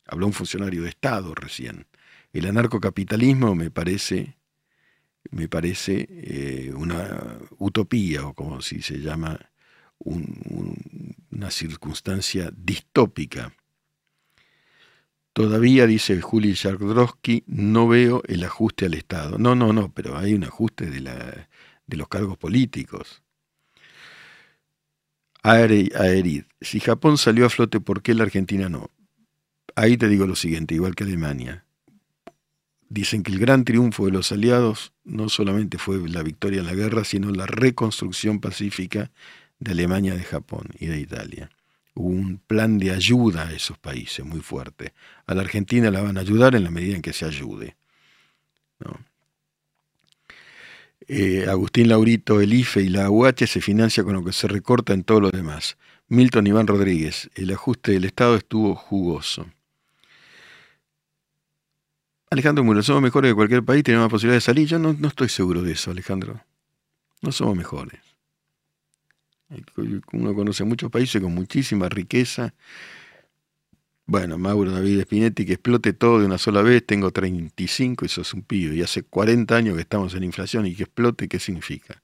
Habló 0.06 0.28
un 0.28 0.34
funcionario 0.34 0.84
de 0.84 0.89
Estado 0.89 1.36
recién. 1.36 1.88
El 2.32 2.48
anarcocapitalismo 2.48 3.56
me 3.56 3.70
parece 3.72 4.38
me 5.32 5.48
parece 5.48 6.08
eh, 6.10 6.74
una 6.74 7.39
utopía, 7.58 8.26
o 8.26 8.34
como 8.34 8.62
si 8.62 8.82
se 8.82 9.00
llama, 9.00 9.39
una 10.00 11.52
circunstancia 11.52 12.52
distópica. 12.56 13.54
Todavía, 15.34 15.86
dice 15.86 16.22
Juli 16.22 16.56
Jardrowski, 16.56 17.43
no 17.48 17.88
veo 17.88 18.24
el 18.28 18.43
ajuste 18.43 18.86
al 18.86 18.93
Estado. 18.93 19.38
No, 19.38 19.56
no, 19.56 19.74
no, 19.74 19.91
pero 19.93 20.18
hay 20.18 20.34
un 20.34 20.43
ajuste 20.43 20.89
de, 20.89 21.02
la, 21.02 21.50
de 21.88 21.97
los 21.97 22.07
cargos 22.07 22.38
políticos. 22.38 23.23
Aerid, 25.43 26.43
si 26.61 26.79
Japón 26.79 27.17
salió 27.17 27.45
a 27.45 27.49
flote, 27.49 27.79
¿por 27.79 28.01
qué 28.01 28.13
la 28.13 28.23
Argentina 28.23 28.69
no? 28.69 28.91
Ahí 29.75 29.97
te 29.97 30.07
digo 30.07 30.27
lo 30.27 30.35
siguiente, 30.35 30.75
igual 30.75 30.95
que 30.95 31.05
Alemania 31.05 31.63
dicen 32.89 33.23
que 33.23 33.31
el 33.31 33.39
gran 33.39 33.65
triunfo 33.65 34.05
de 34.05 34.11
los 34.11 34.31
aliados 34.31 34.93
no 35.03 35.29
solamente 35.29 35.77
fue 35.77 35.97
la 36.09 36.23
victoria 36.23 36.59
en 36.59 36.67
la 36.67 36.73
guerra, 36.73 37.03
sino 37.03 37.31
la 37.31 37.45
reconstrucción 37.45 38.39
pacífica 38.39 39.11
de 39.59 39.71
Alemania, 39.71 40.15
de 40.15 40.23
Japón 40.23 40.69
y 40.79 40.88
de 40.88 40.99
Italia. 40.99 41.49
Hubo 41.93 42.09
un 42.09 42.38
plan 42.38 42.77
de 42.77 42.91
ayuda 42.91 43.47
a 43.47 43.53
esos 43.53 43.77
países 43.77 44.23
muy 44.23 44.41
fuerte. 44.41 44.93
A 45.25 45.33
la 45.33 45.41
Argentina 45.41 45.89
la 45.89 46.01
van 46.01 46.17
a 46.17 46.21
ayudar 46.21 46.55
en 46.55 46.63
la 46.63 46.71
medida 46.71 46.95
en 46.95 47.01
que 47.01 47.13
se 47.13 47.25
ayude. 47.25 47.75
Eh, 51.08 51.45
Agustín 51.50 51.89
Laurito, 51.89 52.41
el 52.41 52.54
IFE 52.54 52.82
y 52.82 52.89
la 52.89 53.10
UH 53.10 53.48
se 53.48 53.62
financia 53.62 54.04
con 54.04 54.14
lo 54.14 54.24
que 54.24 54.34
se 54.34 54.48
recorta 54.48 54.93
en 54.93 55.04
todo 55.04 55.22
lo 55.22 55.32
demás. 55.32 55.78
Milton 56.08 56.48
Iván 56.48 56.68
Rodríguez, 56.68 57.30
el 57.36 57.52
ajuste 57.52 57.91
del 57.91 58.06
Estado 58.06 58.36
estuvo 58.36 58.76
jugoso. 58.76 59.48
Alejandro 62.30 62.64
Muro, 62.64 62.84
somos 62.84 63.02
mejores 63.02 63.32
que 63.32 63.36
cualquier 63.36 63.64
país, 63.64 63.84
tenemos 63.84 64.06
más 64.06 64.12
posibilidad 64.12 64.38
de 64.38 64.41
salir. 64.41 64.68
Yo 64.68 64.80
no, 64.80 64.95
estoy 65.08 65.30
seguro 65.30 65.62
de 65.62 65.74
eso, 65.74 65.91
Alejandro. 65.91 66.41
No 67.22 67.32
somos 67.32 67.56
mejores. 67.56 68.02
Uno 70.12 70.36
conoce 70.36 70.66
muchos 70.66 70.91
países 70.91 71.22
con 71.22 71.34
muchísima 71.34 71.88
riqueza. 71.88 72.54
Bueno, 74.10 74.38
Mauro 74.38 74.72
David 74.72 75.01
Spinetti, 75.01 75.45
que 75.45 75.53
explote 75.53 75.91
todo 75.91 76.20
de 76.22 76.26
una 76.26 76.38
sola 76.38 76.62
vez. 76.62 76.86
Tengo 76.86 77.12
35 77.12 78.05
y 78.05 78.08
sos 78.08 78.34
un 78.34 78.41
pibe. 78.41 78.76
Y 78.78 78.82
hace 78.82 79.03
40 79.03 79.53
años 79.53 79.76
que 79.76 79.82
estamos 79.82 80.14
en 80.16 80.24
inflación 80.24 80.66
y 80.66 80.76
que 80.76 80.84
explote, 80.84 81.28
¿qué 81.28 81.39
significa? 81.39 82.01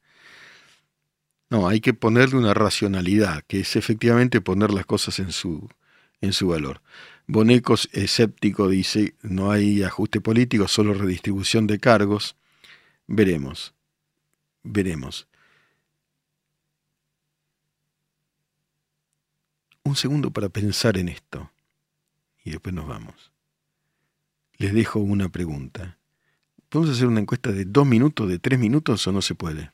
No, 1.50 1.68
hay 1.68 1.80
que 1.80 1.94
ponerle 1.94 2.38
una 2.38 2.54
racionalidad, 2.54 3.44
que 3.48 3.62
es 3.62 3.78
efectivamente 3.78 4.42
poner 4.42 4.72
las 4.72 4.86
cosas 4.86 5.20
en 5.20 5.32
su, 5.32 5.70
en 6.20 6.34
su 6.34 6.50
valor. 6.50 6.82
Bonecos 7.26 7.88
escéptico 7.94 8.68
dice, 8.68 9.16
no 9.22 9.52
hay 9.52 9.84
ajuste 9.84 10.20
político, 10.20 10.68
solo 10.68 10.94
redistribución 10.94 11.68
de 11.68 11.80
cargos. 11.80 12.36
Veremos, 13.08 13.74
veremos. 14.64 15.28
Un 19.86 19.96
segundo 19.96 20.32
para 20.32 20.50
pensar 20.50 20.98
en 20.98 21.08
esto 21.08 21.53
y 22.44 22.52
después 22.52 22.74
nos 22.74 22.88
vamos. 22.88 23.32
Les 24.58 24.74
dejo 24.74 25.00
una 25.00 25.30
pregunta. 25.30 25.98
¿Podemos 26.70 26.96
hacer 26.96 27.08
una 27.08 27.22
encuesta 27.22 27.52
de 27.52 27.66
dos 27.66 27.86
minutos, 27.86 28.28
de 28.28 28.40
tres 28.40 28.60
minutos 28.60 29.06
o 29.08 29.12
no 29.12 29.22
se 29.22 29.36
puede? 29.36 29.72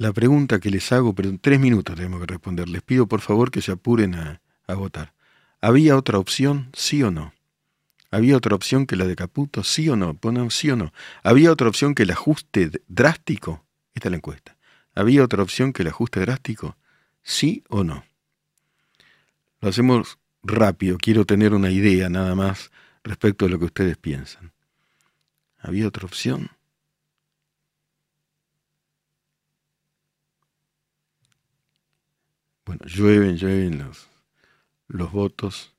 la 0.00 0.14
pregunta 0.14 0.60
que 0.60 0.70
les 0.70 0.90
hago, 0.92 1.14
tres 1.42 1.60
minutos 1.60 1.94
tenemos 1.94 2.20
que 2.20 2.26
responder. 2.26 2.70
Les 2.70 2.80
pido 2.80 3.06
por 3.06 3.20
favor 3.20 3.50
que 3.50 3.60
se 3.60 3.72
apuren 3.72 4.14
a, 4.14 4.40
votar. 4.74 5.12
¿Había 5.60 5.94
otra 5.94 6.18
opción, 6.18 6.70
sí 6.72 7.02
o 7.02 7.10
no? 7.10 7.34
¿Había 8.10 8.38
otra 8.38 8.54
opción 8.54 8.86
que 8.86 8.96
la 8.96 9.06
de 9.06 9.14
Caputo, 9.14 9.62
sí 9.62 9.90
o 9.90 9.96
no? 9.96 10.14
Ponen 10.14 10.50
sí 10.50 10.70
o 10.70 10.76
no. 10.76 10.94
¿Había 11.22 11.52
otra 11.52 11.68
opción 11.68 11.94
que 11.94 12.04
el 12.04 12.12
ajuste 12.12 12.70
drástico? 12.88 13.66
Esta 13.92 14.08
es 14.08 14.10
la 14.12 14.16
encuesta. 14.16 14.56
¿Había 14.94 15.22
otra 15.22 15.42
opción 15.42 15.74
que 15.74 15.82
el 15.82 15.88
ajuste 15.88 16.20
drástico? 16.20 16.78
¿Sí 17.22 17.62
o 17.68 17.84
no? 17.84 18.02
Lo 19.60 19.68
hacemos 19.68 20.18
rápido, 20.42 20.96
quiero 20.96 21.26
tener 21.26 21.52
una 21.52 21.70
idea 21.70 22.08
nada 22.08 22.34
más 22.34 22.70
respecto 23.04 23.44
a 23.44 23.48
lo 23.48 23.58
que 23.58 23.66
ustedes 23.66 23.96
piensan. 23.98 24.52
¿Había 25.58 25.86
otra 25.86 26.06
opción? 26.06 26.50
Bueno, 32.64 32.86
llueven, 32.86 33.36
llueven 33.36 33.78
los, 33.78 34.08
los 34.88 35.12
votos. 35.12 35.74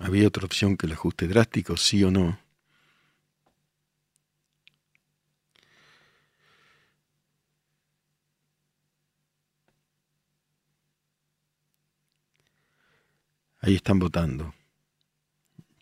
¿Había 0.00 0.28
otra 0.28 0.44
opción 0.44 0.76
que 0.76 0.86
el 0.86 0.92
ajuste 0.92 1.26
drástico, 1.28 1.76
sí 1.76 2.04
o 2.04 2.10
no? 2.10 2.38
Ahí 13.68 13.74
están 13.74 13.98
votando. 13.98 14.54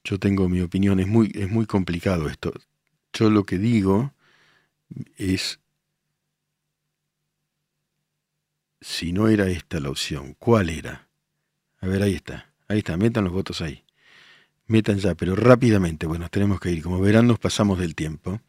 Yo 0.02 0.18
tengo 0.18 0.48
mi 0.48 0.60
opinión, 0.60 0.98
es 0.98 1.06
muy, 1.06 1.30
es 1.36 1.48
muy 1.48 1.66
complicado 1.66 2.28
esto. 2.28 2.52
Yo 3.12 3.30
lo 3.30 3.44
que 3.44 3.58
digo 3.58 4.12
es 5.16 5.60
si 8.80 9.12
no 9.12 9.28
era 9.28 9.48
esta 9.48 9.78
la 9.78 9.90
opción, 9.90 10.34
¿cuál 10.36 10.68
era? 10.68 11.06
A 11.78 11.86
ver, 11.86 12.02
ahí 12.02 12.16
está, 12.16 12.52
ahí 12.66 12.78
está, 12.78 12.96
metan 12.96 13.22
los 13.22 13.32
votos 13.32 13.60
ahí. 13.60 13.84
Metan 14.66 14.98
ya, 14.98 15.14
pero 15.14 15.36
rápidamente, 15.36 16.06
bueno, 16.06 16.28
tenemos 16.28 16.58
que 16.58 16.72
ir. 16.72 16.82
Como 16.82 16.98
verán, 16.98 17.28
nos 17.28 17.38
pasamos 17.38 17.78
del 17.78 17.94
tiempo, 17.94 18.40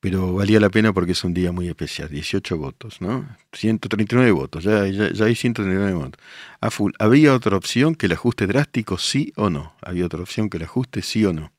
pero 0.00 0.32
valía 0.34 0.60
la 0.60 0.70
pena 0.70 0.92
porque 0.92 1.12
es 1.12 1.24
un 1.24 1.34
día 1.34 1.50
muy 1.50 1.68
especial. 1.68 2.08
18 2.08 2.56
votos, 2.56 3.00
¿no? 3.00 3.28
139 3.52 4.30
votos, 4.30 4.62
ya, 4.64 4.86
ya, 4.86 5.10
ya 5.10 5.24
hay 5.24 5.34
139 5.34 5.92
votos. 5.94 6.20
A 6.60 6.70
full. 6.70 6.92
¿Había 6.98 7.34
otra 7.34 7.56
opción 7.56 7.94
que 7.94 8.06
el 8.06 8.12
ajuste 8.12 8.46
drástico, 8.46 8.98
sí 8.98 9.32
o 9.36 9.50
no? 9.50 9.74
¿Había 9.82 10.06
otra 10.06 10.20
opción 10.20 10.50
que 10.50 10.58
el 10.58 10.64
ajuste, 10.64 11.02
sí 11.02 11.24
o 11.24 11.32
no? 11.32 11.52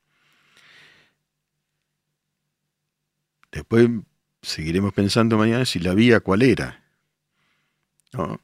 Después 3.51 3.89
seguiremos 4.41 4.93
pensando 4.93 5.37
mañana 5.37 5.65
si 5.65 5.79
la 5.79 5.93
vía 5.93 6.21
cuál 6.21 6.43
era. 6.43 6.81
¿no? 8.13 8.39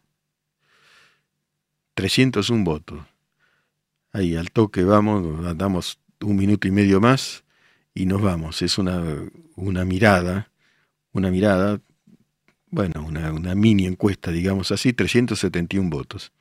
301 1.93 2.63
votos. 2.65 2.99
Ahí 4.11 4.35
al 4.35 4.51
toque 4.51 4.83
vamos, 4.83 5.57
damos 5.57 5.99
un 6.21 6.35
minuto 6.35 6.67
y 6.67 6.71
medio 6.71 6.99
más 6.99 7.44
y 7.95 8.05
nos 8.05 8.21
vamos. 8.21 8.61
Es 8.61 8.77
una, 8.77 9.01
una 9.55 9.85
mirada, 9.85 10.51
una 11.13 11.31
mirada, 11.31 11.81
bueno, 12.69 13.03
una, 13.03 13.31
una 13.31 13.55
mini 13.55 13.87
encuesta, 13.87 14.31
digamos 14.31 14.71
así, 14.71 14.93
371 14.93 15.89
votos. 15.89 16.31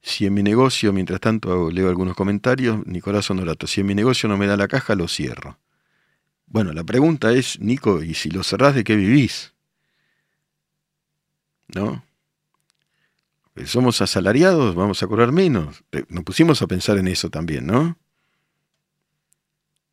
Si 0.00 0.24
en 0.24 0.34
mi 0.34 0.42
negocio, 0.42 0.92
mientras 0.92 1.20
tanto 1.20 1.70
leo 1.70 1.88
algunos 1.88 2.16
comentarios, 2.16 2.86
Nicolás 2.86 3.30
Honorato, 3.30 3.66
si 3.66 3.82
en 3.82 3.88
mi 3.88 3.94
negocio 3.94 4.28
no 4.28 4.38
me 4.38 4.46
da 4.46 4.56
la 4.56 4.68
caja, 4.68 4.94
lo 4.94 5.08
cierro. 5.08 5.58
Bueno, 6.46 6.72
la 6.72 6.84
pregunta 6.84 7.32
es, 7.32 7.60
Nico, 7.60 8.02
¿y 8.02 8.14
si 8.14 8.30
lo 8.30 8.42
cerrás, 8.42 8.74
de 8.74 8.84
qué 8.84 8.96
vivís? 8.96 9.52
¿No? 11.74 12.04
Somos 13.64 14.00
asalariados, 14.00 14.74
vamos 14.74 15.02
a 15.02 15.06
cobrar 15.06 15.32
menos. 15.32 15.84
Nos 16.08 16.24
pusimos 16.24 16.62
a 16.62 16.66
pensar 16.66 16.98
en 16.98 17.08
eso 17.08 17.30
también, 17.30 17.66
¿no? 17.66 17.96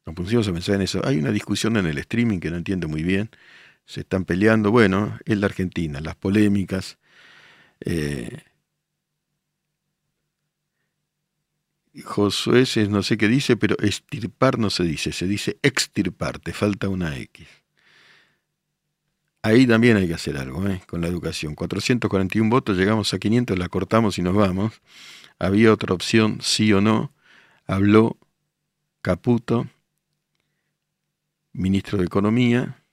Nos 0.06 0.16
pusimos 0.16 0.48
a 0.48 0.54
pensar 0.54 0.76
en 0.76 0.82
eso. 0.82 1.02
Hay 1.06 1.18
una 1.18 1.32
discusión 1.32 1.78
en 1.78 1.86
el 1.86 1.98
streaming 1.98 2.40
que 2.40 2.52
no 2.52 2.58
entiendo 2.58 2.88
muy 2.88 3.04
bien. 3.04 3.30
Se 3.86 4.02
están 4.02 4.26
peleando, 4.26 4.72
bueno, 4.72 5.20
en 5.26 5.42
la 5.42 5.48
Argentina, 5.48 6.02
las 6.02 6.16
polémicas. 6.16 6.98
Eh, 7.82 8.44
Josué 12.04 12.66
no 12.90 13.04
sé 13.04 13.18
qué 13.18 13.28
dice, 13.28 13.58
pero 13.58 13.78
estirpar 13.80 14.60
no 14.60 14.70
se 14.70 14.84
dice, 14.84 15.12
se 15.12 15.28
dice 15.28 15.58
extirpar, 15.62 16.40
te 16.40 16.54
falta 16.54 16.90
una 16.90 17.18
X. 17.18 17.48
Ahí 19.42 19.66
también 19.66 19.96
hay 19.98 20.08
que 20.08 20.14
hacer 20.14 20.38
algo 20.38 20.68
¿eh? 20.68 20.82
con 20.86 21.02
la 21.02 21.08
educación. 21.08 21.56
441 21.56 22.50
votos, 22.50 22.78
llegamos 22.78 23.14
a 23.14 23.20
500, 23.20 23.58
la 23.58 23.70
cortamos 23.70 24.18
y 24.18 24.22
nos 24.22 24.36
vamos. 24.36 24.82
Había 25.40 25.72
otra 25.72 25.94
opción, 25.94 26.40
sí 26.42 26.74
o 26.74 26.82
no. 26.82 27.14
Habló 27.66 28.18
Caputo, 29.02 29.68
ministro 31.54 31.98
de 31.98 32.06
Economía. 32.06 32.84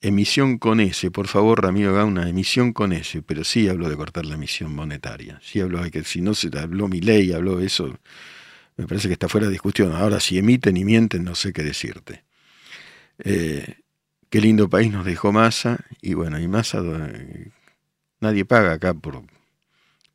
Emisión 0.00 0.58
con 0.58 0.80
S, 0.80 1.10
por 1.12 1.28
favor, 1.28 1.62
Ramiro 1.62 1.94
Gauna, 1.94 2.28
emisión 2.28 2.72
con 2.72 2.92
S, 2.92 3.22
pero 3.22 3.44
sí 3.44 3.68
habló 3.68 3.88
de 3.88 3.96
cortar 3.96 4.26
la 4.26 4.34
emisión 4.34 4.74
monetaria. 4.74 5.38
Sí 5.42 5.60
habló 5.60 5.82
de 5.82 5.92
que 5.92 6.02
si 6.02 6.20
no 6.20 6.34
se 6.34 6.50
habló 6.58 6.88
mi 6.88 7.00
ley, 7.00 7.32
habló 7.32 7.58
de 7.58 7.66
eso, 7.66 7.96
me 8.76 8.88
parece 8.88 9.06
que 9.06 9.14
está 9.14 9.28
fuera 9.28 9.46
de 9.46 9.52
discusión. 9.52 9.92
Ahora, 9.92 10.18
si 10.18 10.38
emiten 10.38 10.76
y 10.76 10.84
mienten, 10.84 11.22
no 11.22 11.36
sé 11.36 11.52
qué 11.52 11.62
decirte. 11.62 12.24
Eh, 13.18 13.76
qué 14.28 14.40
lindo 14.40 14.68
país 14.68 14.90
nos 14.90 15.04
dejó 15.04 15.30
Massa, 15.30 15.78
y 16.00 16.14
bueno, 16.14 16.40
y 16.40 16.48
Massa, 16.48 16.82
eh, 16.82 17.50
nadie 18.20 18.44
paga 18.44 18.72
acá 18.72 18.94
por, 18.94 19.22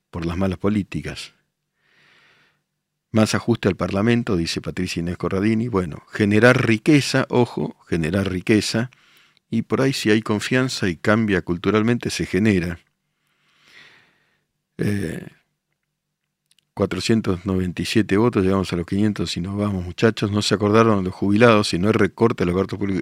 por 0.10 0.26
las 0.26 0.38
malas 0.38 0.58
políticas. 0.58 1.34
Más 3.18 3.34
ajuste 3.34 3.68
al 3.68 3.76
Parlamento, 3.76 4.38
dice 4.38 4.62
Patricia 4.62 5.00
Inés 5.00 5.18
Corradini. 5.18 5.70
Bueno, 5.70 6.04
generar 6.12 6.68
riqueza, 6.68 7.26
ojo, 7.30 7.76
generar 7.88 8.32
riqueza, 8.32 8.92
y 9.50 9.64
por 9.64 9.82
ahí 9.82 9.92
si 9.92 10.12
hay 10.12 10.22
confianza 10.22 10.88
y 10.88 10.98
cambia 10.98 11.42
culturalmente, 11.42 12.12
se 12.12 12.28
genera. 12.28 12.78
497 16.76 18.14
eh, 18.14 18.18
votos, 18.20 18.44
llegamos 18.44 18.72
a 18.72 18.76
los 18.76 18.86
500 18.86 19.36
y 19.36 19.42
nos 19.42 19.58
vamos 19.58 19.84
muchachos, 19.84 20.30
no 20.30 20.44
se 20.44 20.54
acordaron 20.54 21.04
los 21.04 21.16
jubilados 21.16 21.70
si 21.70 21.80
no 21.80 21.88
hay 21.88 21.94
recorte 21.94 22.44
a 22.44 22.46
los, 22.46 22.56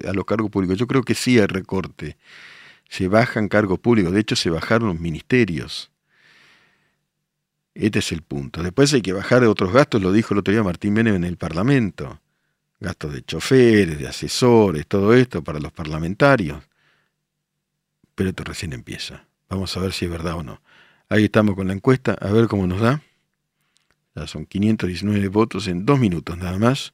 a 0.08 0.14
los 0.14 0.24
cargos 0.24 0.50
públicos. 0.50 0.78
Yo 0.78 0.88
creo 0.88 1.04
que 1.04 1.14
sí 1.14 1.40
hay 1.40 1.48
recorte, 1.48 2.16
se 2.88 3.10
bajan 3.10 3.50
cargos 3.50 3.80
públicos, 3.80 4.14
de 4.14 4.22
hecho 4.22 4.38
se 4.38 4.50
bajaron 4.50 4.88
los 4.88 5.00
ministerios. 5.02 5.92
Este 7.76 8.00
es 8.00 8.14
el 8.14 8.22
punto. 8.22 8.64
Después 8.64 8.94
hay 8.94 9.02
que 9.02 9.12
bajar 9.12 9.42
de 9.42 9.48
otros 9.48 9.74
gastos, 9.74 10.02
lo 10.02 10.14
dijo 10.14 10.34
el 10.34 10.40
otro 10.40 10.54
día 10.54 10.64
Martín 10.64 10.94
Menem 10.94 11.16
en 11.16 11.26
el 11.26 11.36
Parlamento. 11.36 12.22
Gastos 12.80 13.14
de 13.14 13.22
choferes, 13.22 14.00
de 14.00 14.08
asesores, 14.08 14.88
todo 14.88 15.14
esto 15.14 15.44
para 15.44 15.60
los 15.60 15.74
parlamentarios. 15.74 16.64
Pero 18.16 18.30
esto 18.30 18.46
recién 18.46 18.72
empieza. 18.72 19.28
Vamos 19.50 19.76
a 19.76 19.82
ver 19.82 19.92
si 19.92 20.06
es 20.06 20.12
verdad 20.12 20.36
o 20.36 20.44
no. 20.44 20.62
Ahí 21.10 21.26
estamos 21.26 21.56
con 21.56 21.68
la 21.68 21.74
encuesta, 21.74 22.14
a 22.14 22.32
ver 22.32 22.48
cómo 22.48 22.66
nos 22.66 22.80
da. 22.80 23.02
Ya 24.16 24.26
son 24.26 24.46
519 24.46 25.28
votos 25.28 25.68
en 25.68 25.86
dos 25.86 26.00
minutos 26.00 26.38
nada 26.38 26.58
más. 26.58 26.94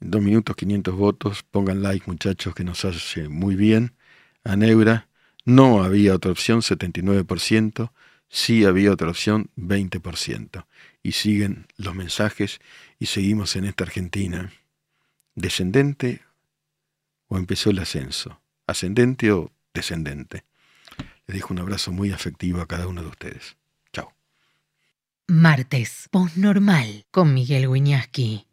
En 0.00 0.10
dos 0.10 0.22
minutos 0.22 0.56
500 0.56 0.94
votos. 0.96 1.44
Pongan 1.48 1.82
like 1.82 2.04
muchachos 2.08 2.52
que 2.52 2.64
nos 2.64 2.84
hace 2.84 3.28
muy 3.28 3.54
bien. 3.54 3.94
A 4.42 4.56
Neura 4.56 5.08
no 5.44 5.84
había 5.84 6.16
otra 6.16 6.32
opción, 6.32 6.62
79% 6.62 7.92
sí 8.30 8.64
había 8.64 8.92
otra 8.92 9.10
opción, 9.10 9.50
20%. 9.56 10.64
Y 11.02 11.12
siguen 11.12 11.66
los 11.76 11.94
mensajes 11.94 12.60
y 12.98 13.06
seguimos 13.06 13.56
en 13.56 13.66
esta 13.66 13.84
Argentina. 13.84 14.52
¿Descendente 15.34 16.22
o 17.28 17.36
empezó 17.36 17.70
el 17.70 17.78
ascenso? 17.80 18.40
¿Ascendente 18.66 19.32
o 19.32 19.52
descendente? 19.74 20.44
Les 21.26 21.36
dejo 21.36 21.52
un 21.52 21.60
abrazo 21.60 21.92
muy 21.92 22.12
afectivo 22.12 22.60
a 22.60 22.66
cada 22.66 22.86
uno 22.86 23.02
de 23.02 23.08
ustedes. 23.08 23.56
Chao. 23.92 24.12
Martes, 25.26 26.08
normal 26.36 27.06
con 27.10 27.34
Miguel 27.34 27.68
Wiñaski. 27.68 28.49